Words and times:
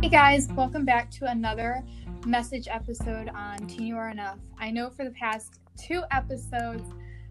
Hey 0.00 0.10
guys, 0.10 0.46
welcome 0.52 0.84
back 0.84 1.10
to 1.10 1.28
another 1.28 1.82
message 2.24 2.68
episode 2.70 3.30
on 3.30 3.66
Teen 3.66 3.88
You 3.88 3.96
Are 3.96 4.10
Enough. 4.10 4.38
I 4.56 4.70
know 4.70 4.90
for 4.90 5.04
the 5.04 5.10
past 5.10 5.58
two 5.76 6.04
episodes 6.12 6.84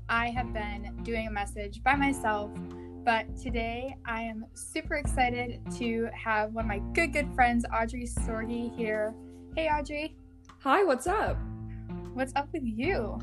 I 0.10 0.28
have 0.32 0.52
been 0.52 1.00
doing 1.04 1.28
a 1.28 1.32
message 1.32 1.82
by 1.82 1.96
myself, 1.96 2.52
but 3.06 3.38
today 3.38 3.96
I 4.06 4.22
am 4.24 4.46
super 4.54 4.96
excited 4.96 5.62
to 5.78 6.10
have 6.14 6.52
one 6.52 6.66
of 6.66 6.68
my 6.68 6.80
good, 6.94 7.14
good 7.14 7.34
friends, 7.34 7.64
Audrey 7.74 8.06
Sorgi, 8.06 8.76
here. 8.76 9.16
Hey 9.56 9.70
Audrey. 9.70 10.18
Hi, 10.60 10.84
what's 10.84 11.08
up? 11.08 11.38
What's 12.16 12.34
up 12.36 12.50
with 12.52 12.64
you? 12.66 13.18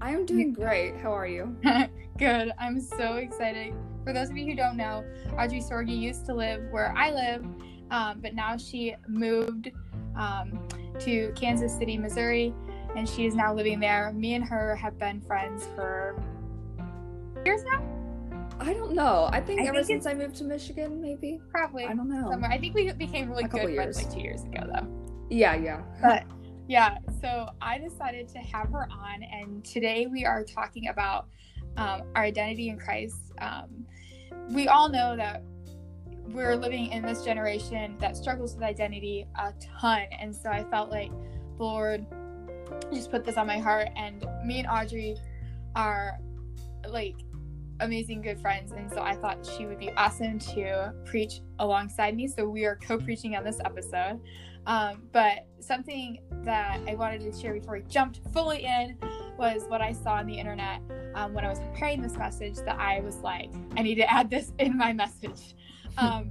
I 0.00 0.12
am 0.12 0.24
doing 0.24 0.52
great. 0.52 0.96
How 0.98 1.10
are 1.10 1.26
you? 1.26 1.56
good. 2.18 2.52
I'm 2.56 2.80
so 2.80 3.14
excited. 3.14 3.74
For 4.04 4.12
those 4.12 4.30
of 4.30 4.36
you 4.36 4.44
who 4.46 4.54
don't 4.54 4.76
know, 4.76 5.04
Audrey 5.32 5.60
Sorgi 5.60 5.98
used 5.98 6.24
to 6.26 6.34
live 6.34 6.62
where 6.70 6.94
I 6.96 7.10
live 7.10 7.44
um, 7.90 8.20
but 8.20 8.34
now 8.34 8.56
she 8.56 8.94
moved 9.08 9.70
um, 10.16 10.66
to 11.00 11.32
Kansas 11.34 11.76
City, 11.76 11.96
Missouri, 11.96 12.54
and 12.96 13.08
she 13.08 13.26
is 13.26 13.34
now 13.34 13.54
living 13.54 13.80
there. 13.80 14.12
Me 14.12 14.34
and 14.34 14.44
her 14.44 14.74
have 14.76 14.98
been 14.98 15.20
friends 15.20 15.66
for 15.74 16.20
years 17.44 17.62
now. 17.64 17.82
I 18.58 18.72
don't 18.72 18.92
know. 18.92 19.28
I 19.32 19.40
think 19.40 19.60
I 19.60 19.66
ever 19.66 19.84
think 19.84 19.86
since 19.86 20.06
I 20.06 20.14
moved 20.14 20.36
to 20.36 20.44
Michigan, 20.44 21.00
maybe. 21.00 21.40
Probably. 21.50 21.84
I 21.84 21.92
don't 21.92 22.08
know. 22.08 22.30
Somewhere. 22.30 22.50
I 22.50 22.58
think 22.58 22.74
we 22.74 22.90
became 22.92 23.28
really 23.28 23.44
good 23.44 23.74
friends 23.74 23.96
like 23.96 24.12
two 24.12 24.20
years 24.20 24.42
ago, 24.44 24.66
though. 24.72 24.88
Yeah, 25.28 25.54
yeah. 25.54 25.82
But 26.00 26.24
yeah, 26.68 26.98
so 27.20 27.48
I 27.60 27.78
decided 27.78 28.28
to 28.28 28.38
have 28.38 28.70
her 28.70 28.88
on, 28.90 29.22
and 29.22 29.64
today 29.64 30.06
we 30.06 30.24
are 30.24 30.42
talking 30.42 30.88
about 30.88 31.26
um, 31.76 32.02
our 32.14 32.24
identity 32.24 32.70
in 32.70 32.78
Christ. 32.78 33.32
Um, 33.40 33.86
we 34.48 34.68
all 34.68 34.88
know 34.88 35.16
that 35.16 35.42
we're 36.28 36.56
living 36.56 36.92
in 36.92 37.02
this 37.02 37.24
generation 37.24 37.96
that 37.98 38.16
struggles 38.16 38.54
with 38.54 38.64
identity 38.64 39.26
a 39.36 39.52
ton. 39.80 40.06
And 40.18 40.34
so 40.34 40.50
I 40.50 40.64
felt 40.64 40.90
like 40.90 41.10
the 41.56 41.62
Lord 41.62 42.06
just 42.92 43.10
put 43.10 43.24
this 43.24 43.36
on 43.36 43.46
my 43.46 43.58
heart. 43.58 43.88
And 43.96 44.26
me 44.44 44.60
and 44.60 44.68
Audrey 44.68 45.16
are 45.74 46.18
like 46.88 47.16
amazing 47.80 48.22
good 48.22 48.40
friends. 48.40 48.72
And 48.72 48.90
so 48.90 49.00
I 49.00 49.14
thought 49.14 49.46
she 49.56 49.66
would 49.66 49.78
be 49.78 49.90
awesome 49.92 50.38
to 50.40 50.92
preach 51.04 51.40
alongside 51.58 52.16
me. 52.16 52.26
So 52.26 52.48
we 52.48 52.64
are 52.64 52.76
co 52.76 52.98
preaching 52.98 53.36
on 53.36 53.44
this 53.44 53.60
episode. 53.64 54.20
Um, 54.66 55.02
but 55.12 55.46
something 55.60 56.18
that 56.44 56.80
I 56.88 56.94
wanted 56.96 57.20
to 57.20 57.40
share 57.40 57.54
before 57.54 57.74
we 57.74 57.82
jumped 57.82 58.20
fully 58.32 58.64
in 58.64 58.98
was 59.38 59.64
what 59.68 59.80
I 59.80 59.92
saw 59.92 60.14
on 60.14 60.26
the 60.26 60.38
internet 60.38 60.80
um, 61.14 61.34
when 61.34 61.44
I 61.44 61.48
was 61.48 61.60
preparing 61.60 62.02
this 62.02 62.16
message 62.16 62.56
that 62.56 62.78
I 62.78 63.00
was 63.00 63.16
like, 63.18 63.50
I 63.76 63.82
need 63.82 63.96
to 63.96 64.12
add 64.12 64.30
this 64.30 64.52
in 64.58 64.76
my 64.76 64.92
message. 64.92 65.54
Um, 65.98 66.30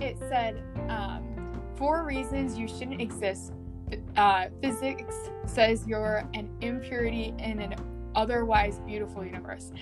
it 0.00 0.16
said, 0.20 0.62
um, 0.88 1.60
four 1.76 2.06
reasons 2.06 2.56
you 2.56 2.66
shouldn't 2.66 3.02
exist. 3.02 3.52
Uh, 4.16 4.46
physics 4.62 5.14
says 5.44 5.86
you're 5.86 6.26
an 6.32 6.48
impurity 6.62 7.34
in 7.38 7.60
an 7.60 7.74
otherwise 8.14 8.80
beautiful 8.86 9.24
universe. 9.24 9.72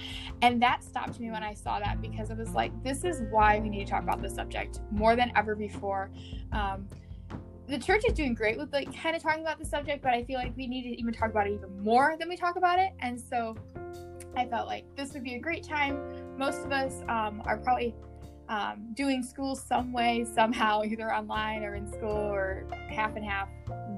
And 0.42 0.60
that 0.62 0.82
stopped 0.82 1.20
me 1.20 1.30
when 1.30 1.42
I 1.42 1.54
saw 1.54 1.78
that 1.78 2.00
because 2.00 2.30
I 2.30 2.34
was 2.34 2.50
like, 2.50 2.72
this 2.82 3.04
is 3.04 3.22
why 3.30 3.58
we 3.60 3.68
need 3.68 3.84
to 3.84 3.90
talk 3.90 4.02
about 4.02 4.22
this 4.22 4.34
subject 4.34 4.80
more 4.90 5.16
than 5.16 5.32
ever 5.36 5.54
before. 5.54 6.10
Um, 6.52 6.88
the 7.70 7.78
church 7.78 8.02
is 8.04 8.12
doing 8.14 8.34
great 8.34 8.58
with 8.58 8.72
like 8.72 8.92
kind 9.00 9.14
of 9.14 9.22
talking 9.22 9.42
about 9.42 9.58
the 9.58 9.64
subject, 9.64 10.02
but 10.02 10.12
I 10.12 10.24
feel 10.24 10.38
like 10.38 10.56
we 10.56 10.66
need 10.66 10.82
to 10.82 11.00
even 11.00 11.12
talk 11.12 11.30
about 11.30 11.46
it 11.46 11.52
even 11.52 11.80
more 11.80 12.16
than 12.18 12.28
we 12.28 12.36
talk 12.36 12.56
about 12.56 12.80
it. 12.80 12.90
And 12.98 13.18
so 13.18 13.56
I 14.36 14.46
felt 14.46 14.66
like 14.66 14.84
this 14.96 15.12
would 15.12 15.22
be 15.22 15.34
a 15.34 15.38
great 15.38 15.62
time. 15.62 16.36
Most 16.36 16.64
of 16.64 16.72
us 16.72 17.02
um, 17.08 17.40
are 17.44 17.58
probably 17.58 17.94
um, 18.48 18.88
doing 18.94 19.22
school 19.22 19.54
some 19.54 19.92
way, 19.92 20.26
somehow, 20.34 20.82
either 20.84 21.14
online 21.14 21.62
or 21.62 21.76
in 21.76 21.86
school 21.86 22.10
or 22.10 22.66
half 22.88 23.14
and 23.14 23.24
half. 23.24 23.48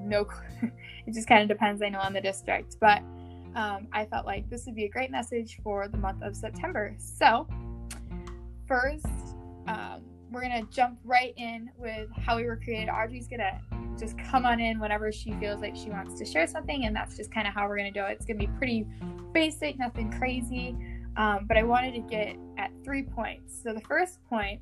No, 0.03 0.27
it 1.07 1.13
just 1.13 1.27
kind 1.27 1.41
of 1.41 1.47
depends, 1.47 1.81
I 1.81 1.89
know, 1.89 1.99
on 1.99 2.13
the 2.13 2.21
district. 2.21 2.77
But 2.79 2.99
um, 3.55 3.87
I 3.91 4.05
felt 4.05 4.27
like 4.27 4.47
this 4.51 4.67
would 4.67 4.75
be 4.75 4.85
a 4.85 4.89
great 4.89 5.09
message 5.09 5.59
for 5.63 5.87
the 5.87 5.97
month 5.97 6.21
of 6.21 6.35
September. 6.35 6.95
So, 6.99 7.47
first, 8.67 9.05
um, 9.67 10.01
we're 10.33 10.41
to 10.63 10.67
jump 10.71 10.99
right 11.05 11.33
in 11.37 11.69
with 11.77 12.09
how 12.17 12.35
we 12.35 12.45
were 12.45 12.57
created. 12.57 12.89
Audrey's 12.89 13.27
to 13.39 13.59
just 13.97 14.17
come 14.17 14.45
on 14.45 14.59
in 14.59 14.79
whenever 14.79 15.11
she 15.11 15.31
feels 15.33 15.61
like 15.61 15.75
she 15.75 15.89
wants 15.89 16.17
to 16.19 16.25
share 16.25 16.47
something, 16.47 16.85
and 16.85 16.95
that's 16.95 17.15
just 17.15 17.31
kind 17.31 17.47
of 17.47 17.53
how 17.53 17.67
we're 17.67 17.77
to 17.93 17.99
do 17.99 18.05
it. 18.05 18.13
It's 18.13 18.25
to 18.25 18.33
be 18.33 18.47
pretty 18.57 18.87
basic, 19.33 19.77
nothing 19.77 20.11
crazy. 20.11 20.75
Um, 21.15 21.45
but 21.47 21.57
I 21.57 21.63
wanted 21.63 21.93
to 21.93 21.99
get 21.99 22.35
at 22.57 22.71
three 22.83 23.03
points. 23.03 23.61
So 23.61 23.73
the 23.73 23.81
first 23.81 24.19
point 24.27 24.61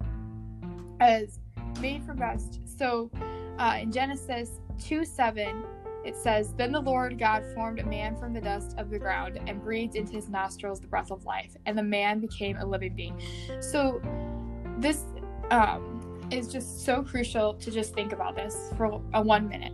is 1.01 1.39
made 1.79 2.03
for 2.03 2.13
best. 2.13 2.59
So 2.65 3.09
uh, 3.57 3.77
in 3.81 3.91
Genesis 3.91 4.59
2 4.79 5.05
7, 5.05 5.63
it 6.03 6.15
says, 6.17 6.53
Then 6.57 6.71
the 6.71 6.81
Lord 6.81 7.17
God 7.17 7.45
formed 7.55 7.79
a 7.79 7.85
man 7.85 8.17
from 8.17 8.33
the 8.33 8.41
dust 8.41 8.75
of 8.77 8.89
the 8.89 8.99
ground 8.99 9.39
and 9.47 9.61
breathed 9.61 9.95
into 9.95 10.13
his 10.13 10.27
nostrils 10.27 10.81
the 10.81 10.87
breath 10.87 11.11
of 11.11 11.23
life, 11.25 11.55
and 11.65 11.77
the 11.77 11.83
man 11.83 12.19
became 12.19 12.57
a 12.57 12.65
living 12.65 12.95
being. 12.95 13.21
So 13.61 14.01
this 14.77 15.05
um, 15.51 16.27
is 16.31 16.47
just 16.47 16.83
so 16.83 17.03
crucial 17.03 17.53
to 17.53 17.69
just 17.69 17.93
think 17.93 18.13
about 18.13 18.35
this 18.35 18.73
for 18.77 19.01
a 19.13 19.21
one 19.21 19.47
minute. 19.47 19.73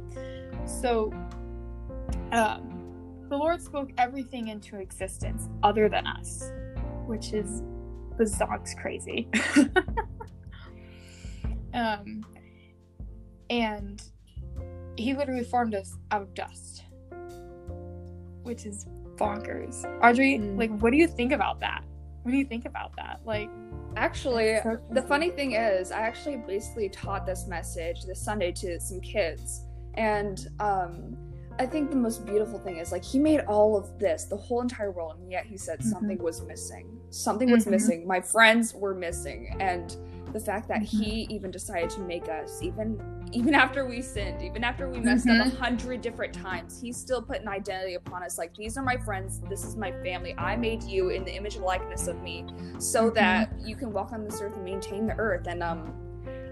So 0.65 1.13
um, 2.31 3.23
the 3.29 3.37
Lord 3.37 3.61
spoke 3.61 3.91
everything 3.97 4.49
into 4.49 4.79
existence 4.79 5.47
other 5.63 5.87
than 5.87 6.05
us 6.05 6.51
which 7.07 7.33
is 7.33 7.63
bazonks 8.17 8.77
crazy. 8.79 9.27
um, 11.73 12.25
and 13.49 14.03
he 14.97 15.13
literally 15.15 15.43
formed 15.43 15.73
us 15.73 15.97
out 16.11 16.21
of 16.21 16.33
dust, 16.33 16.83
which 18.43 18.65
is 18.65 18.85
bonkers. 19.15 19.85
Audrey, 20.03 20.37
mm. 20.37 20.57
like, 20.57 20.77
what 20.79 20.91
do 20.91 20.97
you 20.97 21.07
think 21.07 21.31
about 21.31 21.59
that? 21.61 21.83
What 22.23 22.31
do 22.31 22.37
you 22.37 22.45
think 22.45 22.65
about 22.65 22.95
that? 22.97 23.21
Like, 23.25 23.49
actually, 23.95 24.59
so 24.63 24.77
the 24.91 25.01
funny 25.01 25.29
thing 25.29 25.53
is, 25.53 25.91
I 25.91 26.01
actually 26.01 26.37
basically 26.37 26.89
taught 26.89 27.25
this 27.25 27.47
message 27.47 28.03
this 28.03 28.21
Sunday 28.21 28.51
to 28.53 28.79
some 28.79 28.99
kids, 29.01 29.65
and 29.95 30.47
um, 30.59 31.17
I 31.59 31.65
think 31.65 31.89
the 31.89 31.95
most 31.95 32.25
beautiful 32.25 32.59
thing 32.59 32.77
is 32.77 32.91
like 32.91 33.03
he 33.03 33.19
made 33.19 33.41
all 33.41 33.77
of 33.77 33.97
this, 33.99 34.25
the 34.25 34.37
whole 34.37 34.61
entire 34.61 34.91
world, 34.91 35.17
and 35.19 35.31
yet 35.31 35.45
he 35.45 35.57
said 35.57 35.79
mm-hmm. 35.79 35.89
something 35.89 36.17
was 36.19 36.41
missing. 36.41 36.99
Something 37.09 37.51
was 37.51 37.63
mm-hmm. 37.63 37.71
missing. 37.71 38.07
My 38.07 38.21
friends 38.21 38.73
were 38.73 38.93
missing, 38.93 39.55
and 39.59 39.95
the 40.33 40.39
fact 40.39 40.67
that 40.67 40.81
mm-hmm. 40.81 41.01
he 41.01 41.27
even 41.29 41.51
decided 41.51 41.89
to 41.91 42.01
make 42.01 42.27
us, 42.29 42.61
even 42.61 42.99
even 43.33 43.53
after 43.53 43.85
we 43.85 44.01
sinned, 44.01 44.41
even 44.41 44.63
after 44.63 44.89
we 44.89 44.99
messed 44.99 45.27
up 45.27 45.45
a 45.45 45.49
mm-hmm. 45.49 45.57
hundred 45.57 46.01
different 46.01 46.33
times, 46.33 46.79
he 46.79 46.93
still 46.93 47.21
put 47.21 47.41
an 47.41 47.47
identity 47.47 47.95
upon 47.95 48.23
us. 48.23 48.37
Like 48.37 48.55
these 48.55 48.77
are 48.77 48.83
my 48.83 48.97
friends. 48.97 49.41
This 49.49 49.65
is 49.65 49.75
my 49.75 49.91
family. 50.03 50.33
I 50.37 50.55
made 50.55 50.83
you 50.83 51.09
in 51.09 51.25
the 51.25 51.35
image 51.35 51.55
and 51.55 51.65
likeness 51.65 52.07
of 52.07 52.21
me, 52.21 52.45
so 52.79 53.05
mm-hmm. 53.05 53.15
that 53.15 53.51
you 53.63 53.75
can 53.75 53.91
walk 53.91 54.11
on 54.13 54.23
this 54.23 54.41
earth 54.41 54.55
and 54.55 54.63
maintain 54.63 55.07
the 55.07 55.15
earth. 55.17 55.47
And 55.47 55.61
um, 55.61 55.93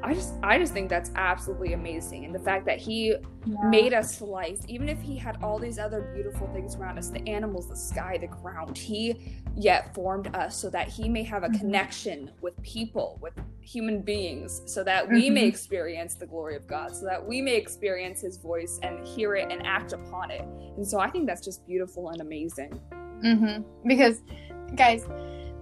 I 0.06 0.14
just 0.14 0.34
I 0.44 0.60
just 0.60 0.72
think 0.72 0.88
that's 0.88 1.10
absolutely 1.16 1.74
amazing. 1.74 2.26
And 2.26 2.36
the 2.36 2.40
fact 2.40 2.66
that 2.68 2.78
he 2.78 3.16
yeah. 3.46 3.56
made 3.70 3.92
us 3.92 4.22
life, 4.22 4.60
even 4.68 4.88
if 4.88 5.02
he 5.02 5.18
had 5.18 5.42
all 5.42 5.58
these 5.58 5.80
other 5.80 6.02
beautiful 6.14 6.48
things 6.54 6.76
around 6.76 7.00
us, 7.00 7.10
the 7.10 7.28
animals, 7.28 7.68
the 7.68 7.76
sky, 7.76 8.18
the 8.20 8.28
ground, 8.28 8.78
he 8.78 9.16
yet 9.56 9.96
formed 9.96 10.36
us 10.36 10.56
so 10.56 10.70
that 10.70 10.88
he 10.88 11.10
may 11.10 11.24
have 11.24 11.44
a 11.44 11.48
mm-hmm. 11.48 11.58
connection 11.58 12.30
with 12.42 12.62
people, 12.62 13.18
with 13.20 13.34
human 13.62 14.02
beings, 14.04 14.62
so 14.68 14.84
that 14.84 15.10
we 15.10 15.26
mm-hmm. 15.26 15.34
may 15.34 15.48
experience 15.48 16.14
the 16.14 16.28
glory 16.28 16.56
of 16.56 16.68
God, 16.68 16.96
so 16.96 17.06
that 17.06 17.26
we 17.26 17.42
may 17.42 17.56
experience 17.56 18.22
his 18.22 18.38
voice 18.38 18.80
and 18.84 19.06
hear 19.08 19.36
it 19.36 19.52
and 19.52 19.66
act 19.66 19.92
upon 19.94 20.30
it. 20.30 20.42
And 20.78 20.88
so 20.88 21.00
I 21.00 21.10
think 21.10 21.26
that's 21.26 21.44
just 21.44 21.66
beautiful 21.66 22.10
and 22.10 22.22
amazing. 22.22 22.80
Mm-hmm. 23.24 23.88
Because 23.88 24.22
guys, 24.76 25.06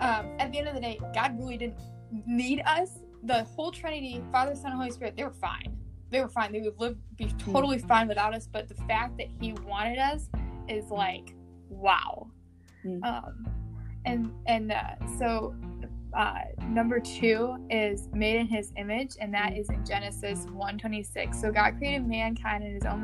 um, 0.02 0.36
at 0.38 0.52
the 0.52 0.59
end 0.59 0.68
of 0.68 0.76
the 0.76 0.82
day, 0.82 1.00
God 1.16 1.40
really 1.40 1.56
didn't 1.56 1.80
need 2.26 2.62
us 2.66 3.00
the 3.23 3.44
whole 3.44 3.72
Trinity, 3.72 4.22
Father, 4.31 4.55
Son, 4.55 4.72
and 4.72 4.75
Holy 4.75 4.91
Spirit, 4.91 5.16
they 5.16 5.23
were 5.23 5.34
fine. 5.34 5.78
They 6.09 6.22
were 6.22 6.29
fine. 6.29 6.52
They 6.52 6.61
would 6.61 6.79
live 6.79 6.97
be 7.17 7.34
totally 7.40 7.78
mm. 7.78 7.87
fine 7.87 8.08
without 8.08 8.34
us. 8.34 8.47
But 8.52 8.67
the 8.67 8.75
fact 8.75 9.17
that 9.17 9.28
He 9.40 9.53
wanted 9.66 9.97
us 9.97 10.29
is 10.67 10.91
like, 10.91 11.34
wow. 11.70 12.28
Mm. 12.85 13.03
Um, 13.03 13.47
and 14.05 14.31
and 14.46 14.72
uh, 14.72 14.96
so 15.17 15.55
uh, 16.16 16.41
number 16.67 16.99
two 16.99 17.55
is 17.70 18.09
made 18.14 18.35
in 18.35 18.47
his 18.47 18.72
image 18.78 19.14
and 19.20 19.34
that 19.34 19.53
mm. 19.53 19.59
is 19.59 19.69
in 19.69 19.84
genesis 19.85 20.46
126 20.52 21.40
so 21.40 21.52
god 21.52 21.78
created 21.78 22.08
mankind 22.08 22.64
in 22.64 22.73
his 22.73 22.84
own, 22.84 23.03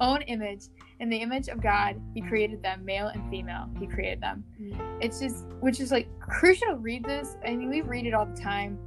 own 0.00 0.22
image. 0.22 0.64
In 0.98 1.08
the 1.08 1.16
image 1.16 1.48
of 1.48 1.62
god 1.62 2.00
he 2.14 2.20
created 2.20 2.62
them 2.62 2.84
male 2.84 3.08
and 3.08 3.28
female 3.30 3.68
he 3.78 3.86
created 3.86 4.20
them. 4.20 4.44
Mm. 4.60 4.98
it's 5.00 5.20
just 5.20 5.46
which 5.60 5.80
is 5.80 5.90
like 5.90 6.08
crucial 6.20 6.68
to 6.68 6.76
read 6.76 7.04
this. 7.04 7.36
I 7.46 7.56
mean 7.56 7.70
we 7.70 7.82
read 7.82 8.06
it 8.06 8.14
all 8.14 8.26
the 8.26 8.40
time. 8.40 8.78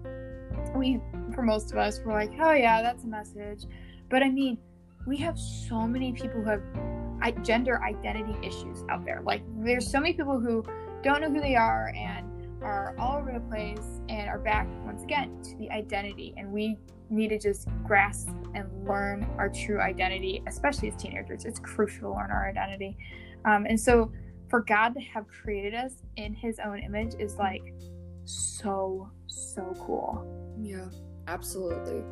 We 0.76 1.00
for 1.34 1.42
most 1.42 1.72
of 1.72 1.78
us 1.78 2.00
we're 2.06 2.14
like 2.14 2.32
oh 2.40 2.54
yeah 2.54 2.82
that's 2.82 3.04
a 3.04 3.08
message. 3.08 3.66
But 4.10 4.24
i 4.24 4.30
mean 4.30 4.58
we 5.06 5.18
have 5.18 5.38
so 5.38 5.82
many 5.82 6.14
people 6.14 6.42
who 6.42 6.50
have 6.50 6.62
gender 7.44 7.82
identity 7.84 8.36
issues 8.46 8.84
out 8.90 9.06
there. 9.06 9.22
Like 9.26 9.44
there's 9.60 9.90
so 9.90 10.00
many 10.00 10.14
people 10.14 10.40
who 10.40 10.64
don't 11.04 11.22
know 11.22 11.30
who 11.30 11.42
they 11.42 11.56
are 11.56 11.94
and 11.96 12.30
are 12.64 12.96
all 12.98 13.18
over 13.18 13.32
the 13.32 13.42
place 13.42 14.02
and 14.10 14.30
are 14.30 14.40
back 14.40 14.68
once 14.86 15.04
again 15.04 15.42
to 15.44 15.58
the 15.58 15.70
identity. 15.72 16.34
And 16.38 16.52
we 16.52 16.78
need 17.14 17.30
to 17.30 17.40
just 17.40 17.68
grasp 17.86 18.30
and 18.54 18.68
learn 18.88 19.28
our 19.38 19.50
true 19.50 19.80
identity, 19.80 20.44
especially 20.48 20.90
as 20.90 20.96
teenagers. 20.96 21.46
It's 21.46 21.60
crucial 21.60 22.12
to 22.12 22.18
learn 22.18 22.32
our 22.32 22.50
identity. 22.50 22.98
Um, 23.46 23.66
and 23.66 23.80
so 23.80 24.12
for 24.50 24.62
God 24.62 24.94
to 24.94 25.02
have 25.02 25.28
created 25.28 25.74
us 25.74 25.94
in 26.16 26.34
his 26.34 26.60
own 26.60 26.80
image 26.80 27.16
is 27.20 27.38
like 27.38 27.74
so, 28.26 29.10
so 29.28 29.74
cool. 29.80 30.26
Yeah, 30.60 30.86
absolutely. 31.28 32.04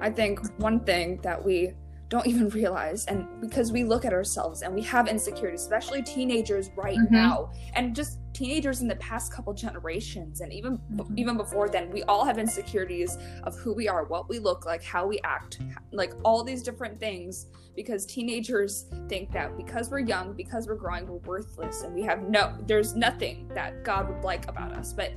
I 0.00 0.10
think 0.10 0.40
one 0.60 0.80
thing 0.80 1.20
that 1.22 1.42
we 1.42 1.72
don't 2.08 2.26
even 2.26 2.48
realize 2.50 3.04
and 3.06 3.26
because 3.40 3.70
we 3.70 3.84
look 3.84 4.04
at 4.04 4.12
ourselves 4.12 4.62
and 4.62 4.74
we 4.74 4.80
have 4.82 5.08
insecurities 5.08 5.60
especially 5.60 6.02
teenagers 6.02 6.70
right 6.74 6.96
mm-hmm. 6.96 7.14
now 7.14 7.50
and 7.74 7.94
just 7.94 8.18
teenagers 8.38 8.82
in 8.82 8.88
the 8.88 8.96
past 8.96 9.32
couple 9.32 9.52
generations 9.52 10.40
and 10.42 10.52
even 10.52 10.78
mm-hmm. 10.78 11.18
even 11.18 11.36
before 11.36 11.68
then 11.68 11.90
we 11.90 12.04
all 12.04 12.24
have 12.24 12.38
insecurities 12.38 13.18
of 13.42 13.56
who 13.58 13.74
we 13.74 13.88
are 13.88 14.04
what 14.04 14.28
we 14.28 14.38
look 14.38 14.64
like 14.64 14.82
how 14.82 15.04
we 15.06 15.18
act 15.24 15.58
like 15.90 16.12
all 16.24 16.44
these 16.44 16.62
different 16.62 17.00
things 17.00 17.46
because 17.74 18.06
teenagers 18.06 18.86
think 19.08 19.32
that 19.32 19.56
because 19.56 19.90
we're 19.90 19.98
young 19.98 20.32
because 20.34 20.68
we're 20.68 20.76
growing 20.76 21.04
we're 21.06 21.16
worthless 21.16 21.82
and 21.82 21.92
we 21.92 22.02
have 22.02 22.28
no 22.28 22.56
there's 22.66 22.94
nothing 22.94 23.50
that 23.54 23.82
god 23.82 24.08
would 24.08 24.22
like 24.22 24.48
about 24.48 24.72
us 24.72 24.92
but 24.92 25.12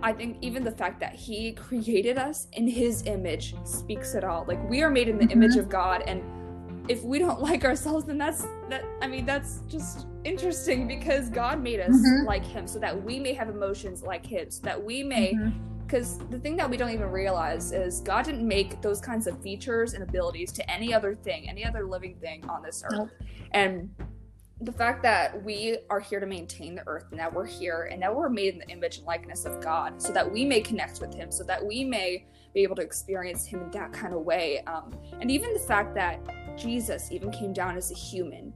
I 0.00 0.12
think 0.12 0.36
even 0.42 0.62
the 0.62 0.70
fact 0.70 1.00
that 1.00 1.12
he 1.12 1.54
created 1.54 2.18
us 2.18 2.46
in 2.52 2.68
his 2.68 3.04
image 3.06 3.56
speaks 3.64 4.14
it 4.14 4.22
all. 4.22 4.44
Like 4.46 4.62
we 4.70 4.80
are 4.82 4.90
made 4.90 5.08
in 5.08 5.18
the 5.18 5.24
mm-hmm. 5.24 5.42
image 5.42 5.56
of 5.56 5.68
God 5.68 6.04
and 6.06 6.22
if 6.88 7.02
we 7.04 7.18
don't 7.18 7.40
like 7.50 7.64
ourselves 7.64 8.04
then 8.06 8.18
that's 8.18 8.46
that 8.68 8.84
I 9.00 9.06
mean 9.06 9.26
that's 9.26 9.60
just 9.68 10.06
interesting 10.24 10.86
because 10.86 11.30
God 11.30 11.60
made 11.60 11.80
us 11.80 11.94
mm-hmm. 11.94 12.26
like 12.26 12.44
him 12.44 12.66
so 12.66 12.78
that 12.78 13.02
we 13.02 13.18
may 13.18 13.32
have 13.32 13.48
emotions 13.48 14.02
like 14.02 14.24
his, 14.26 14.56
so 14.56 14.62
that 14.62 14.82
we 14.82 15.02
may 15.02 15.34
because 15.86 16.18
mm-hmm. 16.18 16.30
the 16.30 16.38
thing 16.38 16.56
that 16.56 16.68
we 16.68 16.76
don't 16.76 16.90
even 16.90 17.10
realize 17.10 17.72
is 17.72 18.00
God 18.00 18.24
didn't 18.24 18.46
make 18.46 18.80
those 18.82 19.00
kinds 19.00 19.26
of 19.26 19.40
features 19.42 19.94
and 19.94 20.02
abilities 20.02 20.52
to 20.52 20.70
any 20.70 20.92
other 20.92 21.14
thing, 21.14 21.48
any 21.48 21.64
other 21.64 21.86
living 21.86 22.16
thing 22.16 22.48
on 22.48 22.62
this 22.62 22.82
earth. 22.84 22.98
Nope. 22.98 23.10
And 23.52 23.90
the 24.60 24.72
fact 24.72 25.02
that 25.04 25.42
we 25.44 25.78
are 25.88 26.00
here 26.00 26.18
to 26.18 26.26
maintain 26.26 26.74
the 26.74 26.86
earth 26.88 27.04
and 27.10 27.20
that 27.20 27.32
we're 27.32 27.46
here 27.46 27.88
and 27.92 28.02
that 28.02 28.14
we're 28.14 28.28
made 28.28 28.54
in 28.54 28.58
the 28.58 28.68
image 28.68 28.98
and 28.98 29.06
likeness 29.06 29.44
of 29.44 29.62
God 29.62 30.02
so 30.02 30.12
that 30.12 30.30
we 30.30 30.44
may 30.44 30.60
connect 30.60 31.00
with 31.00 31.14
Him, 31.14 31.30
so 31.30 31.44
that 31.44 31.64
we 31.64 31.84
may 31.84 32.26
be 32.58 32.64
able 32.64 32.76
to 32.76 32.82
experience 32.82 33.46
Him 33.46 33.62
in 33.62 33.70
that 33.70 33.92
kind 33.92 34.12
of 34.12 34.22
way. 34.22 34.62
Um, 34.66 34.92
and 35.20 35.30
even 35.30 35.52
the 35.52 35.60
fact 35.60 35.94
that 35.94 36.18
Jesus 36.58 37.12
even 37.12 37.30
came 37.30 37.52
down 37.52 37.76
as 37.76 37.92
a 37.92 37.94
human 37.94 38.52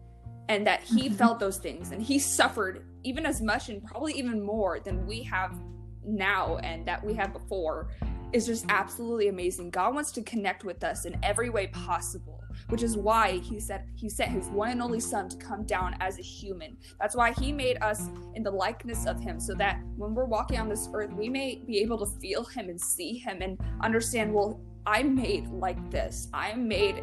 and 0.49 0.67
that 0.67 0.83
He 0.83 1.07
mm-hmm. 1.07 1.15
felt 1.15 1.39
those 1.39 1.59
things 1.59 1.93
and 1.93 2.03
He 2.03 2.19
suffered 2.19 2.85
even 3.05 3.25
as 3.25 3.41
much 3.41 3.69
and 3.69 3.83
probably 3.85 4.13
even 4.15 4.43
more 4.43 4.81
than 4.81 5.07
we 5.07 5.23
have 5.23 5.57
now 6.05 6.57
and 6.59 6.85
that 6.85 7.05
we 7.05 7.15
have 7.15 7.33
before 7.33 7.91
is 8.33 8.47
just 8.47 8.65
absolutely 8.69 9.29
amazing. 9.29 9.71
God 9.71 9.95
wants 9.95 10.11
to 10.13 10.23
connect 10.23 10.65
with 10.65 10.83
us 10.83 11.05
in 11.05 11.17
every 11.23 11.49
way 11.49 11.69
possible 11.69 12.42
which 12.69 12.83
is 12.83 12.97
why 12.97 13.39
he 13.39 13.61
said 13.61 13.85
he 13.95 14.09
sent 14.09 14.31
his 14.31 14.49
one 14.49 14.71
and 14.71 14.83
only 14.83 15.01
son 15.01 15.29
to 15.29 15.37
come 15.37 15.65
down 15.65 15.97
as 16.01 16.19
a 16.19 16.23
human. 16.23 16.77
That's 17.01 17.17
why 17.17 17.33
he 17.33 17.53
made 17.53 17.79
us 17.83 18.09
in 18.35 18.43
the 18.43 18.51
likeness 18.51 19.07
of 19.07 19.21
him, 19.21 19.41
so 19.41 19.55
that 19.55 19.81
when 19.97 20.15
we're 20.15 20.25
walking 20.25 20.59
on 20.59 20.69
this 20.69 20.89
earth, 20.93 21.13
we 21.13 21.29
may 21.29 21.63
be 21.67 21.79
able 21.81 21.99
to 21.99 22.07
feel 22.21 22.45
him 22.45 22.69
and 22.69 22.81
see 22.81 23.19
him 23.19 23.43
and 23.43 23.59
understand, 23.81 24.33
well, 24.33 24.61
I'm 24.87 25.15
made 25.15 25.49
like 25.49 25.91
this. 25.91 26.29
I'm 26.33 26.67
made 26.67 27.03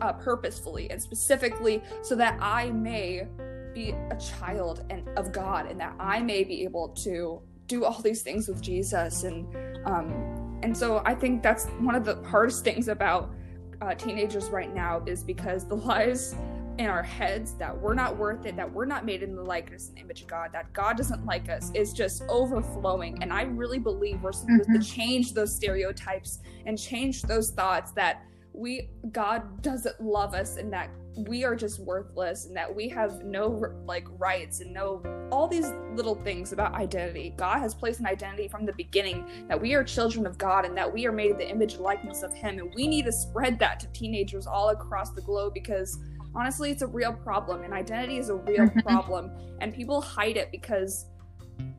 uh, 0.00 0.12
purposefully 0.12 0.90
and 0.90 1.00
specifically 1.00 1.82
so 2.02 2.14
that 2.16 2.38
I 2.40 2.70
may 2.70 3.26
be 3.74 3.90
a 3.90 4.16
child 4.16 4.84
and 4.90 5.08
of 5.16 5.32
God 5.32 5.66
and 5.66 5.80
that 5.80 5.94
I 5.98 6.20
may 6.20 6.44
be 6.44 6.64
able 6.64 6.88
to 7.04 7.42
do 7.66 7.84
all 7.84 8.00
these 8.00 8.22
things 8.22 8.48
with 8.48 8.62
Jesus 8.62 9.24
and 9.24 9.46
um 9.86 10.58
and 10.62 10.76
so 10.76 11.02
I 11.04 11.14
think 11.14 11.42
that's 11.42 11.66
one 11.80 11.94
of 11.94 12.04
the 12.04 12.16
hardest 12.24 12.64
things 12.64 12.88
about 12.88 13.30
uh, 13.80 13.94
teenagers 13.94 14.50
right 14.50 14.74
now 14.74 15.02
is 15.06 15.22
because 15.22 15.66
the 15.66 15.76
lies 15.88 16.34
in 16.78 16.86
our 16.86 17.02
heads 17.02 17.54
that 17.54 17.76
we're 17.76 17.94
not 17.94 18.16
worth 18.16 18.46
it, 18.46 18.56
that 18.56 18.72
we're 18.72 18.84
not 18.84 19.04
made 19.04 19.22
in 19.22 19.34
the 19.34 19.42
likeness 19.42 19.88
and 19.88 19.98
image 19.98 20.22
of 20.22 20.28
God, 20.28 20.50
that 20.52 20.72
God 20.72 20.96
doesn't 20.96 21.26
like 21.26 21.48
us 21.48 21.72
is 21.74 21.92
just 21.92 22.22
overflowing. 22.28 23.20
And 23.20 23.32
I 23.32 23.42
really 23.42 23.80
believe 23.80 24.22
we're 24.22 24.32
supposed 24.32 24.68
mm-hmm. 24.68 24.78
to 24.78 24.86
change 24.86 25.34
those 25.34 25.54
stereotypes 25.54 26.38
and 26.66 26.78
change 26.78 27.22
those 27.22 27.50
thoughts 27.50 27.90
that 27.92 28.22
we 28.52 28.90
God 29.12 29.62
doesn't 29.62 30.00
love 30.00 30.34
us 30.34 30.56
and 30.56 30.72
that 30.72 30.90
we 31.26 31.44
are 31.44 31.56
just 31.56 31.80
worthless 31.80 32.46
and 32.46 32.56
that 32.56 32.72
we 32.72 32.88
have 32.88 33.24
no 33.24 33.64
like 33.84 34.06
rights 34.18 34.60
and 34.60 34.72
no 34.72 35.02
all 35.32 35.48
these 35.48 35.72
little 35.94 36.14
things 36.14 36.52
about 36.52 36.74
identity. 36.74 37.34
God 37.36 37.58
has 37.58 37.74
placed 37.74 38.00
an 38.00 38.06
identity 38.06 38.48
from 38.48 38.64
the 38.64 38.72
beginning 38.74 39.26
that 39.48 39.60
we 39.60 39.74
are 39.74 39.82
children 39.82 40.26
of 40.26 40.38
God 40.38 40.64
and 40.64 40.76
that 40.76 40.92
we 40.92 41.06
are 41.06 41.12
made 41.12 41.32
in 41.32 41.38
the 41.38 41.48
image 41.48 41.74
and 41.74 41.82
likeness 41.82 42.22
of 42.22 42.32
him 42.32 42.58
and 42.58 42.72
we 42.74 42.86
need 42.86 43.04
to 43.06 43.12
spread 43.12 43.58
that 43.58 43.80
to 43.80 43.86
teenagers 43.88 44.46
all 44.46 44.68
across 44.70 45.10
the 45.10 45.20
globe 45.20 45.54
because 45.54 45.98
honestly 46.34 46.70
it's 46.70 46.82
a 46.82 46.86
real 46.86 47.12
problem 47.12 47.62
and 47.62 47.72
identity 47.72 48.18
is 48.18 48.28
a 48.28 48.36
real 48.36 48.68
problem 48.82 49.30
and 49.60 49.74
people 49.74 50.00
hide 50.00 50.36
it 50.36 50.50
because 50.52 51.06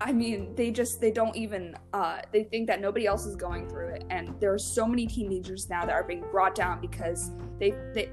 I 0.01 0.13
mean, 0.13 0.55
they 0.55 0.71
just 0.71 1.01
they 1.01 1.11
don't 1.11 1.35
even 1.35 1.75
uh, 1.93 2.19
they 2.31 2.43
think 2.43 2.67
that 2.67 2.79
nobody 2.79 3.05
else 3.05 3.25
is 3.25 3.35
going 3.35 3.67
through 3.67 3.89
it, 3.89 4.05
and 4.09 4.33
there 4.39 4.53
are 4.53 4.59
so 4.59 4.87
many 4.87 5.05
teenagers 5.05 5.69
now 5.69 5.85
that 5.85 5.91
are 5.91 6.03
being 6.03 6.23
brought 6.31 6.55
down 6.55 6.79
because 6.79 7.31
they 7.59 7.71
they 7.93 8.09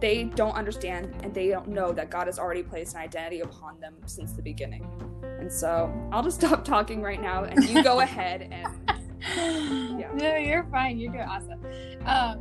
they 0.00 0.24
don't 0.24 0.54
understand 0.54 1.14
and 1.22 1.34
they 1.34 1.48
don't 1.48 1.68
know 1.68 1.92
that 1.92 2.10
God 2.10 2.26
has 2.26 2.38
already 2.38 2.62
placed 2.62 2.94
an 2.94 3.00
identity 3.02 3.40
upon 3.40 3.78
them 3.80 3.96
since 4.06 4.32
the 4.32 4.42
beginning. 4.42 4.88
And 5.38 5.52
so 5.52 5.92
I'll 6.10 6.22
just 6.22 6.40
stop 6.40 6.64
talking 6.64 7.02
right 7.02 7.20
now, 7.20 7.44
and 7.44 7.62
you 7.68 7.82
go 7.82 8.00
ahead 8.00 8.48
and 8.50 9.00
yeah. 10.00 10.10
No, 10.14 10.36
you're 10.36 10.64
fine. 10.70 10.98
You're 10.98 11.12
doing 11.12 11.24
awesome. 11.24 11.60
Um, 12.06 12.40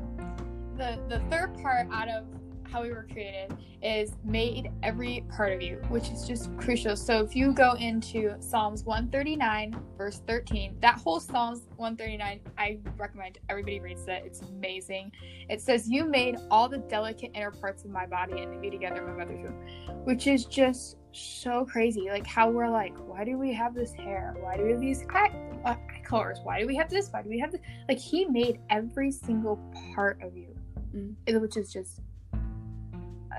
the 0.77 0.99
the 1.09 1.19
third 1.29 1.53
part 1.61 1.87
out 1.91 2.07
of 2.07 2.25
how 2.71 2.81
we 2.81 2.89
were 2.89 3.07
created 3.11 3.55
is 3.81 4.13
made 4.23 4.71
every 4.83 5.23
part 5.35 5.53
of 5.53 5.61
you, 5.61 5.81
which 5.89 6.09
is 6.09 6.27
just 6.27 6.55
crucial. 6.57 6.95
So 6.95 7.19
if 7.19 7.35
you 7.35 7.53
go 7.53 7.73
into 7.73 8.35
Psalms 8.39 8.83
139, 8.83 9.75
verse 9.97 10.21
13, 10.27 10.77
that 10.81 10.95
whole 10.95 11.19
Psalms 11.19 11.67
139, 11.77 12.39
I 12.57 12.79
recommend 12.97 13.37
everybody 13.49 13.79
reads 13.79 14.07
it. 14.07 14.23
It's 14.25 14.41
amazing. 14.41 15.11
It 15.49 15.61
says, 15.61 15.87
You 15.87 16.05
made 16.05 16.37
all 16.49 16.67
the 16.67 16.79
delicate 16.79 17.31
inner 17.33 17.51
parts 17.51 17.83
of 17.83 17.91
my 17.91 18.05
body 18.05 18.41
and 18.41 18.51
knit 18.51 18.59
me 18.59 18.69
together 18.69 19.01
in 19.01 19.07
my 19.07 19.23
mother's 19.23 19.41
womb, 19.41 20.05
which 20.05 20.27
is 20.27 20.45
just 20.45 20.97
so 21.15 21.65
crazy. 21.65 22.09
Like 22.09 22.27
how 22.27 22.49
we're 22.49 22.69
like, 22.69 22.95
why 23.07 23.23
do 23.23 23.37
we 23.37 23.53
have 23.53 23.73
this 23.73 23.93
hair? 23.93 24.35
Why 24.39 24.57
do 24.57 24.63
we 24.63 24.71
have 24.71 24.81
these 24.81 25.05
eye, 25.09 25.31
eye 25.65 25.77
colors? 26.03 26.39
Why 26.43 26.59
do 26.59 26.67
we 26.67 26.75
have 26.75 26.89
this? 26.89 27.09
Why 27.11 27.21
do 27.21 27.29
we 27.29 27.39
have 27.39 27.51
this? 27.51 27.61
Like 27.87 27.99
he 27.99 28.25
made 28.25 28.59
every 28.69 29.11
single 29.11 29.59
part 29.93 30.21
of 30.21 30.35
you, 30.35 30.55
mm-hmm. 30.95 31.39
which 31.39 31.57
is 31.57 31.71
just 31.71 32.01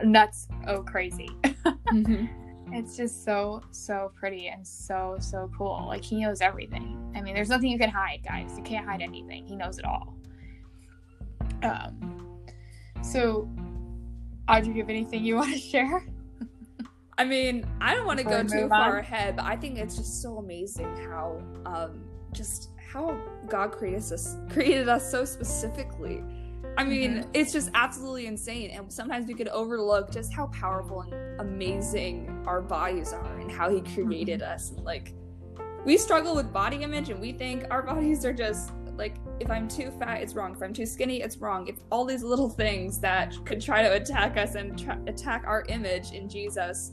nuts. 0.04 0.48
Oh 0.66 0.82
crazy. 0.82 1.28
Mm-hmm. 1.92 2.26
it's 2.72 2.96
just 2.96 3.24
so 3.24 3.62
so 3.70 4.10
pretty 4.16 4.48
and 4.48 4.66
so 4.66 5.16
so 5.20 5.50
cool. 5.56 5.84
Like 5.86 6.04
he 6.04 6.22
knows 6.22 6.40
everything. 6.40 7.12
I 7.14 7.20
mean 7.20 7.34
there's 7.34 7.48
nothing 7.48 7.70
you 7.70 7.78
can 7.78 7.90
hide 7.90 8.20
guys. 8.24 8.52
You 8.56 8.62
can't 8.62 8.86
hide 8.86 9.02
anything. 9.02 9.46
He 9.46 9.56
knows 9.56 9.78
it 9.78 9.84
all. 9.84 10.16
Um 11.62 12.34
so 13.02 13.48
audrey 14.48 14.68
do 14.68 14.74
you 14.74 14.80
have 14.82 14.90
anything 14.90 15.24
you 15.24 15.36
want 15.36 15.52
to 15.52 15.58
share? 15.58 16.04
I 17.18 17.24
mean 17.24 17.66
i 17.80 17.94
don't 17.94 18.06
want 18.06 18.18
to 18.18 18.24
go 18.24 18.42
too 18.42 18.68
far 18.68 18.98
on. 18.98 19.04
ahead 19.04 19.36
but 19.36 19.46
i 19.46 19.56
think 19.56 19.78
it's 19.78 19.96
just 19.96 20.20
so 20.20 20.36
amazing 20.36 20.94
how 21.08 21.40
um 21.64 22.04
just 22.32 22.70
how 22.76 23.18
god 23.48 23.72
created 23.72 24.12
us 24.12 24.36
created 24.50 24.88
us 24.88 25.10
so 25.10 25.24
specifically 25.24 26.22
I 26.78 26.84
mean, 26.84 27.12
mm-hmm. 27.12 27.30
it's 27.32 27.52
just 27.52 27.70
absolutely 27.74 28.26
insane. 28.26 28.70
And 28.70 28.92
sometimes 28.92 29.26
we 29.26 29.34
could 29.34 29.48
overlook 29.48 30.10
just 30.10 30.32
how 30.32 30.48
powerful 30.48 31.02
and 31.02 31.40
amazing 31.40 32.44
our 32.46 32.60
bodies 32.60 33.12
are 33.12 33.38
and 33.38 33.50
how 33.50 33.70
he 33.70 33.80
created 33.80 34.40
mm-hmm. 34.40 34.52
us. 34.52 34.72
Like, 34.82 35.14
we 35.84 35.96
struggle 35.96 36.34
with 36.34 36.52
body 36.52 36.82
image 36.82 37.08
and 37.08 37.20
we 37.20 37.32
think 37.32 37.64
our 37.70 37.82
bodies 37.94 38.24
are 38.24 38.32
just 38.32 38.72
like, 38.96 39.16
if 39.40 39.50
I'm 39.50 39.68
too 39.68 39.90
fat, 39.98 40.22
it's 40.22 40.34
wrong. 40.34 40.54
If 40.54 40.62
I'm 40.62 40.72
too 40.72 40.86
skinny, 40.86 41.22
it's 41.22 41.36
wrong. 41.36 41.66
If 41.66 41.76
all 41.90 42.04
these 42.04 42.22
little 42.22 42.48
things 42.48 42.98
that 43.00 43.34
could 43.44 43.60
try 43.60 43.82
to 43.82 43.92
attack 43.92 44.36
us 44.36 44.54
and 44.54 44.78
tra- 44.78 45.00
attack 45.06 45.44
our 45.46 45.64
image 45.68 46.12
in 46.12 46.28
Jesus, 46.28 46.92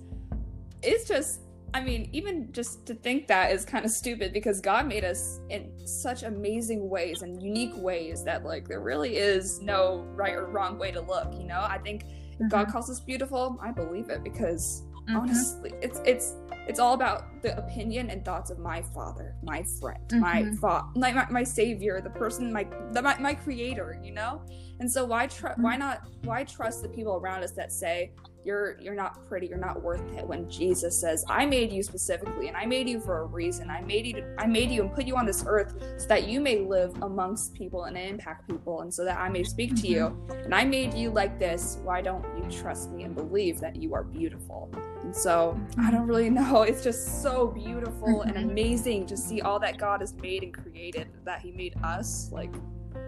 it's 0.81 1.07
just 1.07 1.41
I 1.73 1.81
mean, 1.81 2.07
even 2.13 2.51
just 2.51 2.85
to 2.85 2.93
think 2.93 3.27
that 3.27 3.51
is 3.51 3.65
kind 3.65 3.83
of 3.83 3.91
stupid 3.91 4.31
because 4.31 4.61
God 4.61 4.87
made 4.87 5.03
us 5.03 5.39
in 5.49 5.71
such 5.87 6.21
amazing 6.21 6.87
ways 6.87 7.23
and 7.23 7.41
unique 7.41 7.75
ways 7.75 8.23
that 8.25 8.45
like 8.45 8.67
there 8.67 8.81
really 8.81 9.17
is 9.17 9.59
no 9.59 10.05
right 10.13 10.35
or 10.35 10.45
wrong 10.45 10.77
way 10.77 10.91
to 10.91 11.01
look, 11.01 11.33
you 11.33 11.45
know? 11.45 11.61
I 11.61 11.79
think 11.79 12.03
mm-hmm. 12.03 12.47
God 12.47 12.67
calls 12.67 12.91
us 12.91 12.99
beautiful, 12.99 13.57
I 13.61 13.71
believe 13.71 14.09
it 14.09 14.23
because 14.23 14.83
mm-hmm. 15.07 15.17
honestly, 15.17 15.73
it's 15.81 15.99
it's 16.05 16.35
it's 16.67 16.79
all 16.79 16.93
about 16.93 17.41
the 17.41 17.57
opinion 17.57 18.11
and 18.11 18.23
thoughts 18.23 18.51
of 18.51 18.59
my 18.59 18.83
father, 18.93 19.35
my 19.41 19.63
friend, 19.81 20.07
mm-hmm. 20.09 20.19
my, 20.19 20.51
fa- 20.61 20.85
my, 20.95 21.11
my 21.11 21.27
my 21.31 21.43
savior, 21.43 22.01
the 22.01 22.09
person, 22.11 22.53
my 22.53 22.67
the, 22.91 23.01
my, 23.01 23.17
my 23.17 23.33
creator, 23.33 23.99
you 24.03 24.13
know. 24.13 24.43
And 24.79 24.91
so 24.91 25.05
why 25.05 25.27
tr- 25.27 25.55
why 25.57 25.77
not 25.77 26.07
why 26.23 26.43
trust 26.43 26.81
the 26.81 26.89
people 26.89 27.15
around 27.15 27.43
us 27.43 27.51
that 27.51 27.71
say 27.71 28.11
you're 28.45 28.77
you're 28.81 28.95
not 28.95 29.25
pretty, 29.27 29.47
you're 29.47 29.57
not 29.57 29.81
worth 29.81 30.01
it 30.17 30.25
when 30.25 30.49
Jesus 30.49 30.99
says, 30.99 31.23
"I 31.29 31.45
made 31.45 31.71
you 31.71 31.83
specifically 31.83 32.47
and 32.47 32.57
I 32.57 32.65
made 32.65 32.89
you 32.89 32.99
for 32.99 33.19
a 33.19 33.25
reason. 33.25 33.69
I 33.69 33.81
made 33.81 34.05
you 34.05 34.13
to, 34.13 34.35
I 34.37 34.47
made 34.47 34.71
you 34.71 34.81
and 34.81 34.93
put 34.93 35.05
you 35.05 35.15
on 35.15 35.25
this 35.25 35.43
earth 35.47 35.75
so 35.97 36.07
that 36.07 36.27
you 36.27 36.41
may 36.41 36.59
live 36.59 37.01
amongst 37.01 37.53
people 37.53 37.85
and 37.85 37.97
impact 37.97 38.47
people 38.47 38.81
and 38.81 38.93
so 38.93 39.05
that 39.05 39.17
I 39.17 39.29
may 39.29 39.43
speak 39.43 39.75
to 39.81 39.87
you. 39.87 39.99
Mm-hmm. 39.99 40.45
And 40.45 40.55
I 40.55 40.65
made 40.65 40.93
you 40.93 41.09
like 41.09 41.39
this. 41.39 41.79
Why 41.83 42.01
don't 42.01 42.25
you 42.37 42.49
trust 42.51 42.91
me 42.91 43.03
and 43.03 43.15
believe 43.15 43.59
that 43.61 43.75
you 43.75 43.93
are 43.93 44.03
beautiful?" 44.03 44.69
And 45.03 45.15
so, 45.15 45.59
I 45.77 45.91
don't 45.91 46.07
really 46.07 46.29
know. 46.41 46.63
It's 46.63 46.83
just 46.83 47.21
so 47.21 47.47
beautiful 47.47 48.21
and 48.21 48.35
mm-hmm. 48.35 48.49
amazing 48.49 49.05
to 49.07 49.17
see 49.17 49.41
all 49.41 49.59
that 49.59 49.77
God 49.77 50.01
has 50.01 50.13
made 50.15 50.43
and 50.43 50.53
created 50.53 51.07
that 51.23 51.41
he 51.41 51.51
made 51.51 51.75
us. 51.83 52.29
Like 52.31 52.51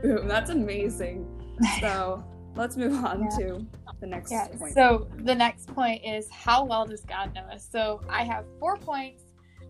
boom, 0.01 0.27
that's 0.27 0.49
amazing. 0.49 1.27
So, 1.79 2.23
let's 2.55 2.77
move 2.77 3.03
on 3.03 3.23
yeah. 3.23 3.37
to 3.37 3.65
the 3.99 4.07
next 4.07 4.31
yeah. 4.31 4.47
point. 4.47 4.73
So 4.73 5.07
the 5.17 5.35
next 5.35 5.73
point 5.73 6.03
is 6.05 6.29
how 6.29 6.63
well 6.63 6.85
does 6.85 7.01
God 7.01 7.33
know 7.33 7.41
us? 7.41 7.67
So 7.69 8.01
I 8.09 8.23
have 8.23 8.45
four 8.59 8.77
points, 8.77 9.23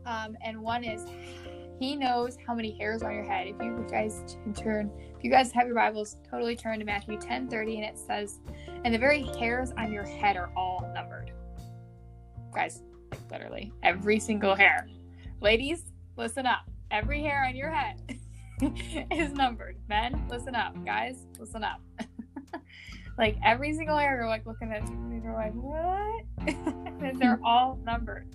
um, 0.05 0.37
and 0.43 0.61
one 0.61 0.83
is 0.83 1.05
He 1.79 1.95
knows 1.95 2.37
how 2.45 2.53
many 2.53 2.77
hairs 2.77 3.03
on 3.03 3.13
your 3.13 3.23
head. 3.23 3.47
If 3.47 3.55
you 3.61 3.85
guys 3.89 4.37
turn, 4.55 4.91
if 5.17 5.23
you 5.23 5.31
guys 5.31 5.51
have 5.51 5.67
your 5.67 5.75
Bibles, 5.75 6.17
totally 6.29 6.55
turn 6.55 6.79
to 6.79 6.85
Matthew 6.85 7.19
10 7.19 7.47
30, 7.47 7.75
and 7.77 7.85
it 7.85 7.97
says, 7.97 8.39
"And 8.83 8.93
the 8.93 8.99
very 8.99 9.23
hairs 9.23 9.71
on 9.77 9.91
your 9.91 10.05
head 10.05 10.37
are 10.37 10.51
all 10.55 10.89
numbered." 10.93 11.31
Guys, 12.53 12.83
like 13.11 13.31
literally 13.31 13.73
every 13.83 14.19
single 14.19 14.55
hair. 14.55 14.87
Ladies, 15.41 15.83
listen 16.17 16.45
up. 16.45 16.61
Every 16.91 17.21
hair 17.21 17.43
on 17.45 17.55
your 17.55 17.71
head 17.71 18.01
is 19.11 19.33
numbered. 19.33 19.77
Men, 19.87 20.25
listen 20.29 20.55
up. 20.55 20.73
Guys, 20.85 21.25
listen 21.39 21.63
up. 21.63 21.81
like 23.17 23.37
every 23.43 23.73
single 23.73 23.97
hair, 23.97 24.15
you're 24.17 24.27
like 24.27 24.45
looking 24.45 24.71
at 24.71 24.81
and 24.87 25.23
you're 25.23 25.33
like, 25.33 25.53
what? 25.53 27.19
they're 27.19 27.39
all 27.43 27.79
numbered. 27.83 28.27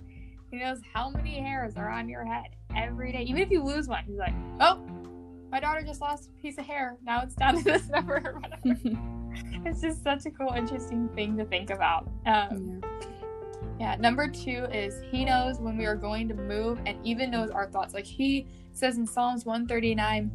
He 0.49 0.57
knows 0.57 0.79
how 0.93 1.09
many 1.09 1.39
hairs 1.39 1.75
are 1.77 1.89
on 1.89 2.09
your 2.09 2.25
head 2.25 2.47
every 2.75 3.11
day. 3.11 3.23
Even 3.23 3.41
if 3.41 3.49
you 3.49 3.63
lose 3.63 3.87
one, 3.87 4.03
he's 4.05 4.17
like, 4.17 4.33
oh, 4.59 4.85
my 5.49 5.59
daughter 5.59 5.81
just 5.81 6.01
lost 6.01 6.29
a 6.29 6.41
piece 6.41 6.57
of 6.57 6.65
hair. 6.65 6.97
Now 7.03 7.21
it's 7.21 7.35
down 7.35 7.57
to 7.57 7.63
this 7.63 7.87
number 7.89 8.41
it's 9.65 9.81
just 9.81 10.03
such 10.03 10.25
a 10.25 10.31
cool, 10.31 10.53
interesting 10.53 11.09
thing 11.09 11.37
to 11.37 11.45
think 11.45 11.69
about. 11.69 12.09
Um, 12.25 12.81
yeah. 12.81 13.07
Yeah. 13.81 13.95
Number 13.95 14.27
two 14.27 14.67
is 14.71 15.01
he 15.09 15.25
knows 15.25 15.59
when 15.59 15.75
we 15.75 15.87
are 15.87 15.95
going 15.95 16.27
to 16.27 16.35
move 16.35 16.79
and 16.85 17.03
even 17.03 17.31
knows 17.31 17.49
our 17.49 17.65
thoughts. 17.65 17.95
Like 17.95 18.05
he 18.05 18.45
says 18.73 18.99
in 18.99 19.07
Psalms 19.07 19.43
139, 19.43 20.29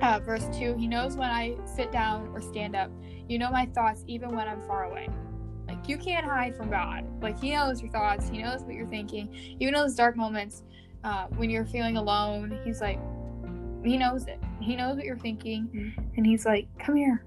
uh, 0.00 0.18
verse 0.20 0.46
2, 0.58 0.76
he 0.78 0.86
knows 0.86 1.14
when 1.14 1.28
I 1.28 1.56
sit 1.66 1.92
down 1.92 2.28
or 2.28 2.40
stand 2.40 2.74
up. 2.74 2.90
You 3.28 3.38
know 3.38 3.50
my 3.50 3.66
thoughts 3.66 4.02
even 4.06 4.34
when 4.34 4.48
I'm 4.48 4.62
far 4.62 4.84
away. 4.84 5.10
Like 5.68 5.90
you 5.90 5.98
can't 5.98 6.24
hide 6.24 6.56
from 6.56 6.70
God. 6.70 7.04
Like 7.22 7.38
He 7.38 7.50
knows 7.50 7.82
your 7.82 7.92
thoughts. 7.92 8.30
He 8.30 8.38
knows 8.38 8.62
what 8.62 8.72
you're 8.72 8.88
thinking. 8.88 9.28
Even 9.60 9.74
those 9.74 9.94
dark 9.94 10.16
moments 10.16 10.62
uh, 11.04 11.26
when 11.36 11.50
you're 11.50 11.66
feeling 11.66 11.98
alone, 11.98 12.58
He's 12.64 12.80
like, 12.80 12.98
He 13.84 13.98
knows 13.98 14.26
it. 14.26 14.40
He 14.58 14.74
knows 14.74 14.96
what 14.96 15.04
you're 15.04 15.18
thinking, 15.18 15.68
mm-hmm. 15.68 16.02
and 16.16 16.26
He's 16.26 16.46
like, 16.46 16.66
"Come 16.78 16.96
here, 16.96 17.26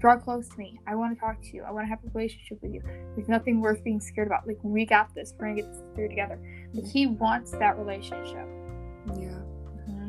draw 0.00 0.16
close 0.16 0.48
to 0.48 0.58
me. 0.58 0.78
I 0.86 0.94
want 0.94 1.14
to 1.14 1.20
talk 1.20 1.40
to 1.42 1.48
you. 1.56 1.62
I 1.62 1.70
want 1.70 1.86
to 1.86 1.88
have 1.88 1.98
a 2.04 2.08
relationship 2.14 2.58
with 2.62 2.72
you. 2.72 2.82
There's 3.14 3.28
nothing 3.28 3.60
worth 3.60 3.82
being 3.84 4.00
scared 4.00 4.26
about. 4.28 4.46
Like 4.46 4.58
we 4.62 4.84
got 4.84 5.14
this. 5.14 5.34
We're 5.38 5.48
gonna 5.48 5.62
get 5.62 5.72
this 5.72 5.82
through 5.94 6.08
together." 6.08 6.38
Like 6.72 6.86
He 6.86 7.06
wants 7.06 7.52
that 7.52 7.78
relationship. 7.78 8.48
Yeah. 9.16 9.40
Mm-hmm. 9.84 10.08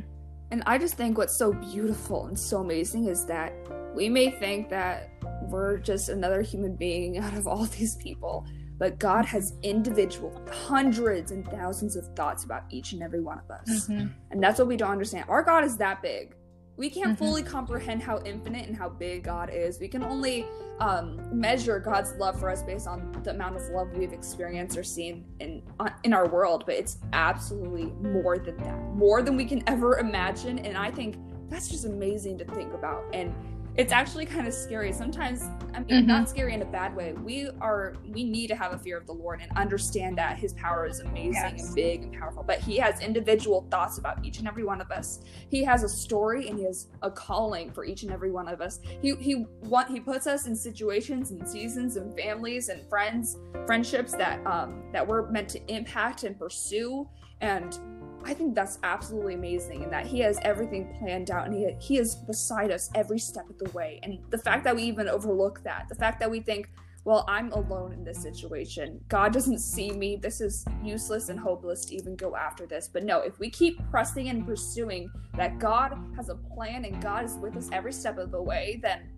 And 0.51 0.63
I 0.65 0.77
just 0.77 0.96
think 0.96 1.17
what's 1.17 1.36
so 1.36 1.53
beautiful 1.53 2.27
and 2.27 2.38
so 2.38 2.62
amazing 2.62 3.05
is 3.05 3.25
that 3.25 3.53
we 3.96 4.10
may 4.10 4.31
think 4.31 4.69
that 4.69 5.10
we're 5.43 5.77
just 5.77 6.10
another 6.10 6.41
human 6.41 6.75
being 6.75 7.17
out 7.17 7.34
of 7.34 7.48
all 7.48 7.65
these 7.77 7.96
people. 7.96 8.46
But 8.77 8.98
God 8.98 9.25
has 9.25 9.55
individual 9.62 10.41
hundreds 10.50 11.31
and 11.31 11.46
thousands 11.50 11.98
of 11.98 12.08
thoughts 12.15 12.46
about 12.46 12.63
each 12.69 12.93
and 12.93 13.03
every 13.03 13.19
one 13.19 13.38
of 13.39 13.51
us. 13.51 13.89
Mm-hmm. 13.89 14.08
And 14.31 14.41
that's 14.41 14.58
what 14.58 14.69
we 14.69 14.77
don't 14.77 14.91
understand. 14.91 15.25
Our 15.27 15.43
God 15.43 15.65
is 15.65 15.75
that 15.77 16.01
big. 16.01 16.34
We 16.79 16.89
can't 16.89 17.09
mm-hmm. 17.09 17.25
fully 17.25 17.43
comprehend 17.43 18.01
how 18.01 18.21
infinite 18.24 18.65
and 18.65 18.75
how 18.75 18.88
big 18.88 19.25
God 19.25 19.50
is. 19.53 19.81
We 19.81 19.89
can 19.89 20.01
only 20.01 20.48
um, 20.79 21.19
measure 21.38 21.77
God's 21.77 22.13
love 22.13 22.39
for 22.39 22.50
us 22.50 22.63
based 22.63 22.88
on 22.88 23.12
the 23.21 23.31
amount 23.31 23.57
of 23.57 23.63
love 23.71 23.91
we've 23.91 24.13
experienced 24.13 24.77
or 24.77 24.83
seen 24.83 25.25
in 25.41 25.62
in 26.05 26.13
our 26.13 26.29
world. 26.29 26.63
But 26.65 26.75
it's 26.75 27.00
absolutely 27.12 27.88
more 28.09 28.38
than 28.38 28.55
that, 28.63 28.79
more 28.95 29.21
than 29.21 29.36
we 29.36 29.43
can 29.43 29.62
ever 29.67 29.98
imagine. 29.98 30.57
And 30.59 30.77
I 30.77 30.89
think 30.89 31.17
that's 31.50 31.67
just 31.67 31.83
amazing 31.83 32.38
to 32.38 32.45
think 32.45 32.74
about. 32.74 33.03
And 33.12 33.36
it's 33.79 33.93
actually 33.93 34.25
kind 34.25 34.45
of 34.45 34.53
scary 34.53 34.91
sometimes 34.91 35.43
i 35.74 35.79
mean 35.79 35.88
mm-hmm. 35.88 36.07
not 36.07 36.29
scary 36.29 36.53
in 36.53 36.62
a 36.62 36.65
bad 36.65 36.93
way 36.93 37.13
we 37.13 37.50
are 37.62 37.95
we 38.09 38.25
need 38.25 38.48
to 38.48 38.55
have 38.55 38.74
a 38.74 38.77
fear 38.77 38.98
of 38.98 39.05
the 39.05 39.13
lord 39.13 39.39
and 39.41 39.50
understand 39.57 40.17
that 40.17 40.38
his 40.38 40.51
power 40.53 40.86
is 40.86 41.00
amazing 41.00 41.33
yes. 41.33 41.67
and 41.67 41.75
big 41.75 42.03
and 42.03 42.13
powerful 42.13 42.43
but 42.43 42.59
he 42.59 42.75
has 42.75 43.00
individual 43.00 43.65
thoughts 43.71 43.98
about 43.98 44.24
each 44.25 44.39
and 44.39 44.50
every 44.50 44.65
one 44.65 44.81
of 44.81 44.91
us 44.91 45.21
he 45.50 45.63
has 45.63 45.83
a 45.83 45.89
story 45.89 46.50
and 46.50 46.59
he 46.59 46.65
has 46.65 46.88
a 47.03 47.09
calling 47.09 47.71
for 47.71 47.86
each 47.86 48.03
and 48.03 48.12
every 48.12 48.31
one 48.31 48.50
of 48.50 48.59
us 48.59 48.81
he 49.01 49.15
he 49.15 49.45
want 49.62 49.89
he 49.89 50.01
puts 50.01 50.27
us 50.27 50.45
in 50.45 50.53
situations 50.53 51.31
and 51.31 51.48
seasons 51.48 51.95
and 51.95 52.13
families 52.19 52.67
and 52.67 52.86
friends 52.89 53.38
friendships 53.65 54.12
that 54.12 54.45
um 54.45 54.83
that 54.91 55.07
we're 55.07 55.31
meant 55.31 55.48
to 55.48 55.74
impact 55.74 56.25
and 56.25 56.38
pursue 56.38 57.07
and 57.39 57.79
I 58.23 58.33
think 58.33 58.53
that's 58.53 58.79
absolutely 58.83 59.35
amazing 59.35 59.83
and 59.83 59.91
that 59.93 60.05
he 60.05 60.19
has 60.19 60.39
everything 60.41 60.95
planned 60.99 61.31
out 61.31 61.47
and 61.47 61.53
he, 61.53 61.73
he 61.79 61.97
is 61.97 62.15
beside 62.15 62.71
us 62.71 62.89
every 62.95 63.19
step 63.19 63.49
of 63.49 63.57
the 63.57 63.69
way. 63.71 63.99
And 64.03 64.19
the 64.29 64.38
fact 64.38 64.63
that 64.65 64.75
we 64.75 64.83
even 64.83 65.07
overlook 65.07 65.63
that, 65.63 65.88
the 65.89 65.95
fact 65.95 66.19
that 66.19 66.29
we 66.29 66.39
think, 66.39 66.69
well, 67.05 67.23
I'm 67.27 67.51
alone 67.53 67.93
in 67.93 68.03
this 68.03 68.21
situation. 68.21 68.99
God 69.07 69.31
doesn't 69.33 69.59
see 69.59 69.91
me. 69.91 70.17
This 70.17 70.41
is 70.41 70.65
useless 70.83 71.29
and 71.29 71.39
hopeless 71.39 71.85
to 71.85 71.95
even 71.95 72.15
go 72.15 72.35
after 72.35 72.65
this. 72.65 72.89
But 72.91 73.03
no, 73.03 73.21
if 73.21 73.39
we 73.39 73.49
keep 73.49 73.79
pressing 73.89 74.27
and 74.29 74.45
pursuing 74.45 75.09
that 75.35 75.59
God 75.59 75.97
has 76.17 76.29
a 76.29 76.35
plan 76.35 76.85
and 76.85 77.01
God 77.01 77.25
is 77.25 77.35
with 77.35 77.55
us 77.55 77.69
every 77.71 77.93
step 77.93 78.17
of 78.17 78.31
the 78.31 78.41
way, 78.41 78.79
then 78.83 79.09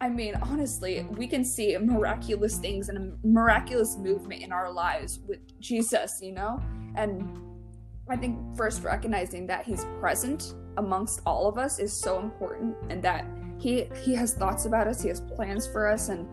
I 0.00 0.08
mean, 0.08 0.34
honestly, 0.42 1.06
we 1.10 1.28
can 1.28 1.44
see 1.44 1.78
miraculous 1.78 2.58
things 2.58 2.88
and 2.88 2.98
a 2.98 3.26
miraculous 3.26 3.96
movement 3.96 4.42
in 4.42 4.50
our 4.52 4.70
lives 4.70 5.20
with 5.28 5.38
Jesus, 5.60 6.18
you 6.20 6.32
know? 6.32 6.60
And 6.96 7.38
I 8.08 8.16
think 8.16 8.38
first 8.56 8.82
recognizing 8.82 9.46
that 9.46 9.64
he's 9.64 9.84
present 10.00 10.54
amongst 10.76 11.20
all 11.24 11.48
of 11.48 11.58
us 11.58 11.78
is 11.78 11.92
so 11.92 12.18
important 12.18 12.76
and 12.90 13.02
that 13.02 13.26
he 13.58 13.88
he 14.02 14.14
has 14.14 14.34
thoughts 14.34 14.64
about 14.64 14.86
us, 14.86 15.02
he 15.02 15.08
has 15.08 15.20
plans 15.20 15.66
for 15.66 15.86
us 15.86 16.08
and 16.08 16.26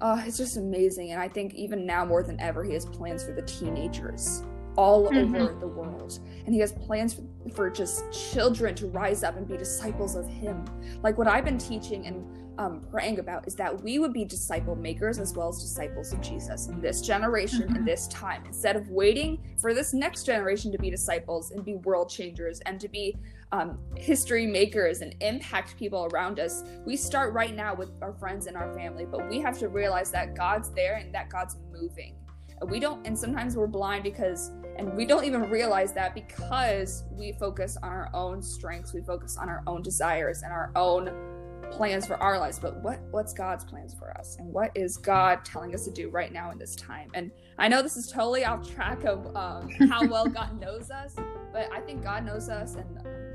uh, 0.00 0.22
it's 0.26 0.36
just 0.36 0.56
amazing. 0.56 1.12
And 1.12 1.20
I 1.20 1.28
think 1.28 1.54
even 1.54 1.86
now 1.86 2.04
more 2.04 2.22
than 2.22 2.38
ever 2.40 2.62
he 2.64 2.74
has 2.74 2.84
plans 2.84 3.24
for 3.24 3.32
the 3.32 3.42
teenagers 3.42 4.42
all 4.76 5.10
mm-hmm. 5.10 5.34
over 5.34 5.58
the 5.58 5.66
world. 5.66 6.18
And 6.44 6.54
he 6.54 6.60
has 6.60 6.72
plans 6.72 7.14
for, 7.14 7.22
for 7.54 7.70
just 7.70 8.04
children 8.12 8.74
to 8.76 8.86
rise 8.88 9.22
up 9.24 9.36
and 9.36 9.48
be 9.48 9.56
disciples 9.56 10.16
of 10.16 10.26
him. 10.28 10.64
Like 11.02 11.16
what 11.16 11.26
I've 11.26 11.44
been 11.44 11.58
teaching 11.58 12.06
and 12.06 12.24
um, 12.58 12.86
praying 12.90 13.18
about 13.18 13.46
is 13.46 13.54
that 13.56 13.82
we 13.82 13.98
would 13.98 14.12
be 14.12 14.24
disciple 14.24 14.74
makers 14.74 15.18
as 15.18 15.34
well 15.34 15.48
as 15.48 15.60
disciples 15.60 16.12
of 16.12 16.20
Jesus 16.20 16.68
in 16.68 16.80
this 16.80 17.00
generation 17.00 17.62
mm-hmm. 17.62 17.76
in 17.76 17.84
this 17.84 18.08
time. 18.08 18.42
Instead 18.46 18.76
of 18.76 18.88
waiting 18.88 19.38
for 19.58 19.74
this 19.74 19.92
next 19.92 20.24
generation 20.24 20.72
to 20.72 20.78
be 20.78 20.90
disciples 20.90 21.50
and 21.50 21.64
be 21.64 21.74
world 21.76 22.08
changers 22.08 22.60
and 22.60 22.80
to 22.80 22.88
be 22.88 23.16
um, 23.52 23.78
history 23.96 24.46
makers 24.46 25.00
and 25.00 25.14
impact 25.20 25.76
people 25.76 26.08
around 26.12 26.40
us, 26.40 26.64
we 26.84 26.96
start 26.96 27.32
right 27.32 27.54
now 27.54 27.74
with 27.74 27.90
our 28.02 28.14
friends 28.14 28.46
and 28.46 28.56
our 28.56 28.72
family. 28.74 29.04
But 29.04 29.28
we 29.28 29.38
have 29.40 29.58
to 29.58 29.68
realize 29.68 30.10
that 30.12 30.34
God's 30.34 30.70
there 30.70 30.96
and 30.96 31.14
that 31.14 31.28
God's 31.28 31.56
moving. 31.72 32.16
And 32.60 32.70
we 32.70 32.80
don't, 32.80 33.06
and 33.06 33.18
sometimes 33.18 33.54
we're 33.54 33.66
blind 33.66 34.02
because, 34.02 34.50
and 34.78 34.94
we 34.94 35.04
don't 35.04 35.24
even 35.24 35.50
realize 35.50 35.92
that 35.92 36.14
because 36.14 37.04
we 37.10 37.32
focus 37.32 37.76
on 37.82 37.90
our 37.90 38.08
own 38.14 38.42
strengths, 38.42 38.94
we 38.94 39.02
focus 39.02 39.36
on 39.36 39.50
our 39.50 39.62
own 39.66 39.82
desires 39.82 40.42
and 40.42 40.52
our 40.52 40.72
own 40.74 41.35
plans 41.70 42.06
for 42.06 42.16
our 42.22 42.38
lives 42.38 42.58
but 42.58 42.82
what 42.82 43.00
what's 43.10 43.32
god's 43.32 43.64
plans 43.64 43.94
for 43.94 44.16
us? 44.18 44.36
And 44.38 44.52
what 44.52 44.70
is 44.74 44.96
god 44.96 45.44
telling 45.44 45.74
us 45.74 45.84
to 45.84 45.90
do 45.90 46.08
right 46.10 46.32
now 46.32 46.50
in 46.50 46.58
this 46.58 46.74
time? 46.76 47.10
And 47.14 47.30
i 47.58 47.68
know 47.68 47.82
this 47.82 47.96
is 47.96 48.10
totally 48.10 48.44
off 48.44 48.68
track 48.68 49.04
of 49.04 49.34
um, 49.36 49.70
how 49.88 50.06
well 50.06 50.26
god 50.26 50.60
knows 50.60 50.90
us 50.90 51.14
but 51.52 51.68
i 51.72 51.80
think 51.80 52.02
god 52.02 52.24
knows 52.24 52.48
us 52.48 52.74
and 52.74 52.98
uh, 52.98 53.26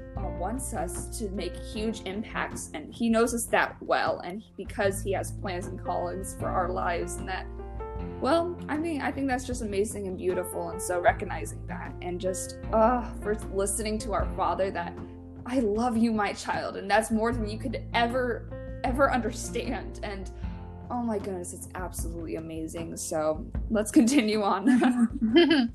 wants 0.42 0.74
us 0.74 1.18
to 1.20 1.30
make 1.30 1.56
huge 1.56 2.02
impacts. 2.06 2.72
And 2.74 2.94
he 2.94 3.10
knows 3.10 3.34
us 3.34 3.46
that 3.46 3.76
well 3.80 4.20
and 4.20 4.44
because 4.58 5.04
he 5.04 5.12
has 5.14 5.32
plans 5.32 5.68
and 5.68 5.82
callings 5.82 6.36
for 6.40 6.48
our 6.48 6.70
lives 6.70 7.16
and 7.16 7.30
that 7.30 7.46
well 8.20 8.58
i 8.68 8.76
mean 8.76 9.02
i 9.02 9.12
think 9.12 9.28
that's 9.28 9.46
just 9.46 9.62
amazing 9.62 10.08
and 10.08 10.18
beautiful 10.18 10.70
and 10.70 10.82
so 10.82 11.00
recognizing 11.00 11.66
that. 11.68 11.94
And 12.02 12.20
just 12.20 12.58
uh 12.74 13.14
for 13.22 13.36
listening 13.54 14.00
to 14.00 14.14
our 14.14 14.26
father 14.36 14.72
that 14.72 14.94
I 15.46 15.60
love 15.60 15.98
you, 15.98 16.12
my 16.12 16.34
child, 16.34 16.78
and 16.78 16.90
that's 16.90 17.12
more 17.12 17.32
than 17.34 17.50
you 17.50 17.58
could 17.58 17.84
ever, 17.94 18.80
ever 18.84 19.12
understand. 19.12 20.00
And 20.04 20.30
oh 20.90 21.02
my 21.02 21.18
goodness, 21.18 21.54
it's 21.54 21.70
absolutely 21.76 22.36
amazing. 22.36 22.98
So 22.98 23.46
let's 23.70 23.92
continue 23.92 24.44
on. 24.44 25.72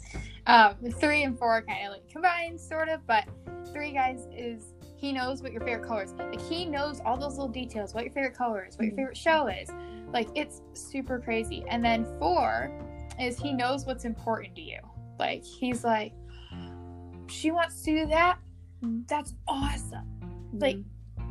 um, 0.46 0.74
three 1.00 1.22
and 1.22 1.38
four 1.38 1.62
kind 1.62 1.86
of 1.86 1.92
like 1.92 2.08
combined, 2.08 2.60
sort 2.60 2.88
of, 2.88 3.06
but 3.06 3.24
three 3.72 3.92
guys 3.92 4.26
is 4.32 4.74
he 4.96 5.12
knows 5.12 5.42
what 5.42 5.52
your 5.52 5.60
favorite 5.62 5.86
color 5.86 6.04
is. 6.04 6.12
Like 6.12 6.40
he 6.40 6.64
knows 6.64 7.00
all 7.04 7.16
those 7.16 7.32
little 7.32 7.48
details, 7.48 7.94
what 7.94 8.04
your 8.04 8.12
favorite 8.12 8.36
color 8.36 8.64
is, 8.66 8.76
what 8.76 8.84
your 8.84 8.92
mm-hmm. 8.92 9.00
favorite 9.00 9.16
show 9.16 9.48
is. 9.48 9.70
Like 10.12 10.28
it's 10.34 10.62
super 10.74 11.18
crazy. 11.18 11.64
And 11.68 11.84
then 11.84 12.06
four 12.18 12.70
is 13.20 13.38
he 13.38 13.52
knows 13.52 13.84
what's 13.86 14.04
important 14.04 14.54
to 14.56 14.62
you. 14.62 14.78
Like 15.18 15.44
he's 15.44 15.84
like, 15.84 16.12
she 17.28 17.50
wants 17.50 17.82
to 17.82 17.90
do 18.02 18.06
that. 18.06 18.38
That's 18.82 19.34
awesome. 19.48 20.06
Mm-hmm. 20.20 20.58
Like 20.58 20.78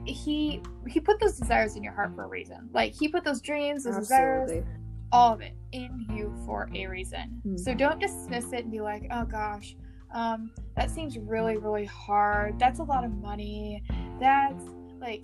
he 0.05 0.61
he 0.87 0.99
put 0.99 1.19
those 1.19 1.37
desires 1.37 1.75
in 1.75 1.83
your 1.83 1.93
heart 1.93 2.15
for 2.15 2.23
a 2.23 2.27
reason. 2.27 2.69
Like 2.73 2.93
he 2.93 3.07
put 3.07 3.23
those 3.23 3.41
dreams, 3.41 3.83
those 3.83 3.97
Absolutely. 3.97 4.57
desires, 4.57 4.65
all 5.11 5.33
of 5.33 5.41
it 5.41 5.53
in 5.71 6.05
you 6.09 6.33
for 6.45 6.69
a 6.73 6.87
reason. 6.87 7.41
Mm-hmm. 7.45 7.57
So 7.57 7.73
don't 7.73 7.99
dismiss 7.99 8.51
it 8.53 8.63
and 8.63 8.71
be 8.71 8.81
like, 8.81 9.07
oh 9.11 9.25
gosh, 9.25 9.75
um, 10.13 10.51
that 10.75 10.89
seems 10.89 11.17
really, 11.17 11.57
really 11.57 11.85
hard. 11.85 12.59
That's 12.59 12.79
a 12.79 12.83
lot 12.83 13.03
of 13.03 13.11
money. 13.11 13.83
That's 14.19 14.63
like 14.99 15.23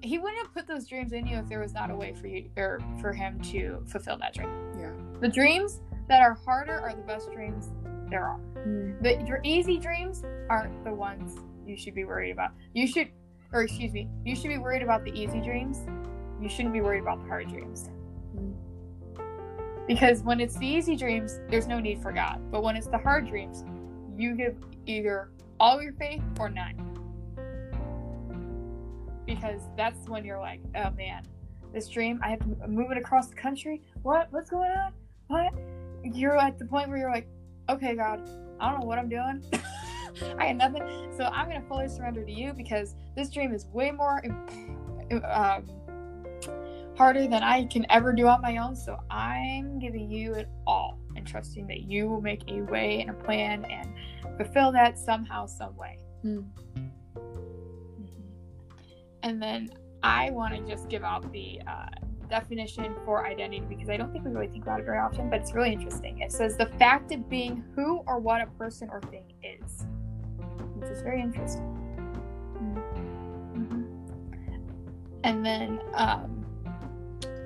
he 0.00 0.18
wouldn't 0.18 0.40
have 0.42 0.52
put 0.52 0.66
those 0.66 0.86
dreams 0.86 1.12
in 1.12 1.26
you 1.26 1.38
if 1.38 1.48
there 1.48 1.60
was 1.60 1.72
not 1.72 1.90
a 1.90 1.94
way 1.94 2.14
for 2.14 2.28
you 2.28 2.48
or 2.56 2.80
for 3.00 3.12
him 3.12 3.40
to 3.42 3.82
fulfill 3.86 4.16
that 4.18 4.34
dream. 4.34 4.50
Yeah. 4.78 4.92
The 5.20 5.28
dreams 5.28 5.80
that 6.08 6.22
are 6.22 6.34
harder 6.34 6.80
are 6.80 6.94
the 6.94 7.02
best 7.02 7.32
dreams 7.32 7.70
there 8.08 8.24
are. 8.24 8.40
Mm. 8.56 9.02
The 9.02 9.26
your 9.26 9.40
easy 9.42 9.78
dreams 9.78 10.22
aren't 10.48 10.84
the 10.84 10.94
ones 10.94 11.36
you 11.68 11.76
should 11.76 11.94
be 11.94 12.04
worried 12.04 12.32
about. 12.32 12.50
You 12.72 12.86
should 12.86 13.10
or 13.52 13.62
excuse 13.62 13.92
me, 13.92 14.08
you 14.24 14.36
should 14.36 14.48
be 14.48 14.58
worried 14.58 14.82
about 14.82 15.04
the 15.04 15.12
easy 15.12 15.40
dreams. 15.40 15.78
You 16.40 16.48
shouldn't 16.48 16.74
be 16.74 16.80
worried 16.80 17.02
about 17.02 17.22
the 17.22 17.28
hard 17.28 17.48
dreams. 17.48 17.90
Because 19.86 20.22
when 20.22 20.38
it's 20.38 20.56
the 20.58 20.66
easy 20.66 20.96
dreams, 20.96 21.40
there's 21.48 21.66
no 21.66 21.80
need 21.80 22.02
for 22.02 22.12
God. 22.12 22.40
But 22.50 22.62
when 22.62 22.76
it's 22.76 22.88
the 22.88 22.98
hard 22.98 23.26
dreams, 23.26 23.64
you 24.16 24.36
give 24.36 24.56
either 24.86 25.30
all 25.58 25.82
your 25.82 25.94
faith 25.94 26.22
or 26.38 26.50
none. 26.50 26.84
Because 29.24 29.62
that's 29.76 30.08
when 30.08 30.24
you're 30.24 30.38
like, 30.38 30.60
oh 30.76 30.90
man, 30.90 31.26
this 31.72 31.88
dream, 31.88 32.20
I 32.22 32.30
have 32.30 32.40
to 32.40 32.68
move 32.68 32.90
it 32.90 32.98
across 32.98 33.28
the 33.28 33.36
country. 33.36 33.82
What? 34.02 34.28
What's 34.30 34.50
going 34.50 34.70
on? 34.70 34.92
What? 35.28 35.54
You're 36.04 36.38
at 36.38 36.58
the 36.58 36.66
point 36.66 36.88
where 36.88 36.98
you're 36.98 37.10
like, 37.10 37.28
okay, 37.68 37.94
God, 37.94 38.28
I 38.60 38.70
don't 38.70 38.80
know 38.80 38.86
what 38.86 38.98
I'm 38.98 39.08
doing. 39.08 39.42
I 40.38 40.52
got 40.52 40.56
nothing. 40.56 41.12
So 41.16 41.24
I'm 41.24 41.48
going 41.48 41.60
to 41.60 41.68
fully 41.68 41.88
surrender 41.88 42.24
to 42.24 42.32
you 42.32 42.52
because 42.52 42.94
this 43.16 43.30
dream 43.30 43.52
is 43.52 43.66
way 43.66 43.90
more 43.90 44.22
um, 45.24 45.68
harder 46.96 47.28
than 47.28 47.42
I 47.42 47.64
can 47.66 47.86
ever 47.90 48.12
do 48.12 48.26
on 48.26 48.42
my 48.42 48.56
own. 48.56 48.74
So 48.76 48.98
I'm 49.10 49.78
giving 49.78 50.10
you 50.10 50.34
it 50.34 50.48
all 50.66 50.98
and 51.16 51.26
trusting 51.26 51.66
that 51.68 51.82
you 51.82 52.08
will 52.08 52.20
make 52.20 52.42
a 52.48 52.62
way 52.62 53.00
and 53.00 53.10
a 53.10 53.14
plan 53.14 53.64
and 53.66 53.92
fulfill 54.36 54.72
that 54.72 54.98
somehow, 54.98 55.46
some 55.46 55.76
way. 55.76 55.98
Mm. 56.24 56.44
Mm-hmm. 56.76 56.84
And 59.22 59.42
then 59.42 59.70
I 60.02 60.30
want 60.30 60.54
to 60.54 60.70
just 60.70 60.88
give 60.88 61.02
out 61.02 61.30
the 61.32 61.60
uh, 61.66 61.86
definition 62.28 62.94
for 63.04 63.26
identity 63.26 63.64
because 63.68 63.88
I 63.88 63.96
don't 63.96 64.12
think 64.12 64.24
we 64.24 64.30
really 64.30 64.48
think 64.48 64.64
about 64.64 64.80
it 64.80 64.84
very 64.84 64.98
often, 64.98 65.30
but 65.30 65.40
it's 65.40 65.52
really 65.52 65.72
interesting. 65.72 66.20
It 66.20 66.32
says 66.32 66.56
the 66.56 66.66
fact 66.78 67.12
of 67.12 67.28
being 67.28 67.64
who 67.74 68.02
or 68.06 68.18
what 68.18 68.40
a 68.40 68.46
person 68.58 68.88
or 68.90 69.00
thing 69.02 69.32
is, 69.42 69.86
which 70.88 70.96
is 70.96 71.02
very 71.02 71.20
interesting. 71.20 71.62
Mm-hmm. 73.54 73.82
And 75.24 75.44
then, 75.44 75.80
um, 75.94 76.46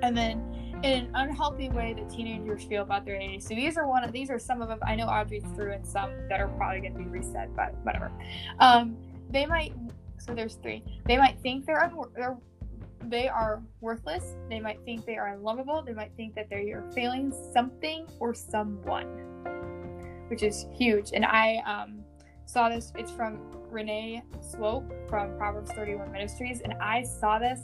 and 0.01 0.15
then 0.15 0.41
in 0.83 1.05
an 1.05 1.09
unhealthy 1.13 1.69
way 1.69 1.93
that 1.93 2.09
teenagers 2.09 2.63
feel 2.63 2.83
about 2.83 3.05
their 3.05 3.15
age. 3.15 3.41
So 3.41 3.55
these 3.55 3.77
are 3.77 3.87
one 3.87 4.03
of 4.03 4.11
these 4.11 4.29
are 4.29 4.39
some 4.39 4.61
of 4.61 4.67
them. 4.67 4.79
I 4.85 4.95
know 4.95 5.07
Audrey 5.07 5.41
threw 5.55 5.71
in 5.71 5.83
some 5.83 6.11
that 6.29 6.39
are 6.39 6.47
probably 6.49 6.81
going 6.81 6.93
to 6.93 6.99
be 6.99 7.05
reset, 7.05 7.55
but 7.55 7.73
whatever. 7.83 8.11
Um, 8.59 8.97
they 9.29 9.45
might. 9.45 9.73
So 10.19 10.33
there's 10.33 10.55
three. 10.55 10.83
They 11.05 11.17
might 11.17 11.37
think 11.41 11.65
they're, 11.65 11.91
they're 12.15 12.37
they 13.05 13.27
are 13.27 13.61
worthless. 13.81 14.35
They 14.49 14.61
might 14.61 14.79
think 14.85 15.05
they 15.05 15.17
are 15.17 15.33
unlovable. 15.33 15.83
They 15.83 15.93
might 15.93 16.11
think 16.15 16.35
that 16.35 16.49
they 16.49 16.71
are 16.71 16.83
failing 16.93 17.33
something 17.53 18.07
or 18.19 18.33
someone, 18.33 19.07
which 20.29 20.43
is 20.43 20.65
huge. 20.73 21.11
And 21.13 21.25
I 21.25 21.57
um, 21.65 22.03
saw 22.45 22.69
this. 22.69 22.91
It's 22.95 23.11
from 23.11 23.39
Renee 23.69 24.23
Swope 24.41 24.91
from 25.09 25.37
Proverbs 25.37 25.71
31 25.71 26.11
Ministries, 26.11 26.61
and 26.61 26.73
I 26.73 27.03
saw 27.03 27.39
this 27.39 27.61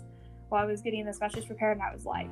while 0.50 0.64
I 0.64 0.66
was 0.66 0.82
getting 0.82 1.06
this 1.06 1.20
message 1.20 1.46
prepared, 1.46 1.78
and 1.78 1.86
I 1.86 1.94
was 1.94 2.06
like, 2.06 2.28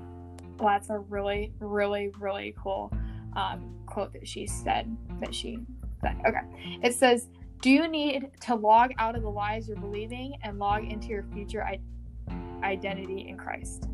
well, 0.60 0.70
that's 0.70 0.90
a 0.90 1.00
really, 1.00 1.54
really, 1.60 2.10
really 2.20 2.56
cool 2.58 2.92
um, 3.36 3.76
quote 3.86 4.12
that 4.14 4.28
she 4.28 4.48
said 4.48 4.96
that 5.22 5.34
she 5.34 5.60
said. 6.02 6.18
Okay. 6.28 6.80
It 6.84 6.96
says, 6.96 7.30
Do 7.62 7.70
you 7.70 7.88
need 7.88 8.32
to 8.42 8.56
log 8.56 8.92
out 8.98 9.16
of 9.16 9.22
the 9.22 9.30
lies 9.30 9.68
you're 9.68 9.78
believing 9.78 10.36
and 10.44 10.58
log 10.58 10.86
into 10.86 11.08
your 11.08 11.24
future 11.34 11.64
I- 11.64 11.80
identity 12.64 13.28
in 13.30 13.38
Christ? 13.38 13.88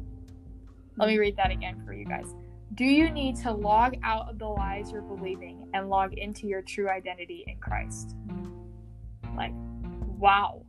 Let 0.98 1.10
me 1.10 1.18
read 1.18 1.36
that 1.38 1.52
again 1.52 1.82
for 1.86 1.94
you 1.94 2.06
guys. 2.06 2.34
Do 2.76 2.86
you 2.86 3.12
need 3.12 3.36
to 3.38 3.52
log 3.52 3.96
out 4.04 4.30
of 4.30 4.40
the 4.40 4.48
lies 4.48 4.92
you're 4.92 5.02
believing 5.02 5.70
and 5.74 5.90
log 5.90 6.14
into 6.14 6.48
your 6.48 6.62
true 6.62 6.90
identity 6.90 7.44
in 7.48 7.58
Christ? 7.58 8.16
Like, 9.36 9.54
wow. 10.20 10.66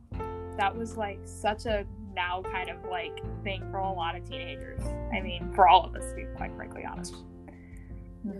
That 0.57 0.75
was 0.75 0.95
like 0.95 1.19
such 1.25 1.65
a 1.65 1.85
now 2.15 2.41
kind 2.41 2.69
of 2.69 2.77
like 2.89 3.19
thing 3.43 3.61
for 3.71 3.77
a 3.77 3.91
lot 3.91 4.15
of 4.15 4.27
teenagers. 4.27 4.81
I 5.13 5.21
mean, 5.21 5.51
for 5.53 5.67
all 5.67 5.85
of 5.85 5.95
us, 5.95 6.09
to 6.09 6.15
be 6.15 6.23
quite 6.35 6.55
frankly 6.55 6.85
honest. 6.89 7.15
Yeah. 8.25 8.31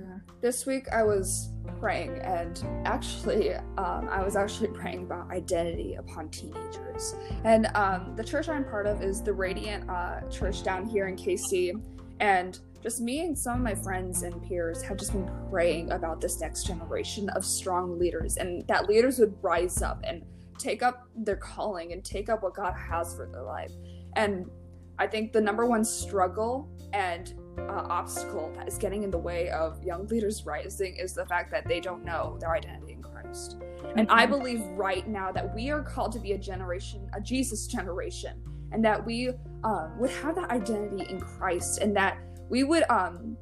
This 0.41 0.65
week 0.65 0.87
I 0.91 1.03
was 1.03 1.51
praying, 1.79 2.17
and 2.19 2.63
actually, 2.85 3.53
um, 3.53 4.07
I 4.09 4.23
was 4.23 4.35
actually 4.35 4.69
praying 4.69 5.03
about 5.03 5.29
identity 5.29 5.95
upon 5.95 6.29
teenagers. 6.29 7.15
And 7.43 7.67
um, 7.75 8.13
the 8.15 8.23
church 8.23 8.49
I'm 8.49 8.63
part 8.63 8.87
of 8.87 9.03
is 9.03 9.21
the 9.21 9.33
Radiant 9.33 9.89
uh, 9.89 10.21
Church 10.29 10.63
down 10.63 10.87
here 10.87 11.07
in 11.07 11.15
KC. 11.15 11.79
And 12.19 12.59
just 12.85 13.01
me 13.01 13.21
and 13.21 13.35
some 13.35 13.55
of 13.55 13.61
my 13.61 13.73
friends 13.73 14.21
and 14.21 14.43
peers 14.47 14.83
have 14.83 14.95
just 14.95 15.11
been 15.11 15.27
praying 15.49 15.91
about 15.91 16.21
this 16.21 16.39
next 16.39 16.67
generation 16.67 17.27
of 17.29 17.43
strong 17.43 17.97
leaders, 17.97 18.37
and 18.37 18.65
that 18.67 18.87
leaders 18.87 19.17
would 19.17 19.33
rise 19.41 19.81
up 19.81 19.99
and 20.03 20.21
take 20.59 20.83
up 20.83 21.07
their 21.15 21.35
calling 21.35 21.93
and 21.93 22.05
take 22.05 22.29
up 22.29 22.43
what 22.43 22.53
God 22.53 22.75
has 22.75 23.15
for 23.15 23.25
their 23.25 23.41
life. 23.41 23.71
And 24.15 24.45
I 24.99 25.07
think 25.07 25.33
the 25.33 25.41
number 25.41 25.65
one 25.65 25.83
struggle 25.83 26.69
and 26.93 27.33
uh, 27.57 27.87
obstacle 27.89 28.53
that 28.55 28.67
is 28.67 28.77
getting 28.77 29.01
in 29.01 29.09
the 29.09 29.17
way 29.17 29.49
of 29.49 29.83
young 29.83 30.05
leaders 30.05 30.45
rising 30.45 30.95
is 30.95 31.15
the 31.15 31.25
fact 31.25 31.49
that 31.49 31.67
they 31.67 31.79
don't 31.79 32.05
know 32.05 32.37
their 32.39 32.53
identity 32.53 32.93
in 32.93 33.01
Christ. 33.01 33.57
And 33.97 34.07
I 34.11 34.27
mm-hmm. 34.27 34.31
believe 34.31 34.61
right 34.75 35.07
now 35.07 35.31
that 35.31 35.55
we 35.55 35.71
are 35.71 35.81
called 35.81 36.11
to 36.11 36.19
be 36.19 36.33
a 36.33 36.37
generation, 36.37 37.09
a 37.15 37.19
Jesus 37.19 37.65
generation, 37.65 38.43
and 38.71 38.85
that 38.85 39.03
we 39.03 39.31
um, 39.63 39.97
would 39.97 40.11
have 40.11 40.35
that 40.35 40.51
identity 40.51 41.09
in 41.09 41.19
Christ, 41.19 41.79
and 41.79 41.95
that 41.95 42.19
we 42.49 42.63
would 42.63 42.83
um, 42.89 43.37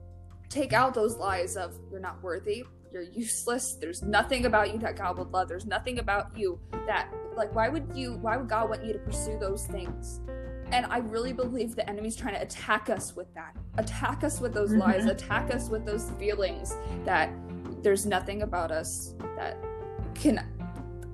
take 0.50 0.74
out 0.74 0.94
those 0.94 1.18
lies 1.18 1.56
of 1.58 1.76
you're 1.92 2.00
not 2.00 2.22
worthy, 2.22 2.64
you're 2.92 3.04
useless. 3.04 3.76
There's 3.80 4.04
nothing 4.04 4.46
about 4.46 4.72
you 4.72 4.80
that 4.80 4.96
God 4.96 5.18
would 5.18 5.32
love. 5.32 5.48
There's 5.48 5.66
nothing 5.66 6.00
about 6.00 6.38
you 6.38 6.60
that 6.86 7.10
like 7.36 7.54
why 7.56 7.70
would 7.70 7.92
you 7.96 8.14
why 8.16 8.38
would 8.38 8.48
God 8.48 8.70
want 8.70 8.86
you 8.86 8.94
to 8.94 9.00
pursue 9.00 9.38
those 9.40 9.66
things? 9.66 10.22
And 10.72 10.86
I 10.88 11.00
really 11.00 11.34
believe 11.34 11.76
the 11.76 11.88
enemy's 11.90 12.16
trying 12.16 12.36
to 12.36 12.42
attack 12.42 12.90
us 12.90 13.16
with 13.16 13.34
that. 13.36 13.56
Attack 13.78 14.24
us 14.24 14.40
with 14.40 14.54
those 14.54 14.70
mm-hmm. 14.70 14.80
lies, 14.80 15.06
attack 15.06 15.54
us 15.54 15.70
with 15.70 15.86
those 15.86 16.12
feelings 16.12 16.76
that 17.06 17.32
there's 17.82 18.06
nothing 18.06 18.44
about 18.44 18.72
us 18.72 19.16
that 19.36 19.58
can 20.16 20.48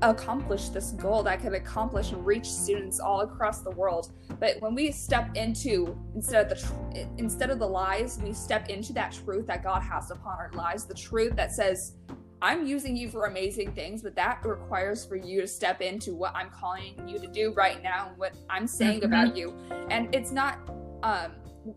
accomplish 0.01 0.69
this 0.69 0.91
goal 0.91 1.23
that 1.23 1.41
could 1.41 1.53
accomplish 1.53 2.11
and 2.11 2.25
reach 2.25 2.45
students 2.45 2.99
all 2.99 3.21
across 3.21 3.61
the 3.61 3.71
world. 3.71 4.13
But 4.39 4.61
when 4.61 4.73
we 4.73 4.91
step 4.91 5.35
into 5.35 5.97
instead 6.15 6.49
of 6.49 6.57
the 6.57 6.65
tr- 6.65 7.07
instead 7.17 7.49
of 7.49 7.59
the 7.59 7.67
lies 7.67 8.19
we 8.23 8.33
step 8.33 8.69
into 8.69 8.93
that 8.93 9.11
truth 9.11 9.47
that 9.47 9.63
god 9.63 9.81
has 9.81 10.11
upon 10.11 10.37
our 10.37 10.51
lives 10.53 10.85
the 10.85 10.93
truth 10.93 11.35
that 11.35 11.51
says 11.51 11.95
i'm 12.41 12.65
using 12.65 12.95
you 12.95 13.09
for 13.09 13.25
amazing 13.25 13.71
things 13.73 14.01
but 14.01 14.15
that 14.15 14.43
requires 14.45 15.05
for 15.05 15.15
you 15.15 15.41
to 15.41 15.47
step 15.47 15.81
into 15.81 16.15
what 16.15 16.35
i'm 16.35 16.49
calling 16.49 16.95
you 17.07 17.19
to 17.19 17.27
do 17.27 17.53
right 17.53 17.81
now 17.83 18.07
and 18.09 18.17
what 18.17 18.33
i'm 18.49 18.67
saying 18.67 19.01
mm-hmm. 19.01 19.13
about 19.13 19.35
you. 19.35 19.55
And 19.89 20.13
it's 20.13 20.31
not 20.31 20.57
um 21.03 21.31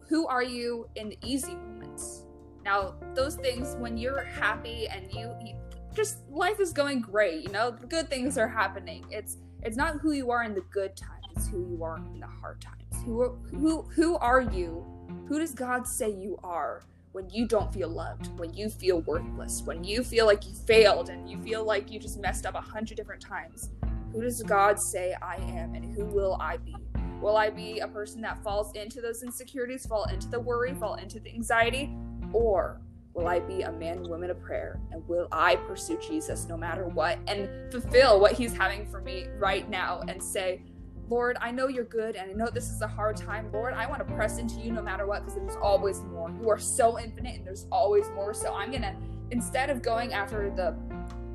who 0.09 0.27
are 0.27 0.43
you 0.43 0.89
in 0.97 1.09
the 1.11 1.19
easy 1.25 1.55
moments? 1.55 2.25
Now 2.65 2.95
those 3.15 3.37
things 3.37 3.77
when 3.79 3.97
you're 3.97 4.23
happy 4.23 4.89
and 4.89 5.13
you, 5.13 5.35
you 5.45 5.55
just 5.95 6.19
life 6.31 6.61
is 6.61 6.73
going 6.73 7.01
great, 7.01 7.43
you 7.43 7.51
know, 7.51 7.73
good 7.89 8.09
things 8.09 8.39
are 8.39 8.49
happening. 8.49 9.05
It's 9.11 9.39
it's 9.63 9.77
not 9.77 10.01
who 10.01 10.13
you 10.13 10.31
are 10.31 10.43
in 10.43 10.55
the 10.55 10.65
good 10.73 10.97
times, 10.97 11.25
it's 11.37 11.49
who 11.49 11.69
you 11.69 11.85
are 11.85 11.99
in 11.99 12.21
the 12.21 12.27
hard 12.27 12.61
times. 12.61 13.05
Who 13.05 13.39
who 13.51 13.83
who 13.83 14.17
are 14.17 14.41
you? 14.41 14.87
Who 15.29 15.39
does 15.39 15.53
God 15.53 15.87
say 15.87 16.11
you 16.11 16.39
are 16.43 16.83
when 17.13 17.29
you 17.31 17.47
don't 17.47 17.73
feel 17.73 17.89
loved, 17.89 18.37
when 18.39 18.53
you 18.55 18.69
feel 18.69 19.01
worthless, 19.03 19.63
when 19.63 19.85
you 19.85 20.03
feel 20.03 20.27
like 20.27 20.47
you 20.47 20.55
failed 20.55 21.11
and 21.11 21.29
you 21.29 21.41
feel 21.43 21.65
like 21.65 21.91
you 21.91 22.01
just 22.01 22.19
messed 22.19 22.47
up 22.47 22.55
a 22.55 22.61
hundred 22.61 22.97
different 22.97 23.21
times? 23.21 23.71
Who 24.13 24.23
does 24.23 24.43
God 24.43 24.79
say 24.79 25.15
I 25.23 25.37
am 25.37 25.75
and 25.75 25.95
who 25.95 26.05
will 26.07 26.37
I 26.41 26.57
be? 26.59 26.75
Will 27.21 27.37
I 27.37 27.51
be 27.51 27.79
a 27.79 27.89
person 27.89 28.21
that 28.23 28.43
falls 28.43 28.75
into 28.75 29.01
those 29.01 29.23
insecurities, 29.23 29.87
fall 29.87 30.05
into 30.05 30.29
the 30.29 30.41
worry, 30.41 30.75
fall 30.75 30.95
into 30.97 31.21
the 31.21 31.31
anxiety? 31.31 31.95
Or 32.33 32.81
will 33.15 33.29
I 33.29 33.41
be 33.41 33.63
a 33.63 33.73
man 33.73 33.99
and 33.99 34.07
woman 34.07 34.31
of 34.31 34.41
prayer? 34.41 34.81
And 34.91 35.07
will 35.07 35.29
I 35.33 35.57
pursue 35.57 35.99
Jesus 35.99 36.47
no 36.49 36.57
matter 36.57 36.87
what 36.87 37.19
and 37.27 37.49
fulfill 37.71 38.21
what 38.21 38.33
he's 38.33 38.55
having 38.55 38.87
for 38.87 39.01
me 39.01 39.27
right 39.39 39.69
now 39.69 40.03
and 40.09 40.23
say, 40.23 40.63
Lord, 41.09 41.37
I 41.41 41.51
know 41.51 41.69
you're 41.69 41.85
good 41.85 42.17
and 42.17 42.31
I 42.31 42.35
know 42.35 42.49
this 42.51 42.71
is 42.71 42.81
a 42.81 42.89
hard 42.89 43.17
time. 43.17 43.51
Lord, 43.53 43.75
I 43.75 43.87
want 43.87 44.07
to 44.07 44.15
press 44.15 44.39
into 44.39 44.61
you 44.61 44.73
no 44.73 44.83
matter 44.83 45.07
what 45.07 45.27
because 45.27 45.35
there's 45.35 45.57
always 45.57 46.01
more. 46.01 46.31
You 46.41 46.49
are 46.49 46.59
so 46.59 46.99
infinite 46.99 47.37
and 47.37 47.47
there's 47.47 47.67
always 47.71 48.09
more. 48.11 48.33
So 48.33 48.55
I'm 48.55 48.71
going 48.71 48.83
to, 48.83 48.95
instead 49.31 49.69
of 49.69 49.83
going 49.83 50.15
after 50.15 50.51
the 50.51 50.75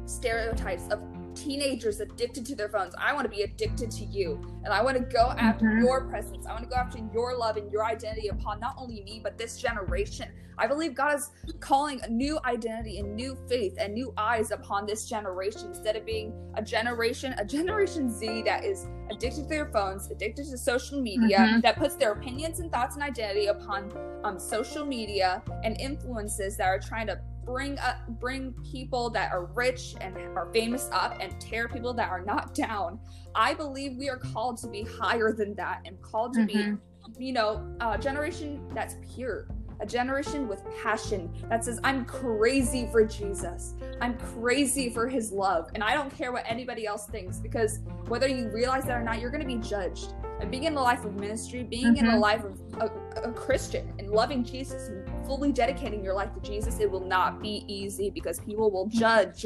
stereotypes 0.05 0.87
of 0.89 0.99
teenagers 1.35 1.99
addicted 1.99 2.45
to 2.45 2.55
their 2.55 2.69
phones. 2.69 2.95
I 2.97 3.13
want 3.13 3.25
to 3.25 3.29
be 3.29 3.43
addicted 3.43 3.91
to 3.91 4.05
you. 4.05 4.41
And 4.63 4.73
I 4.73 4.81
want 4.81 4.97
to 4.97 5.03
go 5.03 5.33
after 5.37 5.65
mm-hmm. 5.65 5.85
your 5.85 6.05
presence. 6.05 6.45
I 6.47 6.51
want 6.51 6.63
to 6.63 6.69
go 6.69 6.75
after 6.75 6.99
your 7.13 7.37
love 7.37 7.57
and 7.57 7.71
your 7.71 7.85
identity 7.85 8.29
upon 8.29 8.59
not 8.59 8.75
only 8.77 9.03
me, 9.03 9.19
but 9.23 9.37
this 9.37 9.59
generation. 9.59 10.29
I 10.57 10.67
believe 10.67 10.95
God 10.95 11.15
is 11.15 11.29
calling 11.59 12.01
a 12.01 12.09
new 12.09 12.39
identity 12.45 12.99
and 12.99 13.15
new 13.15 13.37
faith 13.47 13.75
and 13.79 13.93
new 13.93 14.13
eyes 14.17 14.51
upon 14.51 14.85
this 14.85 15.07
generation 15.07 15.67
instead 15.67 15.95
of 15.95 16.05
being 16.05 16.33
a 16.55 16.61
generation, 16.61 17.35
a 17.37 17.45
generation 17.45 18.09
Z 18.09 18.41
that 18.43 18.63
is 18.63 18.87
addicted 19.11 19.43
to 19.43 19.49
their 19.49 19.71
phones, 19.71 20.09
addicted 20.09 20.45
to 20.45 20.57
social 20.57 21.01
media, 21.01 21.37
mm-hmm. 21.37 21.59
that 21.61 21.77
puts 21.77 21.95
their 21.95 22.13
opinions 22.13 22.59
and 22.59 22.71
thoughts 22.71 22.95
and 22.95 23.03
identity 23.03 23.47
upon 23.47 23.91
um, 24.23 24.39
social 24.39 24.85
media 24.85 25.43
and 25.63 25.79
influences 25.79 26.57
that 26.57 26.67
are 26.67 26.79
trying 26.79 27.07
to 27.07 27.19
bring 27.45 27.79
up 27.79 27.95
bring 28.19 28.53
people 28.69 29.09
that 29.09 29.31
are 29.31 29.45
rich 29.45 29.95
and 30.01 30.17
are 30.17 30.49
famous 30.53 30.89
up 30.91 31.17
and 31.21 31.39
tear 31.39 31.69
people 31.69 31.93
that 31.93 32.09
are 32.09 32.21
not 32.21 32.53
down 32.53 32.99
i 33.35 33.53
believe 33.53 33.95
we 33.95 34.09
are 34.09 34.17
called 34.17 34.57
to 34.57 34.67
be 34.67 34.83
higher 34.83 35.31
than 35.31 35.55
that 35.55 35.79
and 35.85 35.99
called 36.01 36.33
to 36.33 36.41
mm-hmm. 36.41 36.75
be 36.75 37.25
you 37.25 37.31
know 37.31 37.65
a 37.79 37.97
generation 37.97 38.61
that's 38.73 38.97
pure 39.15 39.47
a 39.79 39.85
generation 39.85 40.47
with 40.47 40.63
passion 40.81 41.31
that 41.49 41.63
says, 41.63 41.79
I'm 41.83 42.05
crazy 42.05 42.87
for 42.91 43.05
Jesus. 43.05 43.75
I'm 44.01 44.17
crazy 44.17 44.89
for 44.89 45.07
his 45.07 45.31
love. 45.31 45.69
And 45.75 45.83
I 45.83 45.93
don't 45.93 46.15
care 46.15 46.31
what 46.31 46.43
anybody 46.47 46.85
else 46.85 47.05
thinks 47.05 47.37
because 47.37 47.79
whether 48.07 48.27
you 48.27 48.49
realize 48.49 48.85
that 48.85 48.97
or 48.97 49.03
not, 49.03 49.19
you're 49.19 49.29
going 49.29 49.41
to 49.41 49.47
be 49.47 49.57
judged. 49.57 50.13
And 50.39 50.51
being 50.51 50.63
in 50.63 50.73
the 50.73 50.81
life 50.81 51.05
of 51.05 51.15
ministry, 51.15 51.63
being 51.63 51.87
mm-hmm. 51.87 51.97
in 51.97 52.05
the 52.05 52.11
mm-hmm. 52.11 52.21
life 52.21 52.43
of 52.43 52.59
a, 52.79 53.29
a 53.29 53.33
Christian 53.33 53.91
and 53.99 54.09
loving 54.09 54.43
Jesus 54.43 54.89
and 54.89 55.07
fully 55.25 55.51
dedicating 55.51 56.03
your 56.03 56.13
life 56.13 56.33
to 56.33 56.39
Jesus, 56.41 56.79
it 56.79 56.89
will 56.89 57.05
not 57.05 57.41
be 57.41 57.63
easy 57.67 58.09
because 58.09 58.39
people 58.39 58.71
will 58.71 58.87
judge. 58.87 59.45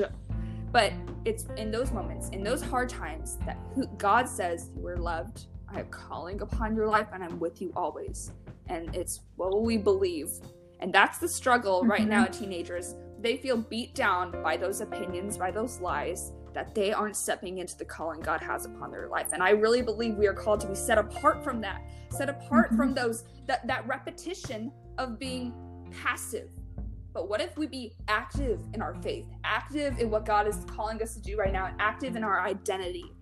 But 0.72 0.94
it's 1.26 1.46
in 1.58 1.72
those 1.72 1.92
moments, 1.92 2.30
in 2.30 2.44
those 2.44 2.62
hard 2.62 2.88
times, 2.88 3.38
that 3.46 3.58
God 3.98 4.28
says, 4.28 4.70
You 4.78 4.88
are 4.88 4.98
loved. 4.98 5.48
I 5.68 5.80
am 5.80 5.88
calling 5.88 6.42
upon 6.42 6.76
your 6.76 6.88
life 6.88 7.08
and 7.14 7.24
I'm 7.24 7.40
with 7.40 7.62
you 7.62 7.72
always 7.76 8.32
and 8.68 8.96
it's 8.96 9.22
what 9.36 9.52
will 9.52 9.64
we 9.64 9.78
believe. 9.78 10.30
And 10.80 10.94
that's 10.94 11.20
the 11.20 11.28
struggle 11.28 11.84
right 11.86 12.02
mm-hmm. 12.02 12.10
now 12.10 12.26
teenagers. 12.26 12.96
They 13.20 13.38
feel 13.38 13.58
beat 13.58 13.94
down 13.94 14.42
by 14.44 14.58
those 14.58 14.82
opinions 14.82 15.38
by 15.38 15.52
those 15.52 15.80
lies 15.80 16.32
that 16.54 16.76
they 16.76 16.92
aren't 16.92 17.16
stepping 17.16 17.60
into 17.60 17.78
the 17.78 17.86
calling 17.86 18.20
god 18.20 18.42
has 18.42 18.66
upon 18.66 18.92
their 18.92 19.08
life. 19.08 19.28
And 19.34 19.44
i 19.44 19.52
really 19.52 19.82
believe 19.82 20.16
we 20.16 20.28
are 20.28 20.34
called 20.34 20.60
to 20.62 20.68
be 20.68 20.76
set 20.76 20.98
apart 20.98 21.44
from 21.44 21.62
that 21.62 21.82
set 22.10 22.30
apart 22.30 22.68
mm-hmm. 22.68 22.78
from 22.78 22.94
those 22.94 23.24
that 23.48 23.66
that 23.68 23.88
repetition 23.88 24.72
of 24.98 25.20
being 25.20 25.54
passive. 26.04 26.50
But 27.14 27.28
what 27.30 27.42
if 27.42 27.58
we 27.58 27.68
be 27.68 27.94
active 28.08 28.62
in 28.74 28.82
our 28.82 28.96
faith 29.02 29.28
active 29.44 30.00
in 30.00 30.10
what 30.10 30.26
god 30.26 30.48
is 30.48 30.66
calling 30.66 31.02
us 31.02 31.14
to 31.14 31.22
do 31.22 31.38
right 31.38 31.54
now 31.54 31.68
and 31.68 31.76
active 31.80 32.16
in 32.16 32.24
our 32.24 32.42
identity? 32.42 33.14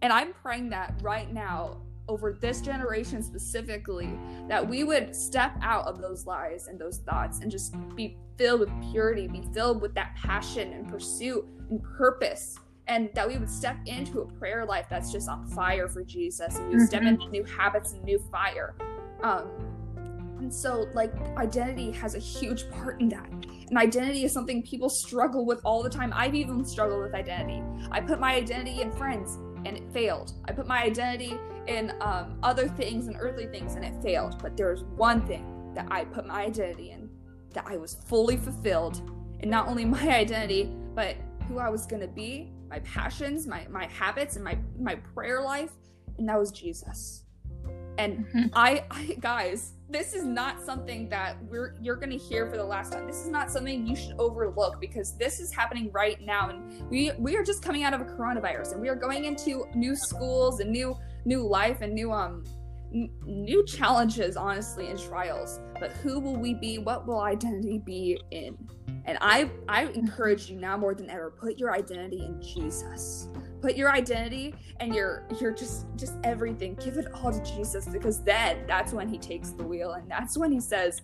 And 0.00 0.12
i'm 0.12 0.32
praying 0.32 0.70
that 0.70 0.94
right 1.02 1.32
now 1.32 1.82
over 2.12 2.36
this 2.40 2.60
generation 2.60 3.22
specifically 3.22 4.18
that 4.48 4.66
we 4.66 4.84
would 4.84 5.16
step 5.16 5.56
out 5.62 5.86
of 5.86 6.00
those 6.00 6.26
lies 6.26 6.68
and 6.68 6.78
those 6.78 6.98
thoughts 6.98 7.40
and 7.40 7.50
just 7.50 7.74
be 7.96 8.18
filled 8.36 8.60
with 8.60 8.70
purity, 8.90 9.26
be 9.26 9.42
filled 9.54 9.80
with 9.80 9.94
that 9.94 10.14
passion 10.14 10.72
and 10.74 10.88
pursuit 10.88 11.46
and 11.70 11.82
purpose. 11.82 12.58
And 12.88 13.08
that 13.14 13.26
we 13.26 13.38
would 13.38 13.48
step 13.48 13.76
into 13.86 14.20
a 14.20 14.26
prayer 14.26 14.66
life 14.66 14.86
that's 14.90 15.10
just 15.10 15.28
on 15.28 15.46
fire 15.46 15.88
for 15.88 16.04
Jesus 16.04 16.56
and 16.56 16.68
we 16.68 16.74
mm-hmm. 16.74 16.84
step 16.84 17.02
into 17.02 17.28
new 17.28 17.44
habits 17.44 17.92
and 17.92 18.04
new 18.04 18.18
fire. 18.30 18.74
Um, 19.22 19.48
and 20.38 20.52
so, 20.52 20.88
like, 20.92 21.14
identity 21.38 21.92
has 21.92 22.16
a 22.16 22.18
huge 22.18 22.68
part 22.70 23.00
in 23.00 23.08
that. 23.10 23.30
And 23.30 23.78
identity 23.78 24.24
is 24.24 24.32
something 24.32 24.62
people 24.64 24.90
struggle 24.90 25.46
with 25.46 25.60
all 25.64 25.82
the 25.82 25.88
time. 25.88 26.12
I've 26.14 26.34
even 26.34 26.64
struggled 26.64 27.00
with 27.00 27.14
identity. 27.14 27.62
I 27.92 28.00
put 28.00 28.18
my 28.18 28.34
identity 28.34 28.82
in 28.82 28.90
friends 28.90 29.38
and 29.64 29.76
it 29.76 29.84
failed. 29.92 30.32
I 30.46 30.52
put 30.52 30.66
my 30.66 30.82
identity 30.82 31.38
in 31.66 31.92
um, 32.00 32.38
other 32.42 32.68
things 32.68 33.06
and 33.06 33.16
earthly 33.18 33.46
things 33.46 33.74
and 33.74 33.84
it 33.84 33.94
failed. 34.02 34.40
But 34.42 34.56
there 34.56 34.70
was 34.70 34.82
one 34.84 35.26
thing 35.26 35.72
that 35.74 35.86
I 35.90 36.04
put 36.04 36.26
my 36.26 36.44
identity 36.44 36.90
in 36.90 37.08
that 37.54 37.64
I 37.66 37.76
was 37.76 37.94
fully 37.94 38.36
fulfilled 38.36 39.10
in 39.40 39.50
not 39.50 39.68
only 39.68 39.84
my 39.98 40.08
identity, 40.08 40.70
but 40.94 41.16
who 41.48 41.58
I 41.58 41.68
was 41.68 41.86
going 41.86 42.02
to 42.02 42.08
be, 42.08 42.52
my 42.70 42.78
passions, 42.80 43.46
my, 43.46 43.66
my 43.68 43.86
habits, 43.86 44.36
and 44.36 44.44
my, 44.44 44.56
my 44.78 44.96
prayer 44.96 45.42
life. 45.42 45.72
And 46.18 46.28
that 46.28 46.38
was 46.38 46.52
Jesus. 46.52 47.24
And 47.98 48.24
mm-hmm. 48.26 48.46
I, 48.54 48.84
I, 48.90 49.16
guys, 49.20 49.72
this 49.92 50.14
is 50.14 50.24
not 50.24 50.64
something 50.64 51.08
that 51.10 51.36
we're 51.44 51.74
you're 51.80 51.96
gonna 51.96 52.16
hear 52.16 52.48
for 52.48 52.56
the 52.56 52.64
last 52.64 52.92
time. 52.92 53.06
This 53.06 53.20
is 53.20 53.28
not 53.28 53.50
something 53.50 53.86
you 53.86 53.94
should 53.94 54.18
overlook 54.18 54.80
because 54.80 55.16
this 55.18 55.38
is 55.38 55.52
happening 55.52 55.90
right 55.92 56.20
now, 56.20 56.48
and 56.48 56.88
we 56.90 57.12
we 57.18 57.36
are 57.36 57.44
just 57.44 57.62
coming 57.62 57.84
out 57.84 57.92
of 57.92 58.00
a 58.00 58.04
coronavirus, 58.04 58.72
and 58.72 58.80
we 58.80 58.88
are 58.88 58.96
going 58.96 59.26
into 59.26 59.66
new 59.74 59.94
schools 59.94 60.60
and 60.60 60.70
new 60.70 60.96
new 61.24 61.46
life 61.46 61.80
and 61.80 61.94
new 61.94 62.12
um 62.12 62.44
new 63.24 63.64
challenges, 63.64 64.36
honestly, 64.36 64.88
and 64.88 65.00
trials. 65.00 65.60
But 65.80 65.92
who 65.92 66.20
will 66.20 66.36
we 66.36 66.52
be? 66.52 66.78
What 66.78 67.06
will 67.06 67.20
identity 67.20 67.78
be 67.78 68.20
in? 68.30 68.56
And 69.06 69.18
I 69.20 69.50
I 69.68 69.84
encourage 69.86 70.50
you 70.50 70.58
now 70.58 70.76
more 70.76 70.94
than 70.94 71.10
ever, 71.10 71.30
put 71.30 71.58
your 71.58 71.74
identity 71.74 72.24
in 72.24 72.40
Jesus 72.42 73.28
put 73.62 73.76
your 73.76 73.90
identity 73.90 74.54
and 74.80 74.94
your 74.94 75.24
your 75.40 75.52
just 75.52 75.86
just 75.96 76.14
everything 76.24 76.74
give 76.74 76.98
it 76.98 77.06
all 77.14 77.32
to 77.32 77.42
jesus 77.54 77.86
because 77.86 78.22
then 78.24 78.64
that's 78.66 78.92
when 78.92 79.08
he 79.08 79.16
takes 79.16 79.50
the 79.50 79.62
wheel 79.62 79.92
and 79.92 80.10
that's 80.10 80.36
when 80.36 80.50
he 80.50 80.60
says 80.60 81.00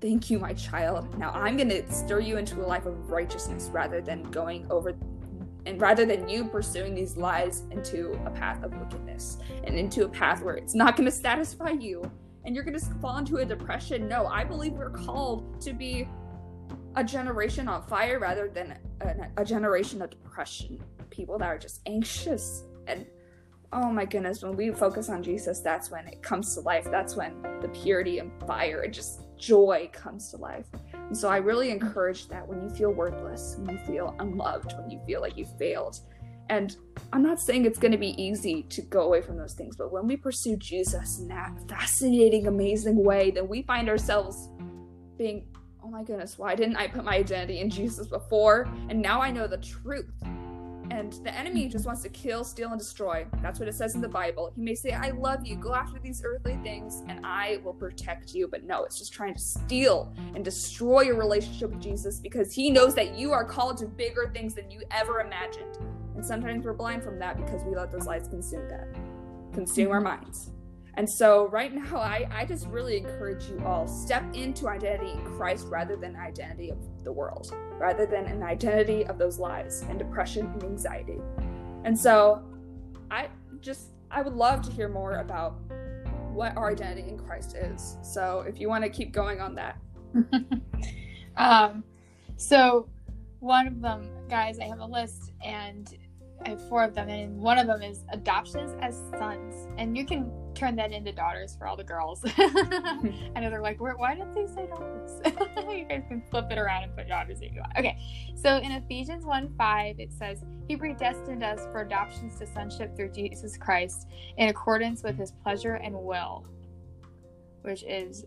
thank 0.00 0.30
you 0.30 0.38
my 0.38 0.52
child 0.52 1.18
now 1.18 1.30
i'm 1.32 1.56
going 1.56 1.68
to 1.68 1.90
stir 1.90 2.20
you 2.20 2.36
into 2.36 2.60
a 2.60 2.66
life 2.66 2.84
of 2.84 3.10
righteousness 3.10 3.70
rather 3.72 4.02
than 4.02 4.22
going 4.30 4.70
over 4.70 4.92
and 5.66 5.80
rather 5.80 6.04
than 6.04 6.28
you 6.28 6.44
pursuing 6.44 6.94
these 6.94 7.16
lies 7.16 7.62
into 7.70 8.12
a 8.26 8.30
path 8.30 8.62
of 8.62 8.76
wickedness 8.76 9.38
and 9.64 9.76
into 9.78 10.04
a 10.04 10.08
path 10.08 10.42
where 10.42 10.56
it's 10.56 10.74
not 10.74 10.96
going 10.96 11.06
to 11.06 11.16
satisfy 11.16 11.70
you 11.70 12.02
and 12.44 12.54
you're 12.54 12.64
going 12.64 12.78
to 12.78 12.86
fall 13.00 13.16
into 13.16 13.38
a 13.38 13.44
depression 13.44 14.06
no 14.08 14.26
i 14.26 14.44
believe 14.44 14.72
we're 14.72 14.90
called 14.90 15.60
to 15.60 15.72
be 15.72 16.06
a 16.96 17.04
generation 17.04 17.68
on 17.68 17.86
fire 17.86 18.18
rather 18.18 18.48
than 18.48 18.78
a, 19.00 19.42
a 19.42 19.44
generation 19.44 20.02
of 20.02 20.10
depression. 20.10 20.78
People 21.10 21.38
that 21.38 21.46
are 21.46 21.58
just 21.58 21.80
anxious 21.86 22.64
and 22.86 23.06
oh 23.72 23.90
my 23.90 24.04
goodness 24.04 24.42
when 24.42 24.54
we 24.56 24.70
focus 24.70 25.08
on 25.08 25.22
jesus 25.22 25.60
that's 25.60 25.90
when 25.90 26.06
it 26.06 26.22
comes 26.22 26.54
to 26.54 26.60
life. 26.60 26.86
That's 26.90 27.16
when 27.16 27.42
the 27.60 27.68
purity 27.68 28.18
and 28.18 28.30
fire 28.46 28.82
and 28.82 28.92
just 28.92 29.20
joy 29.36 29.90
comes 29.92 30.30
to 30.30 30.36
life 30.36 30.66
and 31.08 31.16
so 31.16 31.28
i 31.28 31.36
really 31.36 31.68
mm. 31.68 31.72
encourage 31.72 32.28
that 32.28 32.46
when 32.46 32.62
you 32.62 32.70
feel 32.70 32.90
worthless 32.90 33.56
when 33.58 33.76
you 33.76 33.84
feel 33.84 34.14
unloved 34.18 34.72
when 34.78 34.90
you 34.90 35.00
feel 35.06 35.20
like 35.20 35.36
you 35.36 35.46
failed. 35.58 36.00
And 36.50 36.76
i'm 37.12 37.22
not 37.22 37.40
saying 37.40 37.64
it's 37.64 37.78
going 37.78 37.92
to 37.92 37.98
be 37.98 38.20
easy 38.22 38.64
to 38.64 38.82
go 38.82 39.02
away 39.02 39.22
from 39.22 39.38
those 39.38 39.54
things 39.54 39.76
but 39.76 39.90
when 39.92 40.06
we 40.06 40.16
pursue 40.16 40.56
jesus 40.56 41.18
in 41.20 41.28
that 41.28 41.52
fascinating 41.68 42.46
amazing 42.46 43.02
way 43.02 43.30
then 43.30 43.48
we 43.48 43.62
find 43.62 43.88
ourselves 43.88 44.50
being 45.16 45.46
oh 45.82 45.88
my 45.88 46.02
goodness 46.02 46.38
why 46.38 46.54
didn't 46.54 46.76
i 46.76 46.86
put 46.86 47.02
my 47.04 47.16
identity 47.16 47.60
in 47.60 47.70
jesus 47.70 48.06
before? 48.06 48.68
And 48.90 49.00
now 49.00 49.22
i 49.22 49.30
know 49.30 49.46
the 49.46 49.58
truth 49.58 50.12
and 50.90 51.12
the 51.24 51.34
enemy 51.34 51.68
just 51.68 51.82
mm-hmm. 51.82 51.90
wants 51.90 52.02
to 52.02 52.08
kill, 52.08 52.44
steal, 52.44 52.70
and 52.70 52.78
destroy. 52.78 53.26
That's 53.42 53.58
what 53.58 53.68
it 53.68 53.74
says 53.74 53.94
in 53.94 54.00
the 54.00 54.08
Bible. 54.08 54.52
He 54.54 54.62
may 54.62 54.74
say, 54.74 54.92
I 54.92 55.10
love 55.10 55.44
you, 55.44 55.56
go 55.56 55.74
after 55.74 55.98
these 55.98 56.22
earthly 56.24 56.58
things, 56.62 57.02
and 57.08 57.24
I 57.24 57.60
will 57.64 57.74
protect 57.74 58.34
you. 58.34 58.48
But 58.48 58.64
no, 58.64 58.84
it's 58.84 58.98
just 58.98 59.12
trying 59.12 59.34
to 59.34 59.40
steal 59.40 60.14
and 60.34 60.44
destroy 60.44 61.02
your 61.02 61.16
relationship 61.16 61.70
with 61.70 61.80
Jesus 61.80 62.20
because 62.20 62.52
he 62.52 62.70
knows 62.70 62.94
that 62.94 63.16
you 63.18 63.32
are 63.32 63.44
called 63.44 63.76
to 63.78 63.86
bigger 63.86 64.30
things 64.34 64.54
than 64.54 64.70
you 64.70 64.82
ever 64.90 65.20
imagined. 65.20 65.78
And 66.14 66.24
sometimes 66.24 66.64
we're 66.64 66.74
blind 66.74 67.02
from 67.02 67.18
that 67.18 67.36
because 67.36 67.62
we 67.64 67.74
let 67.74 67.90
those 67.90 68.06
lies 68.06 68.28
consume 68.28 68.68
that, 68.68 68.88
consume 69.52 69.90
our 69.90 69.98
mm-hmm. 69.98 70.22
minds. 70.22 70.53
And 70.96 71.08
so 71.08 71.48
right 71.48 71.72
now, 71.74 71.96
I, 71.96 72.28
I 72.30 72.44
just 72.44 72.66
really 72.66 72.96
encourage 72.96 73.44
you 73.48 73.62
all 73.64 73.86
step 73.86 74.24
into 74.34 74.68
identity 74.68 75.12
in 75.12 75.24
Christ 75.36 75.66
rather 75.68 75.96
than 75.96 76.16
identity 76.16 76.70
of 76.70 76.78
the 77.04 77.12
world, 77.12 77.54
rather 77.78 78.06
than 78.06 78.26
an 78.26 78.42
identity 78.42 79.04
of 79.06 79.18
those 79.18 79.38
lies 79.38 79.84
and 79.88 79.98
depression 79.98 80.46
and 80.46 80.62
anxiety. 80.62 81.18
And 81.84 81.98
so 81.98 82.42
I 83.10 83.28
just 83.60 83.88
I 84.10 84.22
would 84.22 84.34
love 84.34 84.62
to 84.62 84.70
hear 84.70 84.88
more 84.88 85.16
about 85.16 85.58
what 86.32 86.56
our 86.56 86.70
identity 86.70 87.08
in 87.08 87.18
Christ 87.18 87.56
is. 87.56 87.96
So 88.02 88.44
if 88.46 88.60
you 88.60 88.68
want 88.68 88.84
to 88.84 88.90
keep 88.90 89.12
going 89.12 89.40
on 89.40 89.54
that. 89.54 89.78
um 91.36 91.82
so 92.36 92.88
one 93.40 93.66
of 93.66 93.80
them 93.80 94.08
guys 94.28 94.58
I 94.58 94.64
have 94.64 94.78
a 94.78 94.86
list 94.86 95.32
and 95.44 95.92
I 96.44 96.50
have 96.50 96.68
four 96.68 96.84
of 96.84 96.94
them, 96.94 97.08
and 97.08 97.38
one 97.38 97.58
of 97.58 97.66
them 97.66 97.82
is 97.82 98.04
adoptions 98.12 98.74
as 98.80 98.96
sons, 99.18 99.68
and 99.78 99.96
you 99.96 100.04
can 100.04 100.30
turn 100.54 100.76
that 100.76 100.92
into 100.92 101.12
daughters 101.12 101.56
for 101.56 101.66
all 101.66 101.76
the 101.76 101.84
girls. 101.84 102.22
I 102.38 103.40
know 103.40 103.50
they're 103.50 103.60
like, 103.60 103.80
why 103.80 104.14
didn't 104.14 104.34
they 104.34 104.46
say 104.46 104.66
daughters? 104.66 105.20
you 105.68 105.84
guys 105.84 106.02
can 106.08 106.22
flip 106.30 106.46
it 106.50 106.58
around 106.58 106.84
and 106.84 106.96
put 106.96 107.08
daughters 107.08 107.40
if 107.40 107.52
you 107.52 107.60
want. 107.60 107.72
Okay, 107.78 107.98
so 108.34 108.58
in 108.58 108.72
Ephesians 108.72 109.24
1 109.24 109.54
5, 109.56 110.00
it 110.00 110.12
says, 110.12 110.44
He 110.68 110.76
predestined 110.76 111.42
us 111.42 111.66
for 111.72 111.82
adoptions 111.82 112.38
to 112.38 112.46
sonship 112.46 112.96
through 112.96 113.10
Jesus 113.10 113.56
Christ 113.56 114.08
in 114.36 114.48
accordance 114.48 115.02
with 115.02 115.18
His 115.18 115.32
pleasure 115.42 115.74
and 115.74 115.94
will, 115.94 116.46
which 117.62 117.82
is 117.84 118.24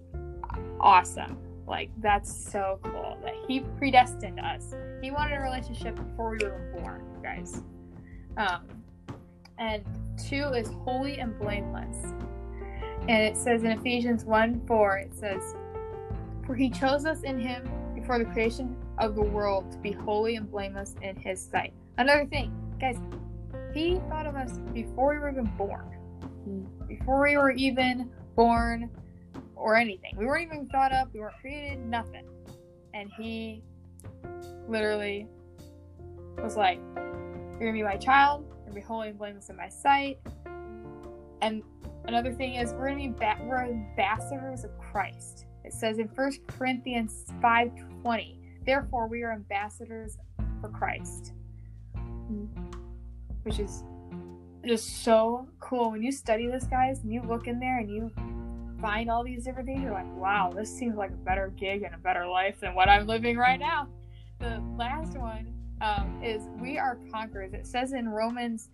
awesome. 0.79 1.37
Like, 1.67 1.89
that's 1.99 2.33
so 2.33 2.79
cool 2.83 3.17
that 3.23 3.33
He 3.47 3.61
predestined 3.77 4.39
us. 4.39 4.73
He 5.01 5.11
wanted 5.11 5.37
a 5.37 5.41
relationship 5.41 5.95
before 5.95 6.31
we 6.31 6.43
were 6.43 6.73
born, 6.77 7.03
guys. 7.21 7.61
Um, 8.37 8.61
and 9.57 9.83
two 10.17 10.43
is 10.53 10.69
holy 10.85 11.19
and 11.19 11.37
blameless. 11.39 11.97
And 13.09 13.23
it 13.23 13.35
says 13.35 13.63
in 13.63 13.71
Ephesians 13.71 14.25
1 14.25 14.61
4, 14.67 14.97
it 14.97 15.15
says, 15.15 15.55
For 16.45 16.55
he 16.55 16.69
chose 16.69 17.05
us 17.05 17.23
in 17.23 17.39
him 17.39 17.67
before 17.95 18.19
the 18.19 18.25
creation 18.25 18.75
of 18.99 19.15
the 19.15 19.21
world 19.21 19.71
to 19.71 19.77
be 19.79 19.91
holy 19.91 20.35
and 20.35 20.49
blameless 20.49 20.95
in 21.01 21.15
his 21.15 21.41
sight. 21.41 21.73
Another 21.97 22.25
thing, 22.25 22.51
guys, 22.79 22.97
he 23.73 23.99
thought 24.09 24.27
of 24.27 24.35
us 24.35 24.59
before 24.73 25.13
we 25.13 25.19
were 25.19 25.29
even 25.29 25.51
born. 25.57 25.93
Before 26.87 27.21
we 27.21 27.37
were 27.37 27.51
even 27.51 28.09
born 28.35 28.89
or 29.55 29.75
anything. 29.75 30.15
We 30.17 30.25
weren't 30.25 30.43
even 30.43 30.67
thought 30.67 30.91
up, 30.91 31.09
we 31.13 31.19
weren't 31.19 31.35
created, 31.41 31.79
nothing. 31.85 32.25
And 32.93 33.09
he 33.17 33.63
literally 34.67 35.27
was 36.37 36.55
like, 36.55 36.79
You're 37.59 37.69
gonna 37.69 37.79
be 37.79 37.83
my 37.83 37.97
child, 37.97 38.45
you're 38.47 38.65
gonna 38.65 38.75
be 38.75 38.81
holy 38.81 39.09
and 39.09 39.17
blameless 39.17 39.49
in 39.49 39.55
my 39.55 39.67
sight. 39.67 40.19
And 41.41 41.63
another 42.05 42.31
thing 42.31 42.55
is 42.55 42.73
we're 42.73 42.89
gonna 42.89 42.97
be 42.97 43.07
ba- 43.07 43.39
we're 43.41 43.63
ambassadors 43.63 44.63
of 44.63 44.77
Christ. 44.77 45.47
It 45.63 45.73
says 45.73 45.97
in 45.97 46.07
1 46.07 46.31
Corinthians 46.47 47.25
5:20, 47.41 48.39
therefore 48.63 49.07
we 49.07 49.23
are 49.23 49.31
ambassadors 49.31 50.19
for 50.61 50.69
Christ. 50.69 51.33
Hmm. 51.95 52.45
Which 53.41 53.59
is 53.59 53.83
just 54.63 55.03
so 55.03 55.47
cool. 55.59 55.91
When 55.91 56.03
you 56.03 56.11
study 56.11 56.47
this, 56.47 56.65
guys, 56.65 57.03
and 57.03 57.11
you 57.11 57.21
look 57.23 57.47
in 57.47 57.59
there 57.59 57.79
and 57.79 57.89
you 57.89 58.11
find 58.79 59.09
all 59.09 59.23
these 59.23 59.43
different 59.43 59.67
things, 59.67 59.81
you're 59.81 59.93
like, 59.93 60.15
wow, 60.15 60.51
this 60.55 60.71
seems 60.71 60.95
like 60.95 61.09
a 61.09 61.15
better 61.15 61.51
gig 61.57 61.81
and 61.83 61.95
a 61.95 61.97
better 61.97 62.27
life 62.27 62.59
than 62.59 62.75
what 62.75 62.87
I'm 62.87 63.07
living 63.07 63.37
right 63.37 63.59
now. 63.59 63.87
The 64.39 64.61
last 64.77 65.17
one 65.17 65.56
um, 65.81 66.21
is 66.23 66.43
we 66.59 66.77
are 66.77 66.97
conquerors. 67.11 67.53
It 67.53 67.67
says 67.67 67.93
in 67.93 68.09
Romans 68.09 68.69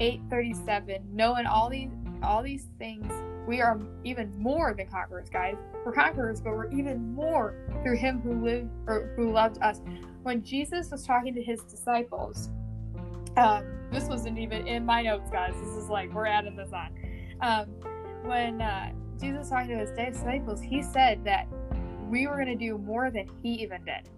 8:37, 0.00 1.00
knowing 1.12 1.46
all 1.46 1.68
these 1.68 1.90
all 2.22 2.42
these 2.42 2.66
things, 2.78 3.12
we 3.46 3.60
are 3.60 3.80
even 4.04 4.36
more 4.38 4.74
than 4.74 4.88
conquerors, 4.88 5.30
guys. 5.30 5.56
We're 5.84 5.92
conquerors, 5.92 6.40
but 6.40 6.52
we're 6.52 6.70
even 6.70 7.14
more 7.14 7.54
through 7.82 7.96
Him 7.96 8.20
who 8.20 8.44
lived 8.44 8.70
or 8.86 9.12
who 9.16 9.30
loved 9.32 9.62
us. 9.62 9.80
When 10.22 10.42
Jesus 10.42 10.90
was 10.90 11.06
talking 11.06 11.34
to 11.34 11.42
His 11.42 11.62
disciples, 11.62 12.50
um, 13.36 13.64
this 13.90 14.04
wasn't 14.04 14.38
even 14.38 14.66
in 14.66 14.84
my 14.84 15.02
notes, 15.02 15.30
guys. 15.30 15.54
This 15.62 15.74
is 15.74 15.88
like 15.88 16.12
we're 16.12 16.26
adding 16.26 16.56
this 16.56 16.70
on. 16.72 16.94
Um, 17.40 17.66
when 18.28 18.60
uh, 18.60 18.92
Jesus 19.20 19.38
was 19.38 19.50
talking 19.50 19.70
to 19.70 19.78
His 19.78 19.90
disciples, 19.90 20.60
He 20.60 20.82
said 20.82 21.24
that 21.24 21.46
we 22.08 22.26
were 22.26 22.34
going 22.34 22.48
to 22.48 22.56
do 22.56 22.78
more 22.78 23.10
than 23.10 23.28
He 23.42 23.62
even 23.62 23.84
did, 23.84 24.08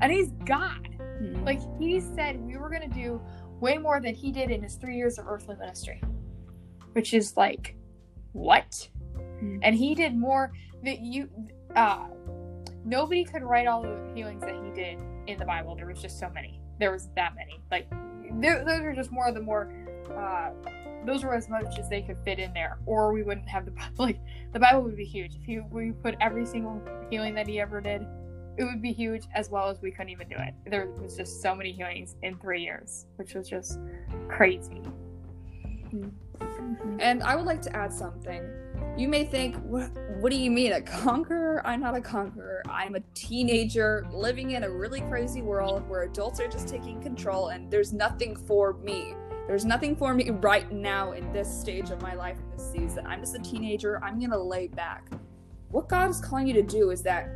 and 0.00 0.12
He's 0.12 0.32
God. 0.44 0.88
Mm-hmm. 1.20 1.44
Like 1.44 1.60
He 1.78 2.00
said, 2.00 2.40
we 2.40 2.56
were 2.56 2.68
going 2.68 2.88
to 2.88 2.94
do 2.94 3.20
way 3.60 3.78
more 3.78 4.00
than 4.00 4.14
He 4.14 4.32
did 4.32 4.50
in 4.50 4.62
His 4.62 4.76
three 4.76 4.96
years 4.96 5.18
of 5.18 5.26
earthly 5.26 5.56
ministry 5.56 6.02
which 6.94 7.12
is 7.12 7.36
like 7.36 7.76
what 8.32 8.88
mm-hmm. 9.16 9.58
and 9.62 9.76
he 9.76 9.94
did 9.94 10.16
more 10.16 10.52
that 10.82 11.00
you 11.00 11.28
uh 11.76 12.06
nobody 12.84 13.24
could 13.24 13.42
write 13.42 13.66
all 13.66 13.82
the 13.82 14.12
healings 14.14 14.40
that 14.40 14.54
he 14.54 14.70
did 14.70 14.98
in 15.26 15.38
the 15.38 15.44
bible 15.44 15.76
there 15.76 15.86
was 15.86 16.00
just 16.00 16.18
so 16.18 16.28
many 16.30 16.60
there 16.80 16.90
was 16.90 17.08
that 17.14 17.34
many 17.34 17.60
like 17.70 17.88
those 18.40 18.80
are 18.80 18.94
just 18.94 19.12
more 19.12 19.28
of 19.28 19.34
the 19.34 19.40
more 19.40 19.70
uh 20.16 20.50
those 21.06 21.22
were 21.22 21.34
as 21.34 21.50
much 21.50 21.78
as 21.78 21.88
they 21.90 22.00
could 22.00 22.16
fit 22.24 22.38
in 22.38 22.52
there 22.54 22.78
or 22.86 23.12
we 23.12 23.22
wouldn't 23.22 23.48
have 23.48 23.64
the 23.66 23.70
Bible. 23.72 23.92
like 23.98 24.20
the 24.52 24.58
bible 24.58 24.82
would 24.82 24.96
be 24.96 25.04
huge 25.04 25.34
if 25.34 25.46
you 25.48 25.64
we 25.70 25.92
put 25.92 26.14
every 26.20 26.46
single 26.46 26.80
healing 27.10 27.34
that 27.34 27.46
he 27.46 27.60
ever 27.60 27.80
did 27.80 28.06
it 28.56 28.64
would 28.64 28.82
be 28.82 28.92
huge 28.92 29.24
as 29.34 29.50
well 29.50 29.68
as 29.68 29.80
we 29.80 29.90
couldn't 29.90 30.10
even 30.10 30.28
do 30.28 30.36
it 30.38 30.54
there 30.66 30.86
was 31.02 31.16
just 31.16 31.42
so 31.42 31.54
many 31.54 31.72
healings 31.72 32.16
in 32.22 32.36
three 32.38 32.62
years 32.62 33.06
which 33.16 33.34
was 33.34 33.48
just 33.48 33.78
crazy 34.28 34.82
mm-hmm. 35.92 36.08
And 37.00 37.22
I 37.22 37.36
would 37.36 37.46
like 37.46 37.62
to 37.62 37.76
add 37.76 37.92
something. 37.92 38.42
You 38.96 39.08
may 39.08 39.24
think, 39.24 39.56
what, 39.64 39.90
what 40.20 40.30
do 40.30 40.36
you 40.38 40.50
mean, 40.50 40.72
a 40.72 40.80
conqueror? 40.80 41.62
I'm 41.64 41.80
not 41.80 41.96
a 41.96 42.00
conqueror. 42.00 42.62
I'm 42.68 42.94
a 42.94 43.00
teenager 43.14 44.06
living 44.12 44.52
in 44.52 44.64
a 44.64 44.70
really 44.70 45.00
crazy 45.02 45.42
world 45.42 45.88
where 45.88 46.02
adults 46.02 46.40
are 46.40 46.48
just 46.48 46.68
taking 46.68 47.00
control 47.02 47.48
and 47.48 47.70
there's 47.70 47.92
nothing 47.92 48.36
for 48.36 48.74
me. 48.74 49.14
There's 49.46 49.64
nothing 49.64 49.94
for 49.96 50.14
me 50.14 50.30
right 50.30 50.70
now 50.70 51.12
in 51.12 51.30
this 51.32 51.48
stage 51.48 51.90
of 51.90 52.00
my 52.00 52.14
life 52.14 52.38
in 52.38 52.56
this 52.56 52.70
season. 52.70 53.06
I'm 53.06 53.20
just 53.20 53.34
a 53.34 53.40
teenager. 53.40 54.02
I'm 54.02 54.18
going 54.18 54.30
to 54.30 54.38
lay 54.38 54.68
back. 54.68 55.10
What 55.70 55.88
God 55.88 56.10
is 56.10 56.20
calling 56.20 56.46
you 56.46 56.54
to 56.54 56.62
do 56.62 56.90
is 56.90 57.02
that 57.02 57.28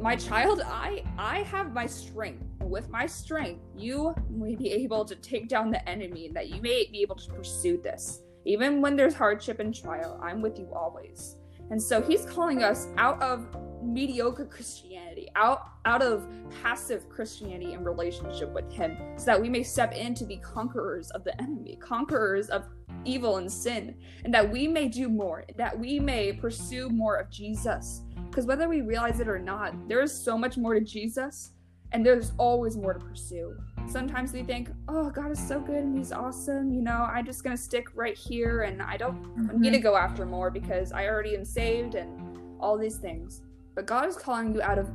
my 0.00 0.14
child, 0.14 0.62
I 0.64 1.02
I 1.18 1.42
have 1.42 1.72
my 1.72 1.86
strength. 1.86 2.44
With 2.62 2.88
my 2.90 3.06
strength, 3.06 3.62
you 3.76 4.14
may 4.30 4.54
be 4.54 4.70
able 4.70 5.04
to 5.04 5.16
take 5.16 5.48
down 5.48 5.70
the 5.70 5.86
enemy 5.88 6.26
and 6.26 6.36
that 6.36 6.48
you 6.50 6.60
may 6.60 6.88
be 6.90 7.02
able 7.02 7.16
to 7.16 7.32
pursue 7.32 7.80
this. 7.82 8.20
Even 8.44 8.80
when 8.80 8.96
there's 8.96 9.14
hardship 9.14 9.58
and 9.58 9.74
trial, 9.74 10.20
I'm 10.22 10.40
with 10.40 10.58
you 10.58 10.68
always. 10.74 11.36
And 11.70 11.82
so 11.82 12.00
he's 12.00 12.24
calling 12.24 12.62
us 12.62 12.88
out 12.96 13.20
of 13.22 13.46
mediocre 13.82 14.44
Christianity, 14.44 15.28
out 15.34 15.62
out 15.84 16.02
of 16.02 16.28
passive 16.62 17.08
Christianity 17.08 17.72
in 17.72 17.82
relationship 17.82 18.52
with 18.52 18.70
him, 18.72 18.96
so 19.16 19.26
that 19.26 19.40
we 19.40 19.48
may 19.48 19.62
step 19.62 19.94
in 19.94 20.14
to 20.14 20.24
be 20.24 20.36
conquerors 20.36 21.10
of 21.10 21.24
the 21.24 21.38
enemy, 21.40 21.76
conquerors 21.76 22.48
of 22.48 22.66
evil 23.04 23.36
and 23.36 23.50
sin, 23.50 23.94
and 24.24 24.32
that 24.34 24.50
we 24.50 24.68
may 24.68 24.88
do 24.88 25.08
more, 25.08 25.44
that 25.56 25.78
we 25.78 25.98
may 25.98 26.32
pursue 26.32 26.88
more 26.88 27.16
of 27.16 27.30
Jesus. 27.30 28.02
Because 28.28 28.46
whether 28.46 28.68
we 28.68 28.82
realize 28.82 29.20
it 29.20 29.28
or 29.28 29.38
not, 29.38 29.88
there 29.88 30.02
is 30.02 30.12
so 30.12 30.36
much 30.36 30.56
more 30.56 30.74
to 30.74 30.80
Jesus, 30.80 31.52
and 31.92 32.04
there's 32.04 32.32
always 32.38 32.76
more 32.76 32.94
to 32.94 33.00
pursue 33.00 33.56
sometimes 33.88 34.32
we 34.32 34.42
think, 34.42 34.70
oh, 34.88 35.10
God 35.10 35.30
is 35.30 35.38
so 35.38 35.60
good 35.60 35.82
and 35.82 35.96
He's 35.96 36.12
awesome. 36.12 36.72
You 36.72 36.82
know, 36.82 37.08
I'm 37.10 37.24
just 37.24 37.42
going 37.42 37.56
to 37.56 37.62
stick 37.62 37.88
right 37.94 38.16
here 38.16 38.62
and 38.62 38.82
I 38.82 38.96
don't 38.96 39.22
mm-hmm. 39.22 39.60
need 39.60 39.72
to 39.72 39.78
go 39.78 39.96
after 39.96 40.26
more 40.26 40.50
because 40.50 40.92
I 40.92 41.06
already 41.06 41.34
am 41.34 41.44
saved 41.44 41.94
and 41.94 42.38
all 42.60 42.76
these 42.76 42.96
things. 42.96 43.42
But 43.74 43.86
God 43.86 44.08
is 44.08 44.16
calling 44.16 44.54
you 44.54 44.62
out 44.62 44.78
of 44.78 44.90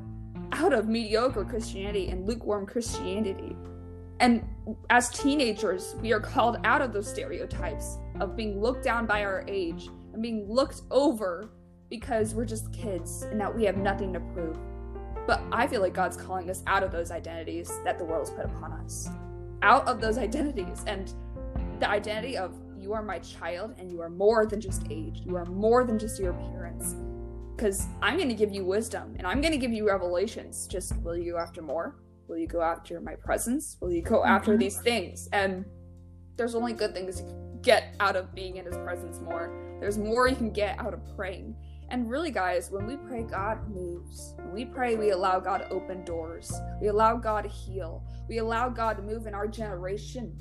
out 0.51 0.73
of 0.73 0.87
mediocre 0.87 1.43
Christianity 1.43 2.09
and 2.09 2.27
lukewarm 2.27 2.67
Christianity. 2.67 3.55
And 4.23 4.41
as 4.89 5.09
teenagers, 5.09 5.97
we 6.01 6.13
are 6.13 6.19
called 6.21 6.57
out 6.63 6.81
of 6.81 6.93
those 6.93 7.09
stereotypes 7.09 7.97
of 8.21 8.37
being 8.37 8.61
looked 8.61 8.81
down 8.81 9.05
by 9.05 9.25
our 9.25 9.43
age 9.49 9.89
and 10.13 10.21
being 10.21 10.49
looked 10.49 10.83
over 10.91 11.49
because 11.89 12.33
we're 12.33 12.45
just 12.45 12.71
kids 12.71 13.23
and 13.23 13.37
that 13.41 13.53
we 13.53 13.65
have 13.65 13.75
nothing 13.75 14.13
to 14.13 14.21
prove. 14.21 14.57
But 15.27 15.41
I 15.51 15.67
feel 15.67 15.81
like 15.81 15.93
God's 15.93 16.15
calling 16.15 16.49
us 16.49 16.63
out 16.67 16.83
of 16.83 16.91
those 16.93 17.11
identities 17.11 17.69
that 17.83 17.97
the 17.97 18.05
world 18.05 18.29
has 18.29 18.33
put 18.33 18.45
upon 18.45 18.71
us. 18.71 19.09
Out 19.61 19.85
of 19.89 19.99
those 19.99 20.17
identities. 20.17 20.85
And 20.87 21.13
the 21.81 21.89
identity 21.89 22.37
of 22.37 22.57
you 22.79 22.93
are 22.93 23.03
my 23.03 23.19
child 23.19 23.75
and 23.77 23.91
you 23.91 23.99
are 23.99 24.09
more 24.09 24.45
than 24.45 24.61
just 24.61 24.83
age. 24.89 25.21
You 25.25 25.35
are 25.35 25.45
more 25.45 25.83
than 25.83 25.99
just 25.99 26.17
your 26.17 26.31
appearance. 26.31 26.95
Because 27.57 27.87
I'm 28.01 28.15
going 28.15 28.29
to 28.29 28.35
give 28.35 28.53
you 28.53 28.63
wisdom 28.63 29.15
and 29.17 29.27
I'm 29.27 29.41
going 29.41 29.51
to 29.51 29.59
give 29.59 29.73
you 29.73 29.85
revelations. 29.85 30.65
Just 30.65 30.95
will 31.01 31.17
you 31.17 31.35
after 31.35 31.61
more? 31.61 31.97
Will 32.33 32.39
you 32.39 32.47
go 32.47 32.63
after 32.63 32.99
my 32.99 33.13
presence? 33.13 33.77
Will 33.79 33.91
you 33.91 34.01
go 34.01 34.25
after 34.25 34.53
mm-hmm. 34.53 34.61
these 34.61 34.79
things? 34.79 35.29
And 35.33 35.63
there's 36.35 36.55
only 36.55 36.73
good 36.73 36.95
things 36.95 37.19
you 37.19 37.27
can 37.27 37.61
get 37.61 37.93
out 37.99 38.15
of 38.15 38.33
being 38.33 38.57
in 38.57 38.65
his 38.65 38.75
presence 38.77 39.19
more. 39.19 39.77
There's 39.79 39.99
more 39.99 40.27
you 40.27 40.35
can 40.35 40.51
get 40.51 40.79
out 40.79 40.95
of 40.95 41.15
praying. 41.15 41.55
And 41.89 42.09
really, 42.09 42.31
guys, 42.31 42.71
when 42.71 42.87
we 42.87 42.97
pray, 42.97 43.21
God 43.21 43.69
moves. 43.69 44.33
When 44.37 44.51
we 44.51 44.65
pray, 44.65 44.95
we 44.95 45.11
allow 45.11 45.39
God 45.39 45.59
to 45.59 45.69
open 45.69 46.03
doors. 46.05 46.51
We 46.81 46.87
allow 46.87 47.17
God 47.17 47.43
to 47.43 47.49
heal. 47.49 48.03
We 48.27 48.39
allow 48.39 48.67
God 48.67 48.97
to 48.97 49.03
move 49.03 49.27
in 49.27 49.35
our 49.35 49.47
generation. 49.47 50.35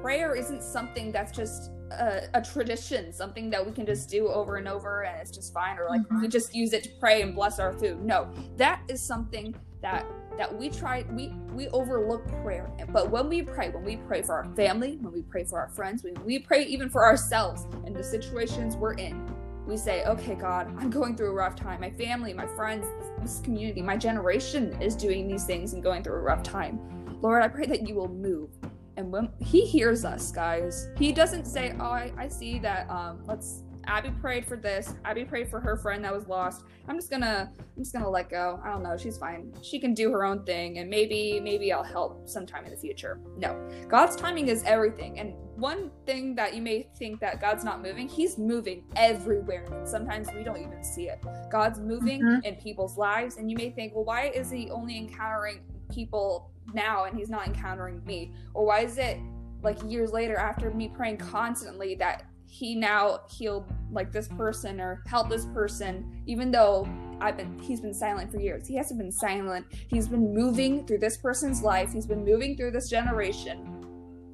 Prayer 0.00 0.34
isn't 0.34 0.62
something 0.62 1.12
that's 1.12 1.30
just 1.30 1.72
a, 1.90 2.22
a 2.32 2.40
tradition, 2.40 3.12
something 3.12 3.50
that 3.50 3.64
we 3.64 3.70
can 3.70 3.84
just 3.84 4.08
do 4.08 4.28
over 4.28 4.56
and 4.56 4.66
over 4.66 5.02
and 5.02 5.20
it's 5.20 5.30
just 5.30 5.52
fine, 5.52 5.78
or 5.78 5.90
like 5.90 6.00
mm-hmm. 6.04 6.22
we 6.22 6.28
just 6.28 6.54
use 6.54 6.72
it 6.72 6.84
to 6.84 6.90
pray 6.98 7.20
and 7.20 7.34
bless 7.34 7.58
our 7.58 7.74
food. 7.74 8.02
No, 8.02 8.32
that 8.56 8.80
is 8.88 9.02
something 9.02 9.54
that 9.82 10.06
that 10.38 10.56
we 10.56 10.68
try 10.70 11.04
we 11.12 11.28
we 11.52 11.68
overlook 11.68 12.26
prayer 12.42 12.70
but 12.92 13.10
when 13.10 13.28
we 13.28 13.42
pray 13.42 13.70
when 13.70 13.84
we 13.84 13.96
pray 13.96 14.22
for 14.22 14.34
our 14.34 14.54
family 14.56 14.98
when 15.00 15.12
we 15.12 15.22
pray 15.22 15.44
for 15.44 15.58
our 15.60 15.68
friends 15.68 16.02
when 16.02 16.14
we 16.24 16.38
pray 16.38 16.64
even 16.64 16.90
for 16.90 17.04
ourselves 17.04 17.66
and 17.86 17.96
the 17.96 18.04
situations 18.04 18.76
we're 18.76 18.94
in 18.94 19.26
we 19.66 19.76
say, 19.76 20.04
okay, 20.04 20.34
God, 20.36 20.68
I'm 20.78 20.90
going 20.90 21.16
through 21.16 21.30
a 21.30 21.34
rough 21.34 21.56
time. 21.56 21.80
My 21.80 21.90
family, 21.90 22.32
my 22.32 22.46
friends, 22.46 22.86
this 23.20 23.40
community, 23.40 23.82
my 23.82 23.96
generation 23.96 24.80
is 24.80 24.94
doing 24.96 25.28
these 25.28 25.44
things 25.44 25.72
and 25.72 25.82
going 25.82 26.02
through 26.04 26.14
a 26.14 26.20
rough 26.20 26.42
time. 26.44 26.78
Lord, 27.20 27.42
I 27.42 27.48
pray 27.48 27.66
that 27.66 27.88
you 27.88 27.96
will 27.96 28.08
move 28.08 28.50
And 28.96 29.12
when 29.12 29.30
he 29.40 29.66
hears 29.66 30.04
us, 30.04 30.32
guys, 30.32 30.88
he 30.98 31.12
doesn't 31.12 31.46
say, 31.46 31.74
"Oh, 31.80 31.86
I, 31.86 32.12
I 32.18 32.28
see 32.28 32.58
that. 32.60 32.90
Um, 32.90 33.22
let's 33.26 33.64
Abby 33.86 34.10
prayed 34.20 34.46
for 34.46 34.56
this. 34.56 34.94
Abby 35.04 35.24
prayed 35.24 35.48
for 35.48 35.60
her 35.60 35.76
friend 35.76 36.04
that 36.04 36.12
was 36.12 36.26
lost. 36.26 36.64
I'm 36.88 36.96
just 36.96 37.10
gonna 37.10 37.50
I'm 37.58 37.82
just 37.82 37.92
gonna 37.92 38.08
let 38.08 38.28
go. 38.28 38.60
I 38.64 38.70
don't 38.70 38.82
know. 38.82 38.96
She's 38.96 39.16
fine. 39.16 39.52
She 39.62 39.78
can 39.78 39.94
do 39.94 40.10
her 40.12 40.24
own 40.24 40.44
thing 40.44 40.78
and 40.78 40.90
maybe 40.90 41.40
maybe 41.40 41.72
I'll 41.72 41.82
help 41.82 42.28
sometime 42.28 42.64
in 42.64 42.70
the 42.70 42.76
future. 42.76 43.20
No. 43.36 43.56
God's 43.88 44.16
timing 44.16 44.48
is 44.48 44.62
everything. 44.64 45.18
And 45.20 45.34
one 45.56 45.90
thing 46.04 46.34
that 46.34 46.54
you 46.54 46.62
may 46.62 46.88
think 46.98 47.20
that 47.20 47.40
God's 47.40 47.64
not 47.64 47.82
moving, 47.82 48.08
he's 48.08 48.38
moving 48.38 48.84
everywhere. 48.96 49.66
And 49.72 49.88
sometimes 49.88 50.28
we 50.34 50.42
don't 50.42 50.60
even 50.60 50.82
see 50.82 51.08
it. 51.08 51.24
God's 51.50 51.78
moving 51.78 52.22
mm-hmm. 52.22 52.44
in 52.44 52.56
people's 52.56 52.96
lives 52.98 53.36
and 53.36 53.50
you 53.50 53.56
may 53.56 53.70
think, 53.70 53.94
"Well, 53.94 54.04
why 54.04 54.28
is 54.28 54.50
he 54.50 54.70
only 54.70 54.96
encountering 54.96 55.60
people 55.90 56.50
now 56.74 57.04
and 57.04 57.16
he's 57.16 57.30
not 57.30 57.46
encountering 57.46 58.04
me?" 58.04 58.34
Or 58.52 58.66
why 58.66 58.80
is 58.80 58.98
it 58.98 59.18
like 59.62 59.78
years 59.84 60.12
later 60.12 60.36
after 60.36 60.70
me 60.70 60.88
praying 60.88 61.18
constantly 61.18 61.94
that 61.96 62.24
he 62.48 62.74
now 62.74 63.20
healed 63.28 63.66
like 63.90 64.12
this 64.12 64.28
person 64.28 64.80
or 64.80 65.02
helped 65.06 65.30
this 65.30 65.46
person 65.46 66.22
even 66.26 66.50
though 66.50 66.88
I've 67.20 67.36
been 67.36 67.58
he's 67.58 67.80
been 67.80 67.94
silent 67.94 68.30
for 68.30 68.38
years. 68.38 68.66
He 68.66 68.76
hasn't 68.76 68.98
been 68.98 69.12
silent. 69.12 69.66
He's 69.88 70.08
been 70.08 70.34
moving 70.34 70.86
through 70.86 70.98
this 70.98 71.16
person's 71.16 71.62
life. 71.62 71.92
He's 71.92 72.06
been 72.06 72.24
moving 72.24 72.56
through 72.56 72.72
this 72.72 72.90
generation. 72.90 73.72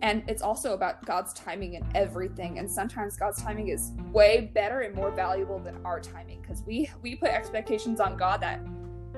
And 0.02 0.24
it's 0.26 0.42
also 0.42 0.74
about 0.74 1.06
God's 1.06 1.32
timing 1.32 1.76
and 1.76 1.84
everything. 1.94 2.58
And 2.58 2.68
sometimes 2.68 3.16
God's 3.16 3.40
timing 3.40 3.68
is 3.68 3.92
way 4.10 4.50
better 4.52 4.80
and 4.80 4.96
more 4.96 5.12
valuable 5.12 5.60
than 5.60 5.78
our 5.84 6.00
timing 6.00 6.40
because 6.42 6.62
we 6.66 6.90
we 7.02 7.14
put 7.14 7.30
expectations 7.30 8.00
on 8.00 8.16
God 8.16 8.40
that 8.40 8.60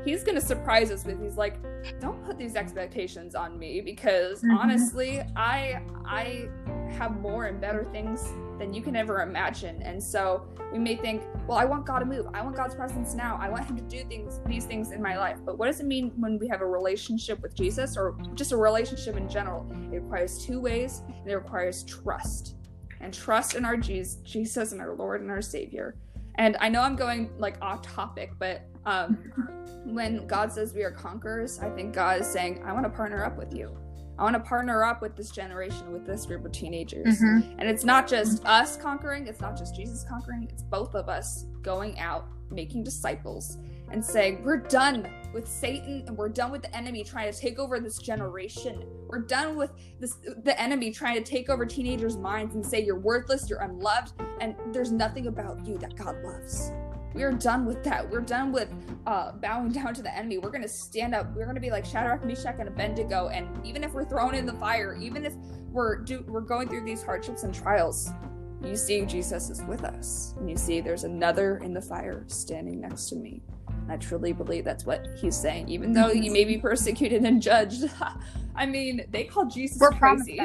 he's 0.04 0.22
going 0.22 0.34
to 0.34 0.40
surprise 0.44 0.90
us 0.90 1.04
with 1.04 1.22
he's 1.22 1.36
like 1.36 1.56
don't 2.00 2.22
put 2.24 2.36
these 2.36 2.56
expectations 2.56 3.34
on 3.34 3.58
me 3.58 3.80
because 3.80 4.40
mm-hmm. 4.42 4.56
honestly 4.56 5.22
i 5.36 5.80
i 6.04 6.48
have 6.90 7.18
more 7.20 7.46
and 7.46 7.60
better 7.60 7.84
things 7.92 8.32
than 8.58 8.72
you 8.72 8.82
can 8.82 8.96
ever 8.96 9.22
imagine. 9.22 9.82
And 9.82 10.02
so 10.02 10.46
we 10.72 10.78
may 10.78 10.96
think 10.96 11.22
well 11.46 11.58
i 11.58 11.64
want 11.64 11.86
god 11.86 12.00
to 12.00 12.04
move. 12.04 12.26
I 12.34 12.42
want 12.42 12.56
god's 12.56 12.74
presence 12.74 13.14
now. 13.14 13.38
I 13.40 13.48
want 13.48 13.66
him 13.66 13.76
to 13.76 13.82
do 13.82 14.04
things 14.04 14.40
these 14.46 14.64
things 14.64 14.92
in 14.92 15.02
my 15.02 15.16
life. 15.16 15.38
But 15.44 15.58
what 15.58 15.66
does 15.66 15.80
it 15.80 15.86
mean 15.86 16.12
when 16.16 16.38
we 16.38 16.48
have 16.48 16.60
a 16.60 16.66
relationship 16.66 17.40
with 17.42 17.54
jesus 17.54 17.96
or 17.96 18.16
just 18.34 18.52
a 18.52 18.56
relationship 18.56 19.16
in 19.16 19.28
general? 19.28 19.66
It 19.92 19.98
requires 19.98 20.44
two 20.44 20.60
ways 20.60 21.02
and 21.08 21.28
it 21.28 21.34
requires 21.34 21.84
trust. 21.84 22.56
And 23.00 23.12
trust 23.12 23.54
in 23.54 23.64
our 23.64 23.76
jesus 23.76 24.72
and 24.72 24.80
our 24.80 24.94
lord 24.94 25.20
and 25.20 25.30
our 25.30 25.42
savior. 25.42 25.96
And 26.36 26.56
i 26.60 26.68
know 26.68 26.80
i'm 26.80 26.96
going 26.96 27.30
like 27.38 27.56
off 27.62 27.82
topic 27.82 28.32
but 28.38 28.62
um 28.86 29.32
when 29.84 30.26
God 30.26 30.52
says 30.52 30.74
we 30.74 30.82
are 30.82 30.90
conquerors, 30.90 31.58
I 31.58 31.68
think 31.70 31.94
God 31.94 32.20
is 32.20 32.26
saying, 32.26 32.62
I 32.64 32.72
want 32.72 32.84
to 32.84 32.90
partner 32.90 33.24
up 33.24 33.36
with 33.36 33.54
you. 33.54 33.76
I 34.18 34.22
want 34.22 34.34
to 34.34 34.40
partner 34.40 34.84
up 34.84 35.02
with 35.02 35.16
this 35.16 35.30
generation, 35.30 35.92
with 35.92 36.06
this 36.06 36.26
group 36.26 36.44
of 36.44 36.52
teenagers. 36.52 37.20
Mm-hmm. 37.20 37.58
And 37.58 37.68
it's 37.68 37.84
not 37.84 38.08
just 38.08 38.44
us 38.46 38.76
conquering, 38.76 39.26
it's 39.26 39.40
not 39.40 39.56
just 39.56 39.74
Jesus 39.74 40.04
conquering, 40.08 40.48
it's 40.50 40.62
both 40.62 40.94
of 40.94 41.08
us 41.08 41.46
going 41.62 41.98
out, 41.98 42.26
making 42.50 42.84
disciples, 42.84 43.58
and 43.90 44.04
saying, 44.04 44.42
We're 44.44 44.58
done 44.58 45.10
with 45.32 45.48
Satan 45.48 46.04
and 46.06 46.16
we're 46.16 46.28
done 46.28 46.52
with 46.52 46.62
the 46.62 46.74
enemy 46.76 47.02
trying 47.02 47.32
to 47.32 47.38
take 47.38 47.58
over 47.58 47.80
this 47.80 47.98
generation. 47.98 48.84
We're 49.08 49.22
done 49.22 49.56
with 49.56 49.70
this 49.98 50.16
the 50.44 50.60
enemy 50.60 50.90
trying 50.90 51.16
to 51.16 51.22
take 51.22 51.50
over 51.50 51.66
teenagers' 51.66 52.16
minds 52.16 52.54
and 52.54 52.64
say 52.64 52.84
you're 52.84 52.98
worthless, 52.98 53.50
you're 53.50 53.62
unloved, 53.62 54.12
and 54.40 54.54
there's 54.72 54.92
nothing 54.92 55.26
about 55.26 55.66
you 55.66 55.76
that 55.78 55.96
God 55.96 56.16
loves. 56.22 56.72
We 57.14 57.22
are 57.22 57.32
done 57.32 57.64
with 57.64 57.84
that. 57.84 58.10
We're 58.10 58.20
done 58.20 58.50
with 58.50 58.68
uh, 59.06 59.32
bowing 59.32 59.70
down 59.70 59.94
to 59.94 60.02
the 60.02 60.14
enemy. 60.14 60.38
We're 60.38 60.50
gonna 60.50 60.66
stand 60.66 61.14
up. 61.14 61.32
We're 61.34 61.46
gonna 61.46 61.60
be 61.60 61.70
like 61.70 61.86
Shadrach, 61.86 62.24
Meshach, 62.24 62.56
and 62.58 62.68
Abednego. 62.68 63.28
And 63.28 63.48
even 63.64 63.84
if 63.84 63.92
we're 63.92 64.04
thrown 64.04 64.34
in 64.34 64.44
the 64.44 64.52
fire, 64.54 64.96
even 65.00 65.24
if 65.24 65.34
we're 65.70 65.96
do 65.96 66.24
we're 66.26 66.40
going 66.40 66.68
through 66.68 66.84
these 66.84 67.04
hardships 67.04 67.44
and 67.44 67.54
trials, 67.54 68.10
you 68.64 68.74
see 68.76 69.06
Jesus 69.06 69.48
is 69.48 69.62
with 69.62 69.84
us, 69.84 70.34
and 70.38 70.50
you 70.50 70.56
see 70.56 70.80
there's 70.80 71.04
another 71.04 71.58
in 71.58 71.72
the 71.72 71.80
fire 71.80 72.24
standing 72.26 72.80
next 72.80 73.08
to 73.10 73.16
me. 73.16 73.42
And 73.68 73.92
I 73.92 73.96
truly 73.96 74.32
believe 74.32 74.64
that's 74.64 74.84
what 74.84 75.06
he's 75.16 75.36
saying, 75.36 75.68
even 75.68 75.92
though 75.92 76.10
you 76.10 76.32
may 76.32 76.44
be 76.44 76.58
persecuted 76.58 77.22
and 77.22 77.40
judged. 77.40 77.84
I 78.56 78.66
mean, 78.66 79.04
they 79.10 79.24
call 79.24 79.46
Jesus 79.46 79.78
we're 79.80 79.90
crazy. 79.90 80.40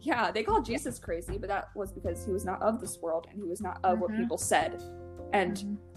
Yeah, 0.00 0.30
they 0.30 0.44
call 0.44 0.62
Jesus 0.62 0.98
crazy, 0.98 1.36
but 1.36 1.48
that 1.48 1.70
was 1.74 1.90
because 1.90 2.24
he 2.24 2.30
was 2.30 2.44
not 2.44 2.62
of 2.62 2.80
this 2.80 2.98
world 3.02 3.26
and 3.28 3.42
he 3.42 3.48
was 3.48 3.60
not 3.60 3.80
of 3.82 3.94
mm-hmm. 3.94 4.00
what 4.02 4.16
people 4.16 4.38
said. 4.38 4.80
And 5.32 5.56
mm-hmm 5.56 5.95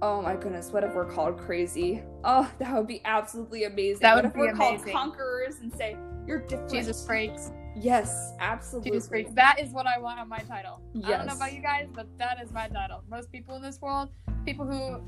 Oh 0.00 0.22
my 0.22 0.36
goodness, 0.36 0.70
what 0.70 0.84
if 0.84 0.94
we're 0.94 1.10
called 1.10 1.38
crazy? 1.38 2.02
Oh, 2.24 2.50
that 2.58 2.74
would 2.74 2.86
be 2.86 3.00
absolutely 3.04 3.64
amazing. 3.64 4.00
That 4.00 4.14
would 4.14 4.24
what 4.24 4.32
if 4.32 4.36
we're 4.36 4.50
amazing. 4.50 4.92
called 4.92 5.12
conquerors 5.12 5.56
and 5.60 5.74
say, 5.74 5.96
You're 6.26 6.40
different. 6.40 6.70
Jesus 6.70 7.04
freaks. 7.04 7.50
Yes, 7.76 8.32
absolutely. 8.40 8.92
Jesus 8.92 9.08
freaks. 9.08 9.32
That 9.34 9.58
is 9.60 9.70
what 9.70 9.86
I 9.86 9.98
want 9.98 10.20
on 10.20 10.28
my 10.28 10.38
title. 10.38 10.80
Yes. 10.94 11.06
I 11.06 11.16
don't 11.18 11.26
know 11.26 11.34
about 11.34 11.52
you 11.52 11.62
guys, 11.62 11.88
but 11.92 12.06
that 12.18 12.38
is 12.42 12.52
my 12.52 12.68
title. 12.68 13.02
Most 13.08 13.30
people 13.32 13.56
in 13.56 13.62
this 13.62 13.80
world, 13.80 14.10
people 14.44 14.66
who 14.66 15.00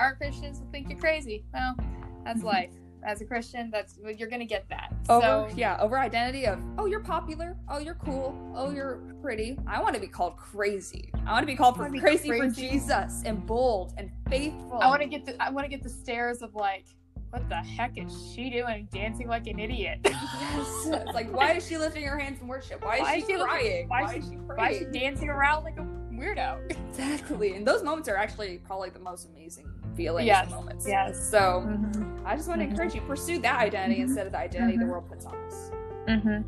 aren't 0.00 0.18
Christians, 0.18 0.60
will 0.60 0.70
think 0.70 0.88
you're 0.88 0.98
crazy. 0.98 1.44
Well, 1.52 1.76
that's 2.24 2.42
life 2.42 2.70
as 3.08 3.22
a 3.22 3.24
Christian, 3.24 3.70
that's 3.70 3.98
you're 4.16 4.28
gonna 4.28 4.44
get 4.44 4.68
that. 4.68 4.92
Over, 5.08 5.48
so, 5.48 5.56
yeah, 5.56 5.78
over 5.80 5.98
identity 5.98 6.46
of 6.46 6.60
oh 6.76 6.84
you're 6.84 7.00
popular, 7.00 7.56
oh 7.70 7.78
you're 7.78 7.94
cool, 7.94 8.36
oh 8.54 8.70
you're 8.70 9.00
pretty. 9.22 9.58
I 9.66 9.80
want 9.80 9.94
to 9.94 10.00
be 10.00 10.06
called 10.06 10.36
crazy. 10.36 11.10
I 11.26 11.32
want 11.32 11.42
to 11.42 11.46
be 11.46 11.56
called 11.56 11.76
for 11.76 11.88
crazy, 11.88 12.28
crazy, 12.28 12.38
for 12.38 12.48
Jesus 12.48 13.22
and 13.24 13.44
bold 13.46 13.94
and 13.96 14.10
faithful. 14.28 14.78
I 14.80 14.88
want 14.88 15.00
to 15.00 15.08
get 15.08 15.24
the 15.24 15.42
I 15.42 15.48
want 15.48 15.64
to 15.64 15.70
get 15.70 15.82
the 15.82 15.88
stares 15.88 16.42
of 16.42 16.54
like. 16.54 16.84
What 17.30 17.46
the 17.50 17.56
heck 17.56 17.98
is 17.98 18.10
she 18.34 18.48
doing 18.48 18.88
dancing 18.90 19.28
like 19.28 19.46
an 19.48 19.58
idiot? 19.58 19.98
yes. 20.04 20.86
It's 20.86 21.12
like, 21.12 21.30
why 21.30 21.52
is 21.52 21.68
she 21.68 21.76
lifting 21.76 22.04
her 22.04 22.18
hands 22.18 22.40
in 22.40 22.48
worship? 22.48 22.82
Why 22.82 22.94
is, 22.96 23.00
why 23.02 23.14
she, 23.16 23.20
is 23.20 23.26
she 23.28 23.34
crying? 23.36 23.88
Why, 23.88 24.02
why, 24.02 24.14
is 24.14 24.24
she, 24.24 24.30
why 24.30 24.70
is 24.70 24.78
she 24.78 24.84
dancing 24.86 25.28
around 25.28 25.64
like 25.64 25.78
a 25.78 25.86
weirdo? 26.10 26.70
Exactly. 26.90 27.54
And 27.54 27.68
those 27.68 27.82
moments 27.82 28.08
are 28.08 28.16
actually 28.16 28.56
probably 28.64 28.88
the 28.88 28.98
most 28.98 29.28
amazing 29.28 29.68
feelings 29.94 30.26
yes. 30.26 30.48
moments. 30.48 30.86
Yes. 30.88 31.30
So 31.30 31.66
mm-hmm. 31.66 32.07
I 32.28 32.36
just 32.36 32.46
want 32.46 32.60
to 32.60 32.66
mm-hmm. 32.66 32.72
encourage 32.72 32.94
you 32.94 33.00
pursue 33.00 33.38
that 33.40 33.58
identity 33.58 33.94
mm-hmm. 33.94 34.08
instead 34.08 34.26
of 34.26 34.32
the 34.32 34.38
identity 34.38 34.76
the 34.76 34.82
mm-hmm. 34.82 34.92
world 34.92 35.08
puts 35.08 35.24
on 35.24 35.34
us. 35.46 35.70
Mm-hmm. 36.06 36.42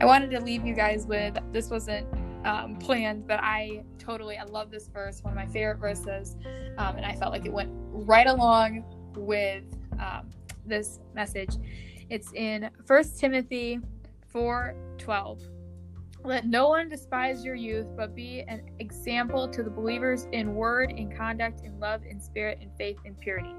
I 0.00 0.04
wanted 0.04 0.32
to 0.32 0.40
leave 0.40 0.66
you 0.66 0.74
guys 0.74 1.06
with 1.06 1.38
this 1.52 1.70
wasn't 1.70 2.08
um, 2.44 2.74
planned, 2.76 3.28
but 3.28 3.38
I 3.40 3.84
totally 4.00 4.36
I 4.36 4.42
love 4.42 4.72
this 4.72 4.88
verse, 4.88 5.22
one 5.22 5.32
of 5.32 5.36
my 5.36 5.46
favorite 5.46 5.78
verses, 5.78 6.36
um, 6.76 6.96
and 6.96 7.06
I 7.06 7.14
felt 7.14 7.30
like 7.30 7.46
it 7.46 7.52
went 7.52 7.70
right 7.72 8.26
along 8.26 8.84
with 9.16 9.62
um, 10.00 10.28
this 10.66 10.98
message. 11.14 11.54
It's 12.10 12.32
in 12.32 12.68
First 12.84 13.20
Timothy 13.20 13.78
four 14.26 14.74
twelve. 14.98 15.40
Let 16.24 16.46
no 16.46 16.68
one 16.68 16.88
despise 16.88 17.44
your 17.44 17.54
youth, 17.54 17.86
but 17.96 18.16
be 18.16 18.42
an 18.48 18.62
example 18.80 19.48
to 19.48 19.62
the 19.62 19.70
believers 19.70 20.26
in 20.32 20.56
word, 20.56 20.90
in 20.90 21.16
conduct, 21.16 21.62
in 21.64 21.78
love, 21.78 22.02
in 22.04 22.20
spirit, 22.20 22.58
in 22.60 22.70
faith, 22.76 22.98
in 23.04 23.14
purity. 23.14 23.54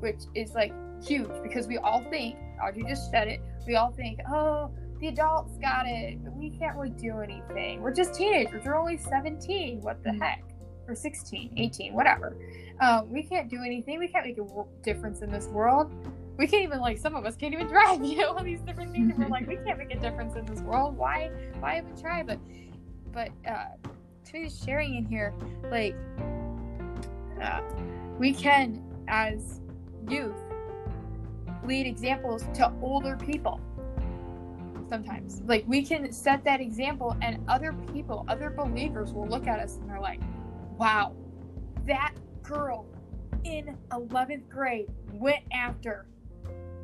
Which 0.00 0.20
is 0.34 0.54
like 0.54 0.72
huge 1.06 1.30
because 1.42 1.66
we 1.66 1.78
all 1.78 2.02
think, 2.10 2.36
Audrey 2.62 2.84
just 2.88 3.10
said 3.10 3.28
it, 3.28 3.40
we 3.66 3.76
all 3.76 3.92
think, 3.92 4.20
oh, 4.30 4.70
the 5.00 5.08
adults 5.08 5.58
got 5.58 5.86
it, 5.86 6.18
we 6.32 6.50
can't 6.50 6.76
really 6.76 6.90
do 6.90 7.20
anything. 7.20 7.82
We're 7.82 7.92
just 7.92 8.14
teenagers. 8.14 8.64
We're 8.64 8.76
only 8.76 8.96
17. 8.96 9.82
What 9.82 10.02
the 10.02 10.10
mm-hmm. 10.10 10.22
heck? 10.22 10.42
Or 10.88 10.94
16, 10.94 11.52
18, 11.56 11.92
whatever. 11.92 12.36
Um, 12.80 13.10
we 13.10 13.22
can't 13.22 13.50
do 13.50 13.58
anything. 13.64 13.98
We 13.98 14.08
can't 14.08 14.24
make 14.24 14.38
a 14.38 14.64
difference 14.82 15.20
in 15.20 15.30
this 15.30 15.46
world 15.48 15.92
we 16.36 16.46
can't 16.46 16.62
even 16.62 16.80
like 16.80 16.98
some 16.98 17.14
of 17.14 17.24
us 17.24 17.36
can't 17.36 17.54
even 17.54 17.66
drive 17.68 18.04
you 18.04 18.16
know 18.16 18.32
all 18.32 18.42
these 18.42 18.60
different 18.60 18.92
things 18.92 19.10
and 19.10 19.18
we're 19.18 19.28
like 19.28 19.46
we 19.46 19.56
can't 19.56 19.78
make 19.78 19.94
a 19.94 19.98
difference 19.98 20.36
in 20.36 20.44
this 20.46 20.60
world 20.60 20.96
why 20.96 21.30
why 21.60 21.78
even 21.78 21.96
try 22.00 22.22
but 22.22 22.38
but 23.12 23.30
uh 23.48 23.66
to 24.24 24.50
sharing 24.50 24.96
in 24.96 25.04
here 25.04 25.32
like 25.70 25.94
uh, 27.42 27.60
we 28.18 28.32
can 28.32 28.82
as 29.08 29.60
youth 30.08 30.34
lead 31.64 31.86
examples 31.86 32.44
to 32.54 32.72
older 32.82 33.16
people 33.16 33.60
sometimes 34.88 35.42
like 35.46 35.64
we 35.66 35.82
can 35.82 36.12
set 36.12 36.44
that 36.44 36.60
example 36.60 37.16
and 37.22 37.42
other 37.48 37.72
people 37.92 38.24
other 38.28 38.50
believers 38.50 39.12
will 39.12 39.26
look 39.26 39.46
at 39.46 39.58
us 39.58 39.76
and 39.76 39.90
they're 39.90 40.00
like 40.00 40.20
wow 40.78 41.14
that 41.86 42.14
girl 42.42 42.86
in 43.44 43.76
11th 43.90 44.48
grade 44.48 44.86
went 45.12 45.42
after 45.52 46.06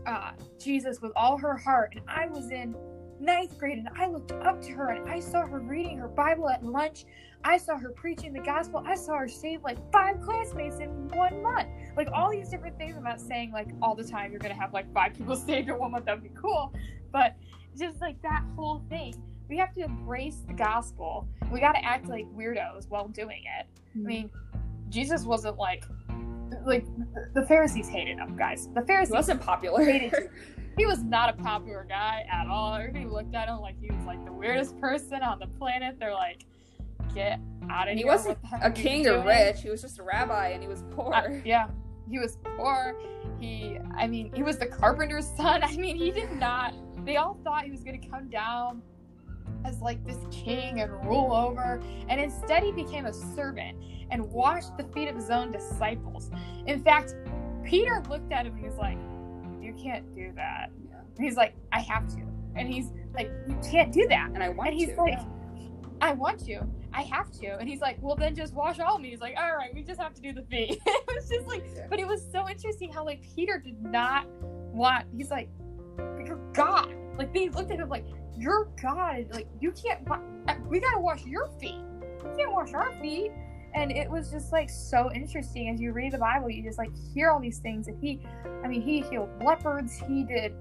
uh, 0.07 0.33
Jesus 0.61 1.01
with 1.01 1.13
all 1.17 1.37
her 1.39 1.57
heart, 1.57 1.95
and 1.97 2.03
I 2.09 2.27
was 2.27 2.51
in 2.51 2.75
ninth 3.21 3.57
grade 3.59 3.79
and 3.79 3.89
I 3.97 4.07
looked 4.07 4.33
up 4.33 4.61
to 4.63 4.73
her 4.73 4.91
and 4.91 5.09
I 5.09 5.21
saw 5.21 5.47
her 5.47 5.61
reading 5.61 5.99
her 5.99 6.09
Bible 6.09 6.49
at 6.49 6.65
lunch. 6.65 7.05
I 7.45 7.57
saw 7.57 7.77
her 7.77 7.91
preaching 7.91 8.33
the 8.33 8.41
gospel. 8.41 8.83
I 8.87 8.95
saw 8.95 9.19
her 9.19 9.29
save 9.29 9.63
like 9.63 9.79
five 9.91 10.21
classmates 10.21 10.79
in 10.79 11.09
one 11.09 11.43
month. 11.43 11.69
Like 11.97 12.09
all 12.13 12.31
these 12.31 12.49
different 12.49 12.79
things. 12.79 12.97
I'm 12.97 13.05
not 13.05 13.21
saying 13.21 13.53
like 13.53 13.69
all 13.81 13.95
the 13.95 14.05
time 14.05 14.31
you're 14.31 14.41
gonna 14.41 14.55
have 14.55 14.73
like 14.73 14.93
five 14.93 15.15
people 15.15 15.37
saved 15.47 15.69
in 15.69 15.79
one 15.79 15.93
month. 15.93 16.07
That'd 16.07 16.23
be 16.23 16.31
cool, 16.41 16.73
but 17.11 17.37
just 17.79 18.01
like 18.01 18.21
that 18.23 18.45
whole 18.57 18.83
thing. 18.88 19.15
We 19.49 19.59
have 19.59 19.75
to 19.75 19.83
embrace 19.83 20.38
the 20.47 20.55
gospel. 20.55 21.29
We 21.51 21.61
got 21.61 21.73
to 21.73 21.85
act 21.85 22.09
like 22.09 22.27
weirdos 22.35 22.88
while 22.88 23.09
doing 23.09 23.43
it. 23.59 23.67
I 23.67 23.99
mm-hmm. 23.99 24.07
mean, 24.07 24.31
Jesus 24.88 25.25
wasn't 25.25 25.59
like 25.59 25.85
like 26.65 26.87
the 27.35 27.45
Pharisees 27.47 27.88
hated 27.88 28.19
him, 28.19 28.37
guys. 28.37 28.69
The 28.75 28.83
Pharisees 28.83 29.09
he 29.09 29.15
wasn't 29.15 29.40
popular. 29.40 29.83
he 30.77 30.87
was 30.87 31.03
not 31.03 31.29
a 31.29 31.33
popular 31.35 31.87
guy 31.88 32.25
at 32.31 32.47
all. 32.47 32.75
Everybody 32.75 33.07
looked 33.07 33.35
at 33.35 33.49
him 33.49 33.61
like 33.61 33.81
he 33.81 33.90
was 33.90 34.05
like 34.07 34.25
the 34.25 34.33
weirdest 34.33 34.79
person 34.81 35.23
on 35.23 35.38
the 35.38 35.47
planet. 35.59 35.97
They're 35.99 36.15
like, 36.15 36.45
get 37.15 37.40
out 37.71 37.87
of 37.87 37.90
And 37.90 37.98
here. 37.98 38.06
he 38.06 38.10
wasn't 38.10 38.38
what 38.42 38.42
the 38.42 38.46
heck 38.58 38.65
a 38.65 38.71
king 38.83 39.06
or 39.06 39.25
rich. 39.25 39.60
He 39.63 39.71
was 39.71 39.81
just 39.83 39.98
a 39.98 40.02
rabbi, 40.02 40.48
and 40.48 40.63
he 40.63 40.69
was 40.69 40.85
poor. 40.90 41.15
Uh, 41.15 41.29
yeah, 41.44 41.69
he 42.10 42.19
was 42.19 42.38
poor. 42.56 42.94
He, 43.40 43.79
I 43.96 44.06
mean, 44.06 44.33
he 44.35 44.42
was 44.42 44.58
the 44.58 44.67
carpenter's 44.67 45.27
son. 45.37 45.63
I 45.63 45.77
mean, 45.77 45.96
he 45.96 46.10
did 46.10 46.33
not. 46.33 46.75
They 47.04 47.17
all 47.17 47.38
thought 47.44 47.65
he 47.65 47.71
was 47.71 47.83
going 47.83 48.00
to 48.00 48.08
come 48.08 48.29
down 48.29 48.83
as 49.65 49.81
like 49.81 50.04
this 50.06 50.19
king 50.31 50.81
and 50.81 50.92
rule 51.06 51.33
over, 51.33 51.81
and 52.08 52.21
instead 52.21 52.63
he 52.63 52.73
became 52.73 53.06
a 53.06 53.13
servant 53.13 53.77
and 54.10 54.25
washed 54.31 54.77
the 54.77 54.85
feet 54.85 55.08
of 55.08 55.17
his 55.17 55.31
own 55.31 55.50
disciples. 55.52 56.31
In 56.67 56.83
fact, 56.83 57.15
Peter 57.65 58.02
looked 58.10 58.31
at 58.33 58.44
him 58.46 58.52
and 58.54 58.60
he 58.60 58.67
was 58.69 58.77
like, 58.79 58.98
"You 59.60 59.73
can't 59.75 60.13
do 60.15 60.33
that." 60.37 60.71
And 61.17 61.25
he's 61.25 61.37
like, 61.37 61.54
"I 61.73 61.81
have 61.81 62.08
to," 62.15 62.23
and 62.56 62.69
he's 62.69 62.90
like, 63.15 63.31
"You 63.48 63.56
can't 63.69 63.92
do 63.92 64.06
that." 64.08 64.31
And 64.35 64.42
I 64.42 64.48
want 64.50 64.71
And 64.71 64.79
he's 64.79 64.90
to. 64.90 64.96
like, 64.96 65.19
I 66.03 66.13
want 66.13 66.44
to. 66.46 66.61
I 66.92 67.03
have 67.03 67.31
to. 67.40 67.57
And 67.59 67.69
he's 67.69 67.81
like, 67.81 67.96
well, 68.03 68.17
then 68.17 68.35
just 68.35 68.53
wash 68.55 68.81
all 68.81 68.96
of 68.96 69.00
me. 69.00 69.11
He's 69.11 69.21
like, 69.21 69.37
all 69.38 69.55
right, 69.57 69.73
we 69.75 69.83
just 69.83 70.00
have 70.00 70.13
to 70.15 70.21
do 70.21 70.33
the 70.33 70.42
feet. 70.42 70.79
it 70.87 71.05
was 71.15 71.29
just 71.29 71.46
like, 71.46 71.65
Yeah. 71.75 71.87
but 71.88 72.00
it 72.00 72.07
was 72.07 72.27
so 72.33 72.48
interesting 72.48 72.92
how 72.92 73.05
like 73.05 73.23
Peter 73.37 73.59
did 73.59 73.81
not 73.83 74.27
want. 74.75 75.07
He's 75.17 75.31
like, 75.31 75.48
you're 76.27 76.40
God. 76.53 76.92
Like 77.17 77.33
they 77.33 77.48
looked 77.50 77.71
at 77.71 77.79
him 77.79 77.88
like, 77.88 78.05
you're 78.37 78.69
God. 78.83 79.27
Like 79.33 79.46
you 79.61 79.73
can't. 79.73 80.00
uh, 80.11 80.55
We 80.69 80.81
gotta 80.81 81.00
wash 81.00 81.25
your 81.25 81.48
feet. 81.61 81.81
You 82.03 82.35
can't 82.37 82.53
wash 82.53 82.73
our 82.75 82.92
feet. 83.00 83.31
And 83.75 83.90
it 83.90 84.11
was 84.11 84.31
just 84.31 84.53
like 84.53 84.69
so 84.69 85.11
interesting 85.15 85.71
as 85.71 85.81
you 85.81 85.92
read 85.92 86.13
the 86.13 86.19
Bible. 86.19 86.50
You 86.50 86.63
just 86.63 86.79
like 86.79 86.90
hear 87.15 87.31
all 87.31 87.40
these 87.40 87.59
things. 87.59 87.87
And 87.88 87.98
he, 88.03 88.21
I 88.65 88.69
mean, 88.69 88.83
he 88.83 89.00
healed 89.03 89.31
leopards. 89.42 89.96
He 90.09 90.25
did 90.25 90.53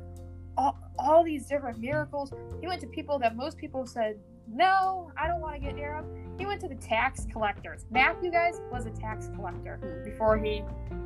all, 0.57 0.77
all 0.99 1.23
these 1.23 1.47
different 1.47 1.79
miracles. 1.79 2.31
He 2.61 2.67
went 2.67 2.79
to 2.81 2.87
people 2.87 3.19
that 3.19 3.35
most 3.35 3.57
people 3.57 3.85
said, 3.85 4.17
no, 4.47 5.11
I 5.17 5.27
don't 5.27 5.41
want 5.41 5.55
to 5.55 5.61
get 5.61 5.75
near 5.75 5.95
him. 5.95 6.05
He 6.37 6.45
went 6.45 6.61
to 6.61 6.67
the 6.67 6.75
tax 6.75 7.27
collectors. 7.31 7.85
Matthew, 7.91 8.31
guys, 8.31 8.61
was 8.71 8.85
a 8.85 8.89
tax 8.89 9.29
collector 9.35 10.01
before 10.03 10.37
he 10.37 10.63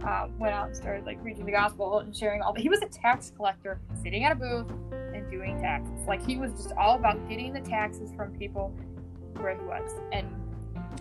uh, 0.07 0.27
went 0.37 0.53
out 0.53 0.67
and 0.67 0.75
started 0.75 1.05
like 1.05 1.21
preaching 1.21 1.45
the 1.45 1.51
gospel 1.51 1.99
and 1.99 2.15
sharing 2.15 2.41
all. 2.41 2.53
He 2.53 2.69
was 2.69 2.81
a 2.81 2.87
tax 2.87 3.31
collector, 3.35 3.79
sitting 4.01 4.23
at 4.23 4.31
a 4.31 4.35
booth 4.35 4.71
and 5.13 5.29
doing 5.29 5.59
taxes. 5.59 6.07
Like 6.07 6.25
he 6.25 6.37
was 6.37 6.51
just 6.53 6.71
all 6.77 6.95
about 6.95 7.27
getting 7.27 7.53
the 7.53 7.61
taxes 7.61 8.11
from 8.15 8.33
people 8.37 8.69
where 9.37 9.57
he 9.57 9.63
was. 9.65 9.91
And 10.11 10.27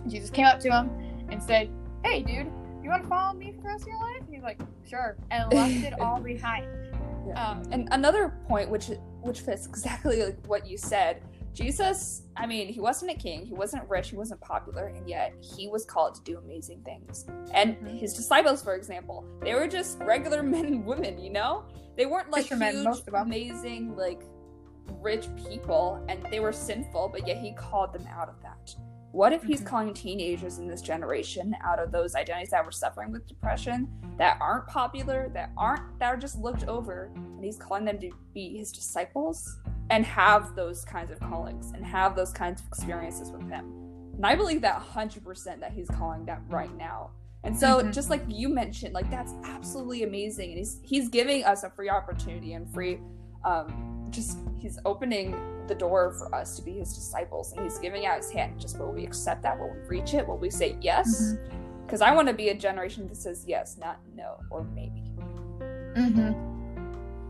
Jesus 0.07 0.29
came 0.29 0.45
up 0.45 0.59
to 0.61 0.69
him 0.69 0.89
and 1.29 1.41
said, 1.41 1.69
"Hey, 2.03 2.21
dude, 2.21 2.51
you 2.83 2.89
want 2.89 3.03
to 3.03 3.09
follow 3.09 3.33
me 3.33 3.51
for 3.53 3.61
the 3.61 3.67
rest 3.69 3.83
of 3.83 3.87
your 3.87 4.01
life?" 4.01 4.21
And 4.21 4.33
he's 4.33 4.43
like, 4.43 4.59
"Sure," 4.87 5.15
and 5.31 5.51
left 5.53 5.73
it 5.75 5.99
all 5.99 6.19
behind. 6.19 6.67
Yeah. 7.27 7.49
Um, 7.49 7.63
And 7.71 7.87
another 7.91 8.33
point, 8.47 8.69
which 8.69 8.91
which 9.21 9.39
fits 9.39 9.65
exactly 9.65 10.21
like 10.23 10.45
what 10.45 10.67
you 10.67 10.77
said, 10.77 11.21
Jesus. 11.55 12.23
I 12.35 12.45
mean, 12.45 12.67
he 12.67 12.81
wasn't 12.81 13.11
a 13.11 13.15
king. 13.15 13.45
He 13.45 13.53
wasn't 13.53 13.89
rich. 13.89 14.09
He 14.09 14.17
wasn't 14.17 14.41
popular, 14.41 14.87
and 14.87 15.07
yet 15.09 15.33
he 15.41 15.67
was 15.69 15.85
called 15.85 16.13
to 16.15 16.21
do 16.23 16.37
amazing 16.37 16.81
things. 16.83 17.25
And 17.53 17.77
Mhm. 17.77 17.97
his 17.97 18.13
disciples, 18.13 18.61
for 18.61 18.75
example, 18.75 19.23
they 19.41 19.53
were 19.55 19.67
just 19.67 19.97
regular 19.99 20.43
men 20.55 20.65
and 20.65 20.85
women. 20.85 21.17
You 21.17 21.31
know, 21.31 21.63
they 21.95 22.05
weren't 22.05 22.29
like 22.29 22.43
Fishermen, 22.43 22.73
huge, 22.75 22.83
most 22.85 23.07
of 23.07 23.13
them. 23.13 23.23
amazing, 23.27 23.95
like 23.95 24.21
rich 25.01 25.27
people, 25.35 26.03
and 26.09 26.21
they 26.29 26.39
were 26.41 26.51
sinful. 26.51 27.09
But 27.09 27.25
yet 27.25 27.37
he 27.37 27.53
called 27.53 27.93
them 27.93 28.05
out 28.11 28.27
of 28.29 28.35
that. 28.41 28.75
What 29.13 29.31
if 29.31 29.41
he's 29.43 29.61
Mhm. 29.61 29.65
calling 29.65 29.93
teenagers 29.93 30.57
in 30.59 30.67
this 30.67 30.81
generation 30.81 31.55
out 31.61 31.79
of 31.79 31.93
those 31.93 32.15
identities 32.15 32.49
that 32.49 32.65
were 32.65 32.71
suffering 32.73 33.13
with 33.13 33.25
depression, 33.27 33.87
that 34.17 34.37
aren't 34.41 34.67
popular, 34.67 35.29
that 35.29 35.51
aren't 35.55 35.99
that 35.99 36.07
are 36.13 36.17
just 36.17 36.37
looked 36.37 36.65
over, 36.67 37.05
and 37.15 37.41
he's 37.43 37.57
calling 37.57 37.85
them 37.85 37.97
to 37.99 38.11
be 38.33 38.57
his 38.57 38.73
disciples 38.73 39.57
and 39.89 40.05
have 40.05 40.55
those 40.55 40.83
kinds 40.85 41.11
of 41.11 41.19
callings 41.19 41.71
and 41.75 41.85
have 41.85 42.15
those 42.15 42.31
kinds 42.31 42.61
of 42.61 42.67
experiences 42.67 43.31
with 43.31 43.47
him. 43.49 43.65
And 44.15 44.25
I 44.25 44.35
believe 44.35 44.61
that 44.61 44.81
100% 44.81 45.59
that 45.59 45.71
he's 45.73 45.89
calling 45.89 46.25
that 46.25 46.41
right 46.49 46.75
now. 46.77 47.11
And 47.43 47.55
so 47.55 47.79
Mhm. 47.81 47.93
just 47.93 48.09
like 48.09 48.23
you 48.27 48.49
mentioned, 48.49 48.93
like 48.93 49.09
that's 49.11 49.33
absolutely 49.43 50.03
amazing. 50.03 50.49
And 50.49 50.57
he's 50.57 50.79
he's 50.81 51.09
giving 51.09 51.43
us 51.43 51.63
a 51.63 51.69
free 51.69 51.89
opportunity 51.89 52.53
and 52.53 52.67
free 52.73 52.99
um 53.43 54.07
just 54.09 54.39
he's 54.57 54.79
opening 54.85 55.35
the 55.67 55.75
door 55.75 56.11
for 56.13 56.33
us 56.33 56.55
to 56.55 56.63
be 56.63 56.71
his 56.73 56.93
disciples. 56.95 57.51
And 57.53 57.61
he's 57.61 57.77
giving 57.77 58.05
out 58.07 58.17
his 58.17 58.31
hand. 58.31 58.59
Just 58.59 58.79
will 58.79 58.91
we 58.91 59.03
accept 59.05 59.43
that? 59.43 59.59
Will 59.59 59.69
we 59.69 59.99
reach 59.99 60.13
it? 60.15 60.27
Will 60.27 60.37
we 60.37 60.49
say 60.49 60.75
yes? 60.81 61.35
Because 61.85 62.01
i 62.01 62.11
want 62.11 62.27
to 62.27 62.33
be 62.33 62.49
a 62.49 62.55
generation 62.55 63.07
that 63.07 63.15
says 63.17 63.45
yes 63.47 63.77
not 63.77 63.99
no 64.15 64.39
or 64.49 64.63
maybe. 64.73 65.03
Hmm 65.95 66.31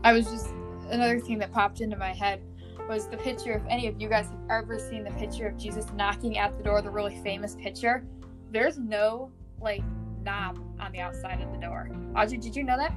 I 0.02 0.12
was 0.12 0.30
just 0.30 0.48
another 0.90 1.20
thing 1.20 1.38
that 1.38 1.52
popped 1.52 1.80
into 1.80 1.96
my 1.96 2.12
head 2.12 2.42
was 2.88 3.08
the 3.08 3.16
picture. 3.16 3.52
If 3.52 3.62
any 3.68 3.86
of 3.86 4.00
you 4.00 4.08
guys 4.08 4.26
have 4.26 4.40
ever 4.50 4.78
seen 4.78 5.04
the 5.04 5.10
picture 5.12 5.46
of 5.46 5.56
Jesus 5.56 5.86
knocking 5.94 6.38
at 6.38 6.56
the 6.56 6.62
door, 6.62 6.82
the 6.82 6.90
really 6.90 7.16
famous 7.22 7.56
picture, 7.56 8.04
there's 8.50 8.78
no 8.78 9.30
like 9.60 9.82
knob 10.22 10.58
on 10.80 10.92
the 10.92 11.00
outside 11.00 11.40
of 11.40 11.52
the 11.52 11.58
door. 11.58 11.90
Audrey, 12.16 12.38
did 12.38 12.54
you 12.54 12.64
know 12.64 12.76
that? 12.76 12.92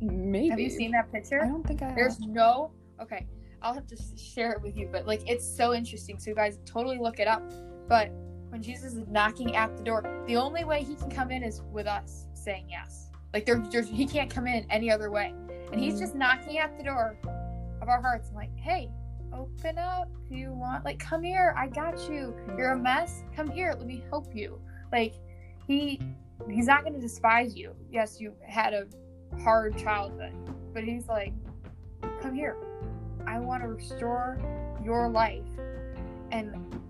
maybe 0.00 0.48
Have 0.48 0.60
you 0.60 0.70
seen 0.70 0.92
that 0.92 1.12
picture? 1.12 1.42
i 1.42 1.46
don't 1.46 1.66
think 1.66 1.82
i 1.82 1.94
There's 1.94 2.20
no. 2.20 2.72
Okay, 3.00 3.26
I'll 3.62 3.74
have 3.74 3.86
to 3.86 3.96
share 4.16 4.52
it 4.52 4.62
with 4.62 4.76
you, 4.76 4.88
but 4.90 5.06
like 5.06 5.28
it's 5.28 5.46
so 5.46 5.74
interesting. 5.74 6.18
So 6.18 6.30
you 6.30 6.36
guys 6.36 6.58
totally 6.64 6.98
look 6.98 7.20
it 7.20 7.28
up. 7.28 7.42
But 7.88 8.10
when 8.48 8.62
Jesus 8.62 8.94
is 8.94 9.06
knocking 9.08 9.56
at 9.56 9.76
the 9.76 9.82
door, 9.82 10.24
the 10.26 10.36
only 10.36 10.64
way 10.64 10.82
he 10.82 10.94
can 10.94 11.10
come 11.10 11.30
in 11.30 11.42
is 11.42 11.62
with 11.72 11.86
us 11.86 12.26
saying 12.34 12.66
yes. 12.68 13.08
Like 13.32 13.46
there, 13.46 13.62
there's 13.70 13.88
he 13.88 14.06
can't 14.06 14.30
come 14.30 14.46
in 14.46 14.66
any 14.70 14.90
other 14.90 15.10
way, 15.10 15.34
and 15.72 15.80
he's 15.80 15.98
just 15.98 16.14
knocking 16.14 16.58
at 16.58 16.76
the 16.76 16.84
door 16.84 17.16
of 17.80 17.88
our 17.88 18.00
hearts. 18.00 18.30
I'm 18.30 18.34
like, 18.36 18.56
hey, 18.56 18.90
open 19.32 19.78
up. 19.78 20.08
Do 20.28 20.34
you 20.34 20.52
want 20.52 20.84
like 20.84 20.98
come 20.98 21.22
here? 21.22 21.54
I 21.56 21.68
got 21.68 21.98
you. 22.10 22.34
You're 22.56 22.72
a 22.72 22.78
mess. 22.78 23.22
Come 23.34 23.50
here. 23.50 23.74
Let 23.76 23.86
me 23.86 24.04
help 24.10 24.34
you. 24.34 24.60
Like 24.92 25.14
he, 25.66 26.00
he's 26.48 26.66
not 26.66 26.82
going 26.82 26.94
to 26.94 27.00
despise 27.00 27.56
you. 27.56 27.74
Yes, 27.90 28.20
you 28.20 28.34
had 28.46 28.74
a 28.74 28.86
hard 29.42 29.78
childhood, 29.78 30.32
but 30.74 30.82
he's 30.84 31.06
like, 31.06 31.32
come 32.20 32.34
here. 32.34 32.56
I 33.26 33.38
want 33.38 33.62
to 33.62 33.68
restore 33.68 34.38
your 34.84 35.08
life 35.08 35.44
and 36.32 36.80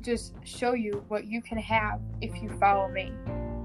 just 0.00 0.34
show 0.44 0.74
you 0.74 1.04
what 1.08 1.26
you 1.26 1.40
can 1.42 1.58
have 1.58 2.00
if 2.20 2.42
you 2.42 2.48
follow 2.60 2.88
me. 2.88 3.12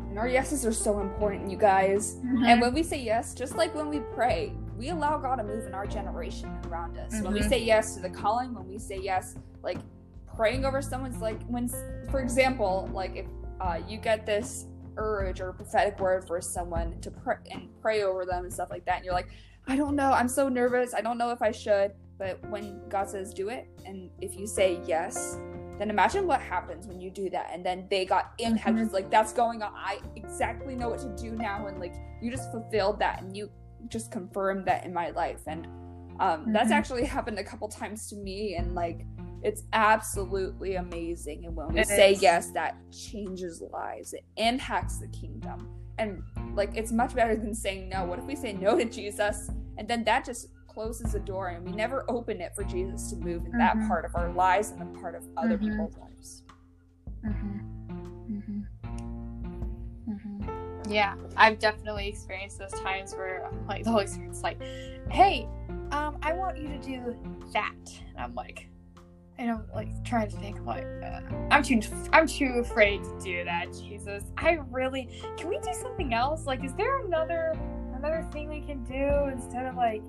and 0.09 0.17
our 0.17 0.27
yeses 0.27 0.65
are 0.65 0.73
so 0.73 0.99
important 0.99 1.49
you 1.49 1.57
guys 1.57 2.15
And 2.15 2.39
mm-hmm. 2.39 2.59
when 2.61 2.73
we 2.73 2.83
say 2.83 3.01
yes, 3.01 3.33
just 3.33 3.55
like 3.55 3.73
when 3.75 3.89
we 3.89 3.99
pray, 4.13 4.53
we 4.81 4.89
allow 4.89 5.15
God 5.19 5.35
to 5.35 5.43
move 5.43 5.67
in 5.67 5.75
our 5.75 5.85
generation 5.85 6.49
around 6.67 6.97
us. 6.97 7.21
When 7.21 7.33
we 7.33 7.41
Mhm. 7.41 7.49
say 7.49 7.59
yes 7.63 7.93
to 7.93 7.99
the 8.01 8.09
calling, 8.09 8.51
when 8.55 8.67
we 8.67 8.79
say 8.79 8.97
yes, 8.99 9.35
like 9.61 9.77
praying 10.35 10.65
over 10.65 10.81
someone's 10.81 11.21
like 11.21 11.39
when, 11.43 11.69
for 12.09 12.19
example, 12.19 12.89
like 12.91 13.15
if 13.15 13.27
uh, 13.59 13.77
you 13.87 13.99
get 13.99 14.25
this 14.25 14.65
urge 14.97 15.39
or 15.39 15.53
prophetic 15.53 15.99
word 15.99 16.25
for 16.25 16.41
someone 16.41 16.99
to 17.01 17.11
pray 17.11 17.35
and 17.51 17.69
pray 17.79 18.01
over 18.01 18.25
them 18.25 18.43
and 18.45 18.51
stuff 18.51 18.71
like 18.71 18.83
that, 18.85 18.95
and 18.95 19.05
you're 19.05 19.13
like, 19.13 19.29
I 19.67 19.75
don't 19.75 19.95
know, 19.95 20.11
I'm 20.11 20.27
so 20.27 20.49
nervous, 20.49 20.95
I 20.95 21.01
don't 21.01 21.19
know 21.19 21.29
if 21.29 21.43
I 21.43 21.51
should. 21.51 21.91
But 22.17 22.43
when 22.49 22.81
God 22.89 23.07
says 23.07 23.35
do 23.35 23.49
it, 23.49 23.67
and 23.85 24.09
if 24.19 24.35
you 24.35 24.47
say 24.47 24.79
yes, 24.87 25.37
then 25.77 25.91
imagine 25.91 26.25
what 26.25 26.41
happens 26.41 26.87
when 26.87 26.99
you 26.99 27.11
do 27.11 27.29
that 27.29 27.49
and 27.53 27.63
then 27.63 27.87
they 27.91 28.03
got 28.05 28.33
impacted 28.39 28.89
Mhm. 28.89 28.93
like 28.93 29.09
that's 29.09 29.33
going 29.33 29.63
on 29.63 29.73
i 29.75 29.99
exactly 30.15 30.75
know 30.75 30.89
what 30.89 30.99
to 30.99 31.09
do 31.15 31.31
now 31.31 31.65
and 31.65 31.79
like 31.79 31.93
you 32.21 32.29
just 32.29 32.51
fulfilled 32.51 32.99
that 32.99 33.19
and 33.19 33.35
you 33.35 33.49
just 33.87 34.11
confirmed 34.11 34.65
that 34.67 34.85
in 34.85 34.93
my 34.93 35.09
life 35.11 35.41
and 35.47 35.65
um 36.19 36.51
that's 36.53 36.69
Mhm. 36.69 36.75
actually 36.75 37.05
happened 37.05 37.39
a 37.39 37.43
couple 37.43 37.67
times 37.67 38.07
to 38.09 38.15
me 38.15 38.55
and 38.55 38.75
like 38.75 39.05
it's 39.43 39.63
absolutely 39.73 40.75
amazing 40.75 41.45
and 41.45 41.55
when 41.55 41.67
we 41.69 41.79
It 41.79 41.87
say 41.87 42.11
is. 42.13 42.21
yes 42.21 42.51
that 42.51 42.75
changes 42.91 43.61
lives 43.71 44.13
it 44.13 44.23
impacts 44.37 44.99
the 44.99 45.07
kingdom 45.07 45.67
and 45.97 46.21
like 46.55 46.75
it's 46.75 46.91
much 46.91 47.15
better 47.15 47.35
than 47.35 47.53
saying 47.55 47.89
no 47.89 48.05
what 48.05 48.19
if 48.19 48.25
we 48.25 48.35
say 48.35 48.53
no 48.53 48.77
to 48.77 48.85
jesus 48.85 49.49
and 49.77 49.87
then 49.87 50.03
that 50.03 50.25
just 50.25 50.47
closes 50.67 51.11
the 51.13 51.19
door 51.19 51.49
and 51.49 51.65
we 51.65 51.71
never 51.71 52.05
open 52.09 52.39
it 52.39 52.53
for 52.55 52.63
jesus 52.63 53.09
to 53.09 53.15
move 53.17 53.45
in 53.45 53.51
that 53.57 53.75
Mhm. 53.75 53.87
part 53.87 54.05
of 54.05 54.15
our 54.15 54.31
lives 54.33 54.71
and 54.71 54.79
the 54.79 54.99
part 54.99 55.15
of 55.15 55.23
other 55.37 55.57
Mhm. 55.57 55.61
people's 55.69 55.97
lives 55.97 56.43
Yeah, 60.91 61.15
I've 61.37 61.59
definitely 61.59 62.07
experienced 62.07 62.59
those 62.59 62.71
times 62.71 63.13
where 63.13 63.49
like 63.67 63.83
the 63.83 63.91
Holy 63.91 64.07
Spirit's 64.07 64.43
like, 64.43 64.61
"Hey, 65.09 65.47
um, 65.91 66.17
I 66.21 66.33
want 66.33 66.57
you 66.57 66.67
to 66.67 66.79
do 66.79 67.15
that," 67.53 67.75
and 68.09 68.19
I'm 68.19 68.35
like, 68.35 68.67
and 69.41 69.49
I'm 69.49 69.65
like 69.73 70.05
trying 70.05 70.29
to 70.29 70.37
think, 70.37 70.63
like, 70.65 70.85
uh, 71.03 71.21
I'm 71.49 71.63
too, 71.63 71.81
I'm 72.13 72.27
too 72.27 72.61
afraid 72.61 73.03
to 73.03 73.19
do 73.19 73.43
that. 73.43 73.73
Jesus, 73.73 74.23
I 74.37 74.59
really, 74.69 75.09
can 75.35 75.49
we 75.49 75.57
do 75.59 75.73
something 75.73 76.13
else? 76.13 76.45
Like, 76.45 76.63
is 76.63 76.73
there 76.75 76.99
another, 77.05 77.57
another 77.95 78.27
thing 78.31 78.49
we 78.49 78.61
can 78.61 78.83
do 78.83 79.31
instead 79.33 79.65
of 79.65 79.75
like 79.75 80.03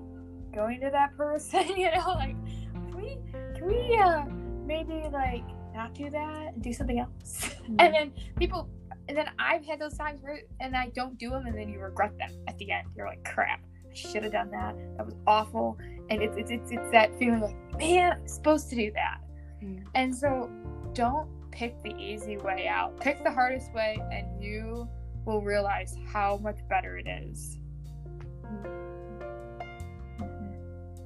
going 0.53 0.79
to 0.81 0.91
that 0.91 1.17
person? 1.17 1.67
you 1.75 1.91
know, 1.91 2.13
like, 2.13 2.35
can 2.73 2.95
we, 2.95 3.17
can 3.55 3.65
we, 3.65 3.97
uh, 3.97 4.25
maybe 4.67 5.09
like 5.11 5.43
not 5.73 5.95
do 5.95 6.11
that 6.11 6.53
and 6.53 6.61
do 6.61 6.71
something 6.71 6.99
else? 6.99 7.55
and 7.79 7.93
then 7.93 8.13
people 8.37 8.69
and 9.07 9.17
then 9.17 9.27
I've 9.39 9.65
had 9.65 9.79
those 9.79 9.97
times 9.97 10.21
where 10.21 10.39
and 10.59 10.75
I 10.75 10.89
don't 10.95 11.17
do 11.17 11.29
them 11.29 11.45
and 11.45 11.57
then 11.57 11.69
you 11.69 11.79
regret 11.79 12.17
them 12.17 12.31
at 12.47 12.57
the 12.57 12.71
end. 12.71 12.87
You're 12.95 13.07
like, 13.07 13.23
crap, 13.23 13.61
I 13.89 13.93
should 13.93 14.23
have 14.23 14.31
done 14.31 14.51
that. 14.51 14.75
That 14.97 15.05
was 15.05 15.15
awful. 15.27 15.77
And 16.09 16.21
it's 16.21 16.37
it's 16.37 16.51
it's, 16.51 16.71
it's 16.71 16.91
that 16.91 17.17
feeling 17.19 17.41
like, 17.41 17.77
man, 17.77 18.13
I'm 18.13 18.27
supposed 18.27 18.69
to 18.69 18.75
do 18.75 18.91
that. 18.93 19.19
Mm. 19.61 19.83
And 19.95 20.15
so 20.15 20.49
don't 20.93 21.29
pick 21.51 21.81
the 21.83 21.95
easy 21.97 22.37
way 22.37 22.67
out. 22.67 22.99
Pick 22.99 23.23
the 23.23 23.31
hardest 23.31 23.73
way 23.73 23.97
and 24.11 24.41
you 24.41 24.87
will 25.25 25.41
realize 25.41 25.95
how 26.11 26.37
much 26.37 26.59
better 26.69 26.97
it 26.97 27.07
is. 27.07 27.59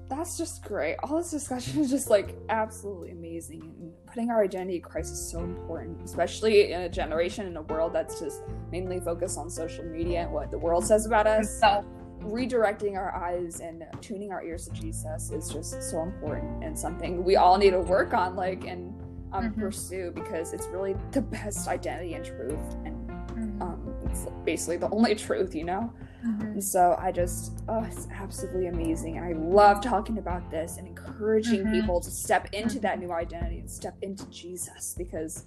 That's 0.10 0.38
just 0.38 0.64
great. 0.64 0.96
All 1.04 1.18
this 1.18 1.32
discussion 1.32 1.82
is 1.82 1.90
just 1.90 2.10
like 2.10 2.36
absolutely 2.50 3.12
amazing. 3.12 3.62
And 3.80 3.92
putting 4.06 4.30
our 4.30 4.44
identity 4.44 4.80
crisis 4.80 5.20
is 5.20 5.32
so 5.32 5.40
important, 5.40 6.02
especially 6.04 6.72
in 6.72 6.82
a 6.82 6.90
generation 6.90 7.46
in 7.46 7.58
a 7.58 7.62
world 7.64 7.94
that's 7.94 8.20
just 8.20 8.42
mainly 8.72 9.00
focused 9.00 9.38
on 9.38 9.50
social 9.50 9.84
media 9.84 10.22
and 10.22 10.32
what 10.32 10.50
the 10.50 10.58
world 10.58 10.86
says 10.86 11.06
about 11.06 11.28
us. 11.28 11.60
So, 11.60 11.86
redirecting 12.22 12.96
our 12.96 13.14
eyes 13.16 13.60
and 13.60 13.84
tuning 14.02 14.32
our 14.32 14.44
ears 14.44 14.66
to 14.66 14.72
Jesus 14.74 15.30
is 15.32 15.50
just 15.50 15.84
so 15.84 16.02
important 16.02 16.64
and 16.64 16.78
something 16.78 17.24
we 17.24 17.36
all 17.36 17.58
need 17.58 17.72
to 17.72 17.82
work 17.82 18.14
on, 18.14 18.36
like 18.36 18.66
and 18.66 18.94
um, 19.34 19.50
mm-hmm. 19.50 19.62
pursue 19.62 20.12
because 20.16 20.54
it's 20.54 20.68
really 20.68 20.96
the 21.12 21.22
best 21.22 21.68
identity 21.68 22.14
and 22.14 22.24
truth, 22.26 22.76
and 22.86 23.10
mm-hmm. 23.10 23.62
um, 23.62 23.96
it's 24.06 24.26
basically 24.46 24.78
the 24.78 24.90
only 24.90 25.16
truth, 25.16 25.54
you 25.54 25.66
know. 25.66 25.92
Mm-hmm. 26.26 26.60
So 26.60 26.98
I 27.00 27.12
just, 27.12 27.64
oh, 27.68 27.84
it's 27.84 28.08
absolutely 28.12 28.68
amazing. 28.68 29.18
And 29.18 29.26
I 29.26 29.34
love 29.34 29.82
talking 29.82 30.18
about 30.18 30.50
this 30.50 30.78
and 30.78 30.88
encouraging 30.88 31.62
mm-hmm. 31.62 31.82
people 31.82 32.02
to 32.02 32.10
step 32.10 32.50
into 32.54 32.80
that 32.80 33.00
new 33.00 33.12
identity 33.12 33.60
and 33.60 33.70
step 33.70 33.96
into 34.02 34.26
Jesus 34.30 34.96
because 34.98 35.46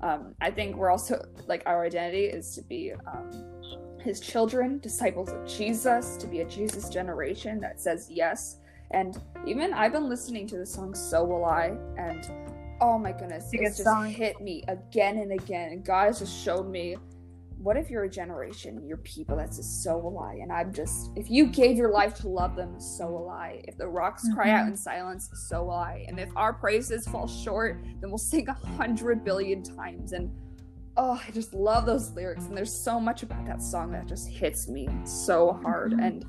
um, 0.00 0.34
I 0.40 0.50
think 0.50 0.76
we're 0.76 0.90
also, 0.90 1.24
like, 1.46 1.62
our 1.66 1.84
identity 1.84 2.24
is 2.24 2.54
to 2.54 2.62
be 2.62 2.92
um, 3.06 3.30
his 4.00 4.20
children, 4.20 4.78
disciples 4.78 5.30
of 5.30 5.46
Jesus, 5.46 6.16
to 6.18 6.26
be 6.26 6.40
a 6.40 6.44
Jesus 6.44 6.88
generation 6.88 7.60
that 7.60 7.80
says 7.80 8.08
yes. 8.10 8.58
And 8.90 9.18
even 9.46 9.72
I've 9.72 9.92
been 9.92 10.08
listening 10.08 10.46
to 10.48 10.58
the 10.58 10.66
song 10.66 10.94
So 10.94 11.24
Will 11.24 11.44
I, 11.44 11.76
and 11.96 12.30
oh 12.80 12.98
my 12.98 13.12
goodness, 13.12 13.48
it 13.52 13.62
just 13.64 13.84
song. 13.84 14.06
hit 14.06 14.40
me 14.40 14.64
again 14.68 15.18
and 15.18 15.32
again. 15.32 15.72
And 15.72 15.84
God 15.84 16.06
has 16.06 16.18
just 16.18 16.44
showed 16.44 16.68
me 16.68 16.96
what 17.62 17.76
if 17.76 17.90
you're 17.90 18.04
a 18.04 18.10
generation, 18.10 18.82
you're 18.84 18.96
people 18.98 19.36
that's 19.36 19.56
just 19.56 19.84
so 19.84 19.96
will 19.96 20.18
I? 20.18 20.34
And 20.42 20.50
I'm 20.50 20.72
just, 20.72 21.10
if 21.14 21.30
you 21.30 21.46
gave 21.46 21.76
your 21.76 21.92
life 21.92 22.14
to 22.16 22.28
love 22.28 22.56
them, 22.56 22.80
so 22.80 23.06
will 23.06 23.30
I. 23.30 23.62
If 23.68 23.76
the 23.76 23.86
rocks 23.86 24.24
mm-hmm. 24.24 24.34
cry 24.34 24.50
out 24.50 24.62
mm-hmm. 24.62 24.72
in 24.72 24.76
silence, 24.76 25.30
so 25.48 25.62
will 25.62 25.70
I. 25.70 26.04
And 26.08 26.18
if 26.18 26.28
our 26.34 26.52
praises 26.52 27.06
fall 27.06 27.28
short, 27.28 27.80
then 28.00 28.10
we'll 28.10 28.18
sing 28.18 28.48
a 28.48 28.54
hundred 28.76 29.24
billion 29.24 29.62
times. 29.62 30.12
And 30.12 30.28
oh, 30.96 31.22
I 31.26 31.30
just 31.30 31.54
love 31.54 31.86
those 31.86 32.10
lyrics. 32.10 32.46
And 32.46 32.56
there's 32.56 32.74
so 32.74 32.98
much 32.98 33.22
about 33.22 33.46
that 33.46 33.62
song 33.62 33.92
that 33.92 34.06
just 34.06 34.28
hits 34.28 34.68
me 34.68 34.88
so 35.04 35.52
hard. 35.62 35.92
Mm-hmm. 35.92 36.00
And 36.00 36.26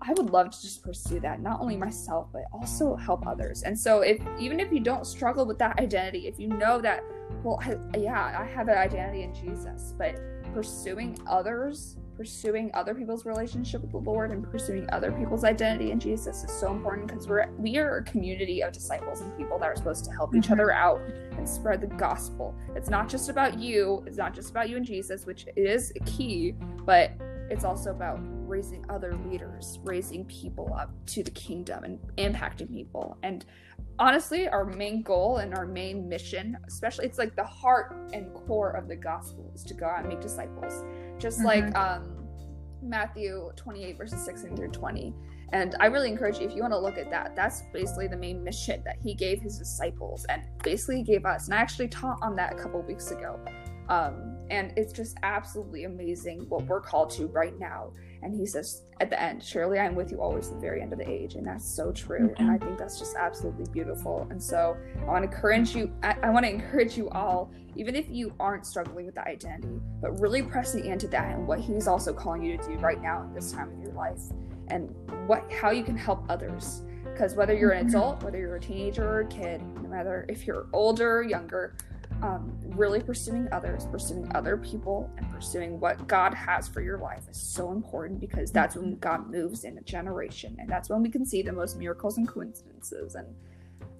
I 0.00 0.12
would 0.12 0.30
love 0.30 0.50
to 0.50 0.62
just 0.62 0.84
pursue 0.84 1.18
that, 1.20 1.42
not 1.42 1.60
only 1.60 1.76
myself, 1.76 2.28
but 2.32 2.42
also 2.52 2.94
help 2.94 3.26
others. 3.26 3.64
And 3.64 3.78
so, 3.78 4.00
if 4.00 4.18
even 4.38 4.60
if 4.60 4.72
you 4.72 4.80
don't 4.80 5.06
struggle 5.06 5.44
with 5.44 5.58
that 5.58 5.78
identity, 5.78 6.26
if 6.26 6.38
you 6.38 6.48
know 6.48 6.80
that, 6.80 7.02
well, 7.42 7.60
I, 7.60 7.76
yeah, 7.98 8.38
I 8.40 8.46
have 8.46 8.68
an 8.68 8.78
identity 8.78 9.24
in 9.24 9.34
Jesus, 9.34 9.94
but 9.98 10.18
pursuing 10.52 11.18
others, 11.26 11.96
pursuing 12.16 12.70
other 12.74 12.94
people's 12.94 13.24
relationship 13.24 13.80
with 13.82 13.92
the 13.92 13.98
Lord, 13.98 14.30
and 14.30 14.42
pursuing 14.50 14.88
other 14.90 15.12
people's 15.12 15.44
identity 15.44 15.90
in 15.90 15.98
Jesus 15.98 16.44
is 16.44 16.50
so 16.50 16.70
important 16.72 17.08
because 17.08 17.26
we're 17.26 17.48
we 17.58 17.78
are 17.78 17.98
a 17.98 18.04
community 18.04 18.62
of 18.62 18.72
disciples 18.72 19.20
and 19.20 19.36
people 19.36 19.58
that 19.58 19.66
are 19.66 19.76
supposed 19.76 20.04
to 20.04 20.10
help 20.12 20.30
mm-hmm. 20.30 20.38
each 20.38 20.50
other 20.50 20.72
out 20.72 21.00
and 21.36 21.48
spread 21.48 21.80
the 21.80 21.86
gospel. 21.86 22.54
It's 22.74 22.90
not 22.90 23.08
just 23.08 23.28
about 23.28 23.58
you. 23.58 24.04
It's 24.06 24.18
not 24.18 24.34
just 24.34 24.50
about 24.50 24.68
you 24.68 24.76
and 24.76 24.84
Jesus, 24.84 25.26
which 25.26 25.46
is 25.56 25.92
key, 26.04 26.54
but 26.84 27.12
it's 27.50 27.64
also 27.64 27.90
about 27.90 28.20
raising 28.46 28.84
other 28.88 29.16
leaders, 29.26 29.78
raising 29.82 30.24
people 30.26 30.72
up 30.78 30.90
to 31.06 31.22
the 31.22 31.30
kingdom 31.30 31.84
and 31.84 31.98
impacting 32.16 32.70
people. 32.70 33.16
And 33.22 33.44
honestly, 34.00 34.48
our 34.48 34.64
main 34.64 35.02
goal 35.02 35.36
and 35.36 35.54
our 35.54 35.66
main 35.66 36.08
mission, 36.08 36.56
especially 36.66 37.04
it's 37.04 37.18
like 37.18 37.36
the 37.36 37.44
heart 37.44 37.94
and 38.12 38.32
core 38.34 38.70
of 38.70 38.88
the 38.88 38.96
gospel 38.96 39.52
is 39.54 39.62
to 39.64 39.74
go 39.74 39.86
out 39.86 40.00
and 40.00 40.08
make 40.08 40.20
disciples. 40.20 40.82
Just 41.18 41.38
mm-hmm. 41.38 41.46
like 41.46 41.76
um, 41.76 42.26
Matthew 42.82 43.52
28, 43.56 43.98
verses 43.98 44.24
16 44.24 44.56
through 44.56 44.70
20. 44.70 45.14
And 45.52 45.74
I 45.80 45.86
really 45.86 46.08
encourage 46.08 46.38
you, 46.38 46.46
if 46.46 46.54
you 46.54 46.62
want 46.62 46.72
to 46.72 46.78
look 46.78 46.96
at 46.96 47.10
that, 47.10 47.36
that's 47.36 47.62
basically 47.72 48.06
the 48.06 48.16
main 48.16 48.42
mission 48.42 48.82
that 48.84 48.96
he 49.02 49.14
gave 49.14 49.42
his 49.42 49.58
disciples 49.58 50.24
and 50.28 50.42
basically 50.62 51.02
gave 51.02 51.26
us. 51.26 51.46
And 51.46 51.54
I 51.54 51.58
actually 51.58 51.88
taught 51.88 52.18
on 52.22 52.36
that 52.36 52.52
a 52.52 52.56
couple 52.56 52.80
weeks 52.82 53.10
ago. 53.10 53.38
Um, 53.88 54.38
and 54.50 54.72
it's 54.76 54.92
just 54.92 55.18
absolutely 55.24 55.84
amazing 55.84 56.46
what 56.48 56.64
we're 56.66 56.80
called 56.80 57.10
to 57.10 57.26
right 57.26 57.58
now. 57.58 57.92
And 58.22 58.34
he 58.34 58.46
says 58.46 58.82
at 59.00 59.10
the 59.10 59.20
end, 59.20 59.42
Surely 59.42 59.78
I'm 59.78 59.94
with 59.94 60.10
you 60.10 60.20
always 60.20 60.48
to 60.48 60.54
the 60.54 60.60
very 60.60 60.82
end 60.82 60.92
of 60.92 60.98
the 60.98 61.08
age. 61.08 61.34
And 61.34 61.46
that's 61.46 61.64
so 61.64 61.92
true. 61.92 62.28
Mm-hmm. 62.28 62.42
And 62.42 62.50
I 62.50 62.58
think 62.58 62.78
that's 62.78 62.98
just 62.98 63.16
absolutely 63.16 63.66
beautiful. 63.72 64.26
And 64.30 64.42
so 64.42 64.76
I 65.00 65.04
want 65.04 65.24
to 65.24 65.30
encourage 65.30 65.74
you, 65.74 65.92
I, 66.02 66.16
I 66.22 66.30
want 66.30 66.44
to 66.44 66.50
encourage 66.50 66.96
you 66.96 67.08
all, 67.10 67.50
even 67.76 67.94
if 67.94 68.08
you 68.08 68.34
aren't 68.38 68.66
struggling 68.66 69.06
with 69.06 69.14
the 69.14 69.26
identity, 69.26 69.80
but 70.00 70.18
really 70.20 70.42
pressing 70.42 70.84
into 70.84 71.08
that 71.08 71.34
and 71.34 71.46
what 71.46 71.60
he's 71.60 71.88
also 71.88 72.12
calling 72.12 72.42
you 72.42 72.56
to 72.56 72.68
do 72.68 72.74
right 72.78 73.00
now 73.00 73.22
in 73.22 73.32
this 73.34 73.52
time 73.52 73.72
of 73.72 73.82
your 73.82 73.92
life 73.92 74.20
and 74.68 74.94
what 75.26 75.50
how 75.52 75.70
you 75.70 75.82
can 75.82 75.96
help 75.96 76.24
others. 76.28 76.82
Because 77.04 77.34
whether 77.34 77.54
you're 77.54 77.72
an 77.72 77.86
mm-hmm. 77.86 77.96
adult, 77.96 78.22
whether 78.22 78.38
you're 78.38 78.56
a 78.56 78.60
teenager 78.60 79.04
or 79.04 79.20
a 79.20 79.26
kid, 79.26 79.62
no 79.82 79.88
matter 79.88 80.26
if 80.28 80.46
you're 80.46 80.68
older 80.72 81.18
or 81.18 81.22
younger, 81.22 81.76
um, 82.22 82.52
really 82.76 83.00
pursuing 83.00 83.48
others, 83.52 83.86
pursuing 83.86 84.30
other 84.34 84.56
people, 84.56 85.10
and 85.16 85.30
pursuing 85.30 85.80
what 85.80 86.06
God 86.06 86.34
has 86.34 86.68
for 86.68 86.80
your 86.80 86.98
life 86.98 87.24
is 87.30 87.36
so 87.36 87.72
important 87.72 88.20
because 88.20 88.50
that's 88.50 88.76
when 88.76 88.96
God 88.96 89.30
moves 89.30 89.64
in 89.64 89.78
a 89.78 89.82
generation, 89.82 90.56
and 90.58 90.68
that's 90.68 90.90
when 90.90 91.02
we 91.02 91.10
can 91.10 91.24
see 91.24 91.42
the 91.42 91.52
most 91.52 91.78
miracles 91.78 92.18
and 92.18 92.28
coincidences. 92.28 93.14
And 93.14 93.26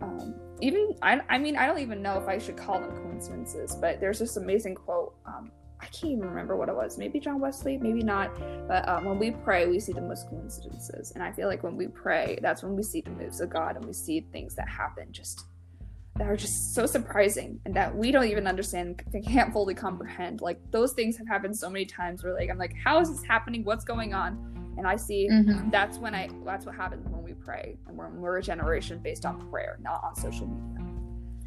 um, 0.00 0.34
even 0.60 0.94
I, 1.02 1.20
I 1.28 1.38
mean, 1.38 1.56
I 1.56 1.66
don't 1.66 1.80
even 1.80 2.02
know 2.02 2.18
if 2.18 2.28
I 2.28 2.38
should 2.38 2.56
call 2.56 2.80
them 2.80 2.90
coincidences, 2.90 3.74
but 3.74 4.00
there's 4.00 4.18
this 4.18 4.36
amazing 4.36 4.74
quote. 4.74 5.14
Um, 5.26 5.50
I 5.82 5.86
can't 5.86 6.12
even 6.12 6.28
remember 6.28 6.56
what 6.56 6.68
it 6.68 6.74
was. 6.74 6.98
Maybe 6.98 7.18
John 7.20 7.40
Wesley, 7.40 7.78
maybe 7.78 8.02
not. 8.02 8.30
But 8.68 8.86
um, 8.86 9.06
when 9.06 9.18
we 9.18 9.30
pray, 9.30 9.66
we 9.66 9.80
see 9.80 9.92
the 9.92 10.02
most 10.02 10.28
coincidences, 10.28 11.12
and 11.12 11.24
I 11.24 11.32
feel 11.32 11.48
like 11.48 11.62
when 11.62 11.76
we 11.76 11.88
pray, 11.88 12.38
that's 12.42 12.62
when 12.62 12.76
we 12.76 12.82
see 12.82 13.00
the 13.00 13.10
moves 13.10 13.40
of 13.40 13.48
God, 13.48 13.76
and 13.76 13.84
we 13.84 13.94
see 13.94 14.20
things 14.32 14.54
that 14.56 14.68
happen 14.68 15.08
just 15.10 15.46
that 16.16 16.28
are 16.28 16.36
just 16.36 16.74
so 16.74 16.86
surprising 16.86 17.58
and 17.64 17.74
that 17.74 17.94
we 17.94 18.10
don't 18.10 18.26
even 18.26 18.46
understand 18.46 19.02
can't 19.24 19.52
fully 19.52 19.74
comprehend 19.74 20.40
like 20.40 20.60
those 20.70 20.92
things 20.92 21.16
have 21.16 21.26
happened 21.26 21.56
so 21.56 21.70
many 21.70 21.84
times 21.84 22.22
where 22.22 22.34
like 22.34 22.50
i'm 22.50 22.58
like 22.58 22.74
how 22.82 23.00
is 23.00 23.10
this 23.10 23.24
happening 23.24 23.64
what's 23.64 23.84
going 23.84 24.12
on 24.12 24.74
and 24.76 24.86
i 24.86 24.96
see 24.96 25.28
mm-hmm. 25.30 25.70
that's 25.70 25.98
when 25.98 26.14
i 26.14 26.28
that's 26.44 26.66
what 26.66 26.74
happens 26.74 27.08
when 27.08 27.22
we 27.22 27.32
pray 27.32 27.76
and 27.86 27.96
we're, 27.96 28.10
we're 28.10 28.38
a 28.38 28.42
generation 28.42 28.98
based 29.02 29.24
on 29.24 29.48
prayer 29.50 29.78
not 29.80 30.02
on 30.04 30.14
social 30.14 30.46
media 30.46 30.86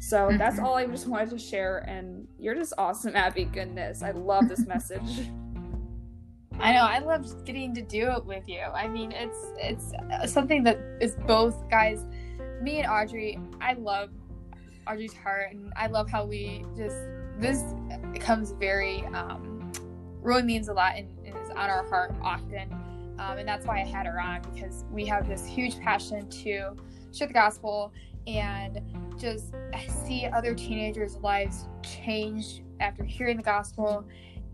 so 0.00 0.28
mm-hmm. 0.28 0.38
that's 0.38 0.58
all 0.58 0.74
i 0.74 0.86
just 0.86 1.06
wanted 1.06 1.30
to 1.30 1.38
share 1.38 1.78
and 1.88 2.26
you're 2.38 2.54
just 2.54 2.72
awesome 2.78 3.14
abby 3.14 3.44
goodness 3.44 4.02
i 4.02 4.10
love 4.10 4.48
this 4.48 4.66
message 4.66 5.28
I 6.60 6.72
know. 6.72 6.82
I 6.82 6.98
love 7.00 7.44
getting 7.44 7.74
to 7.74 7.82
do 7.82 8.10
it 8.12 8.24
with 8.24 8.44
you. 8.46 8.60
I 8.60 8.86
mean, 8.86 9.12
it's 9.12 9.38
it's 9.58 10.32
something 10.32 10.62
that 10.64 10.78
is 11.00 11.16
both 11.26 11.68
guys. 11.68 12.06
Me 12.62 12.78
and 12.78 12.88
Audrey. 12.88 13.38
I 13.60 13.72
love 13.72 14.10
Audrey's 14.88 15.14
heart, 15.14 15.52
and 15.52 15.72
I 15.76 15.86
love 15.86 16.08
how 16.10 16.24
we 16.24 16.64
just 16.76 16.96
this 17.38 17.62
comes 18.20 18.52
very 18.52 19.04
um, 19.06 19.72
really 20.22 20.42
means 20.42 20.68
a 20.68 20.72
lot 20.72 20.96
and, 20.96 21.08
and 21.24 21.36
is 21.36 21.50
on 21.50 21.70
our 21.70 21.86
heart 21.88 22.14
often, 22.22 22.72
um, 23.18 23.38
and 23.38 23.48
that's 23.48 23.66
why 23.66 23.80
I 23.80 23.84
had 23.84 24.06
her 24.06 24.20
on 24.20 24.42
because 24.54 24.84
we 24.90 25.04
have 25.06 25.28
this 25.28 25.46
huge 25.46 25.78
passion 25.80 26.28
to 26.28 26.76
share 27.12 27.26
the 27.26 27.34
gospel 27.34 27.92
and 28.26 28.80
just 29.18 29.52
see 30.06 30.26
other 30.26 30.54
teenagers' 30.54 31.16
lives 31.18 31.66
change 31.82 32.62
after 32.80 33.04
hearing 33.04 33.36
the 33.36 33.42
gospel 33.42 34.04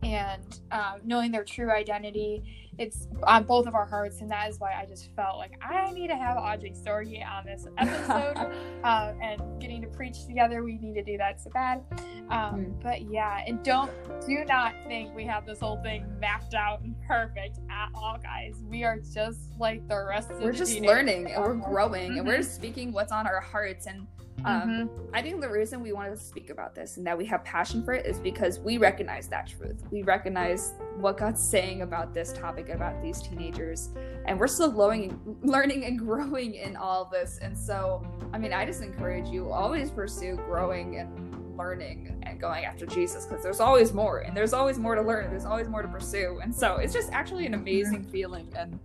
and 0.02 0.60
um, 0.72 1.00
knowing 1.04 1.30
their 1.30 1.44
true 1.44 1.70
identity 1.70 2.42
it's 2.80 3.08
on 3.24 3.44
both 3.44 3.66
of 3.66 3.74
our 3.74 3.84
hearts, 3.84 4.22
and 4.22 4.30
that 4.30 4.48
is 4.48 4.58
why 4.58 4.72
I 4.72 4.86
just 4.86 5.14
felt 5.14 5.36
like 5.36 5.52
I 5.62 5.90
need 5.92 6.08
to 6.08 6.16
have 6.16 6.38
Audrey 6.38 6.70
Sorgi 6.70 7.22
on 7.22 7.44
this 7.44 7.66
episode. 7.76 8.50
uh, 8.82 9.12
and 9.22 9.60
getting 9.60 9.82
to 9.82 9.88
preach 9.88 10.24
together, 10.24 10.64
we 10.64 10.78
need 10.78 10.94
to 10.94 11.02
do 11.02 11.18
that 11.18 11.42
so 11.42 11.50
bad. 11.50 11.84
Um, 12.30 12.54
mm. 12.54 12.82
But 12.82 13.02
yeah, 13.02 13.44
and 13.46 13.62
don't 13.62 13.90
do 14.26 14.46
not 14.46 14.72
think 14.86 15.14
we 15.14 15.26
have 15.26 15.44
this 15.44 15.60
whole 15.60 15.76
thing 15.82 16.06
mapped 16.18 16.54
out 16.54 16.80
and 16.80 16.94
perfect 17.06 17.58
at 17.70 17.90
all, 17.94 18.16
guys. 18.22 18.62
We 18.66 18.82
are 18.84 18.98
just 18.98 19.40
like 19.58 19.86
the 19.86 20.02
rest 20.02 20.30
of 20.30 20.38
the 20.38 20.44
we're 20.44 20.52
just 20.52 20.80
learning 20.80 21.32
and 21.32 21.42
we're 21.42 21.54
growing 21.70 22.12
mm-hmm. 22.12 22.18
and 22.20 22.26
we're 22.26 22.38
just 22.38 22.54
speaking 22.54 22.92
what's 22.92 23.12
on 23.12 23.26
our 23.26 23.40
hearts 23.40 23.86
and 23.86 24.06
um, 24.44 24.68
mm-hmm. 24.70 25.14
I 25.14 25.22
think 25.22 25.40
the 25.40 25.48
reason 25.48 25.82
we 25.82 25.92
wanted 25.92 26.10
to 26.10 26.22
speak 26.22 26.50
about 26.50 26.74
this 26.74 26.96
and 26.96 27.06
that 27.06 27.16
we 27.16 27.24
have 27.26 27.44
passion 27.44 27.84
for 27.84 27.92
it 27.92 28.06
is 28.06 28.18
because 28.18 28.58
we 28.58 28.78
recognize 28.78 29.28
that 29.28 29.48
truth. 29.48 29.82
We 29.90 30.02
recognize 30.02 30.74
what 30.96 31.16
God's 31.16 31.42
saying 31.42 31.82
about 31.82 32.14
this 32.14 32.32
topic, 32.32 32.68
about 32.68 33.02
these 33.02 33.20
teenagers, 33.20 33.90
and 34.26 34.38
we're 34.38 34.46
still 34.46 34.72
learning, 34.72 35.20
learning 35.42 35.84
and 35.84 35.98
growing 36.06 36.54
in 36.54 36.76
all 36.76 37.04
this. 37.04 37.38
And 37.42 37.56
so, 37.56 38.06
I 38.32 38.38
mean, 38.38 38.52
I 38.52 38.64
just 38.64 38.82
encourage 38.82 39.28
you 39.28 39.50
always 39.50 39.90
pursue 39.90 40.36
growing 40.36 40.96
and 40.96 41.56
learning 41.56 42.22
and 42.22 42.40
going 42.40 42.64
after 42.64 42.86
Jesus 42.86 43.26
because 43.26 43.42
there's 43.42 43.60
always 43.60 43.92
more, 43.92 44.20
and 44.20 44.36
there's 44.36 44.52
always 44.52 44.78
more 44.78 44.94
to 44.94 45.02
learn. 45.02 45.30
There's 45.30 45.44
always 45.44 45.68
more 45.68 45.82
to 45.82 45.88
pursue, 45.88 46.40
and 46.42 46.54
so 46.54 46.76
it's 46.76 46.94
just 46.94 47.12
actually 47.12 47.46
an 47.46 47.54
amazing 47.54 48.04
feeling 48.04 48.52
and 48.56 48.78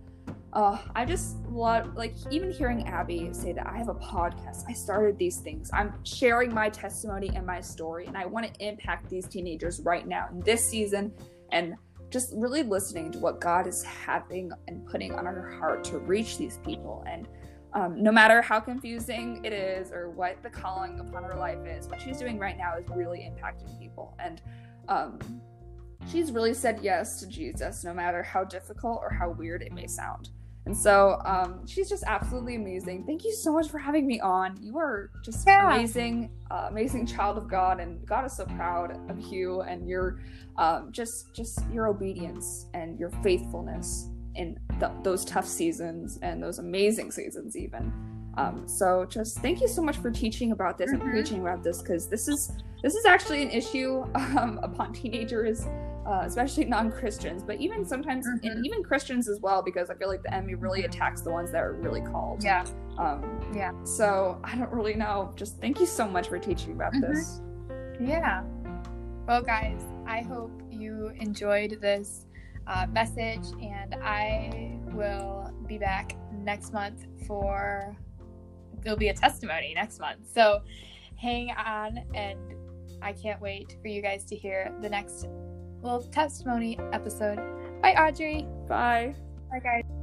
uh, 0.52 0.78
I 0.94 1.04
just 1.04 1.36
love, 1.50 1.96
like, 1.96 2.14
even 2.30 2.50
hearing 2.50 2.86
Abby 2.86 3.28
say 3.32 3.52
that 3.52 3.66
I 3.66 3.76
have 3.76 3.88
a 3.88 3.94
podcast, 3.94 4.64
I 4.68 4.72
started 4.72 5.18
these 5.18 5.38
things. 5.38 5.70
I'm 5.72 5.92
sharing 6.04 6.54
my 6.54 6.70
testimony 6.70 7.30
and 7.34 7.44
my 7.46 7.60
story, 7.60 8.06
and 8.06 8.16
I 8.16 8.24
want 8.26 8.52
to 8.52 8.66
impact 8.66 9.10
these 9.10 9.26
teenagers 9.26 9.80
right 9.80 10.06
now 10.06 10.28
in 10.30 10.40
this 10.40 10.66
season, 10.66 11.12
and 11.52 11.74
just 12.10 12.32
really 12.36 12.62
listening 12.62 13.10
to 13.12 13.18
what 13.18 13.40
God 13.40 13.66
is 13.66 13.82
having 13.82 14.52
and 14.68 14.86
putting 14.86 15.12
on 15.12 15.24
her 15.24 15.50
heart 15.58 15.82
to 15.84 15.98
reach 15.98 16.38
these 16.38 16.58
people. 16.64 17.04
And 17.06 17.28
um, 17.74 18.00
no 18.00 18.12
matter 18.12 18.40
how 18.40 18.60
confusing 18.60 19.44
it 19.44 19.52
is 19.52 19.90
or 19.90 20.08
what 20.08 20.42
the 20.42 20.48
calling 20.48 21.00
upon 21.00 21.24
her 21.24 21.34
life 21.34 21.66
is, 21.66 21.88
what 21.88 22.00
she's 22.00 22.18
doing 22.18 22.38
right 22.38 22.56
now 22.56 22.78
is 22.78 22.88
really 22.88 23.18
impacting 23.18 23.78
people. 23.78 24.16
And 24.20 24.40
um, 24.88 25.18
she's 26.10 26.30
really 26.30 26.54
said 26.54 26.78
yes 26.80 27.18
to 27.20 27.26
Jesus, 27.26 27.82
no 27.84 27.92
matter 27.92 28.22
how 28.22 28.44
difficult 28.44 29.00
or 29.02 29.10
how 29.12 29.30
weird 29.30 29.60
it 29.60 29.72
may 29.72 29.88
sound. 29.88 30.30
And 30.66 30.76
so 30.76 31.22
um, 31.24 31.64
she's 31.64 31.88
just 31.88 32.02
absolutely 32.06 32.56
amazing. 32.56 33.04
Thank 33.06 33.24
you 33.24 33.32
so 33.32 33.52
much 33.52 33.68
for 33.68 33.78
having 33.78 34.04
me 34.04 34.18
on. 34.18 34.58
You 34.60 34.78
are 34.78 35.10
just 35.24 35.46
yeah. 35.46 35.72
amazing, 35.72 36.30
uh, 36.50 36.66
amazing 36.68 37.06
child 37.06 37.38
of 37.38 37.48
God, 37.48 37.78
and 37.78 38.04
God 38.04 38.26
is 38.26 38.36
so 38.36 38.44
proud 38.46 38.98
of 39.08 39.20
you 39.32 39.62
and 39.62 39.88
your 39.88 40.20
um, 40.58 40.90
just 40.90 41.32
just 41.32 41.60
your 41.72 41.86
obedience 41.86 42.66
and 42.74 42.98
your 42.98 43.10
faithfulness 43.22 44.08
in 44.34 44.58
th- 44.80 44.90
those 45.04 45.24
tough 45.24 45.46
seasons 45.46 46.18
and 46.22 46.42
those 46.42 46.58
amazing 46.58 47.12
seasons 47.12 47.56
even. 47.56 47.92
Um, 48.36 48.66
so 48.66 49.06
just 49.06 49.38
thank 49.38 49.60
you 49.60 49.68
so 49.68 49.80
much 49.80 49.96
for 49.96 50.10
teaching 50.10 50.50
about 50.50 50.78
this 50.78 50.90
mm-hmm. 50.90 51.00
and 51.00 51.10
preaching 51.10 51.40
about 51.40 51.62
this 51.62 51.80
because 51.80 52.08
this 52.08 52.26
is 52.26 52.50
this 52.82 52.96
is 52.96 53.06
actually 53.06 53.42
an 53.42 53.50
issue 53.50 54.04
um, 54.14 54.58
upon 54.64 54.92
teenagers 54.92 55.66
uh, 56.06 56.22
especially 56.24 56.64
non-Christians, 56.76 57.42
but 57.42 57.60
even 57.60 57.84
sometimes, 57.84 58.26
mm-hmm. 58.26 58.46
and 58.46 58.64
even 58.64 58.82
Christians 58.82 59.28
as 59.28 59.40
well, 59.40 59.62
because 59.62 59.90
I 59.90 59.94
feel 59.94 60.08
like 60.08 60.22
the 60.22 60.32
enemy 60.32 60.54
really 60.54 60.84
attacks 60.84 61.20
the 61.20 61.30
ones 61.30 61.50
that 61.52 61.62
are 61.62 61.72
really 61.72 62.00
called. 62.00 62.44
Yeah. 62.44 62.64
Um, 62.98 63.40
yeah. 63.54 63.72
So 63.84 64.40
I 64.44 64.56
don't 64.56 64.70
really 64.70 64.94
know. 64.94 65.32
Just 65.36 65.60
thank 65.60 65.80
you 65.80 65.86
so 65.86 66.06
much 66.06 66.28
for 66.28 66.38
teaching 66.38 66.72
about 66.72 66.92
mm-hmm. 66.92 67.12
this. 67.12 67.40
Yeah. 68.00 68.44
Well, 69.26 69.42
guys, 69.42 69.82
I 70.06 70.22
hope 70.22 70.62
you 70.70 71.10
enjoyed 71.16 71.78
this 71.80 72.26
uh, 72.66 72.86
message, 72.86 73.44
and 73.60 73.94
I 73.96 74.78
will 74.92 75.52
be 75.66 75.78
back 75.78 76.16
next 76.32 76.72
month 76.72 77.06
for. 77.26 77.96
There'll 78.82 78.98
be 78.98 79.08
a 79.08 79.14
testimony 79.14 79.74
next 79.74 79.98
month. 79.98 80.28
So 80.32 80.60
hang 81.16 81.50
on, 81.50 82.04
and 82.14 82.38
I 83.02 83.12
can't 83.12 83.40
wait 83.40 83.76
for 83.82 83.88
you 83.88 84.00
guys 84.00 84.24
to 84.26 84.36
hear 84.36 84.72
the 84.80 84.88
next 84.88 85.26
testimony 86.10 86.78
episode. 86.92 87.38
Bye, 87.82 87.94
Audrey. 87.94 88.46
Bye. 88.68 89.14
Bye, 89.50 89.60
guys. 89.60 89.95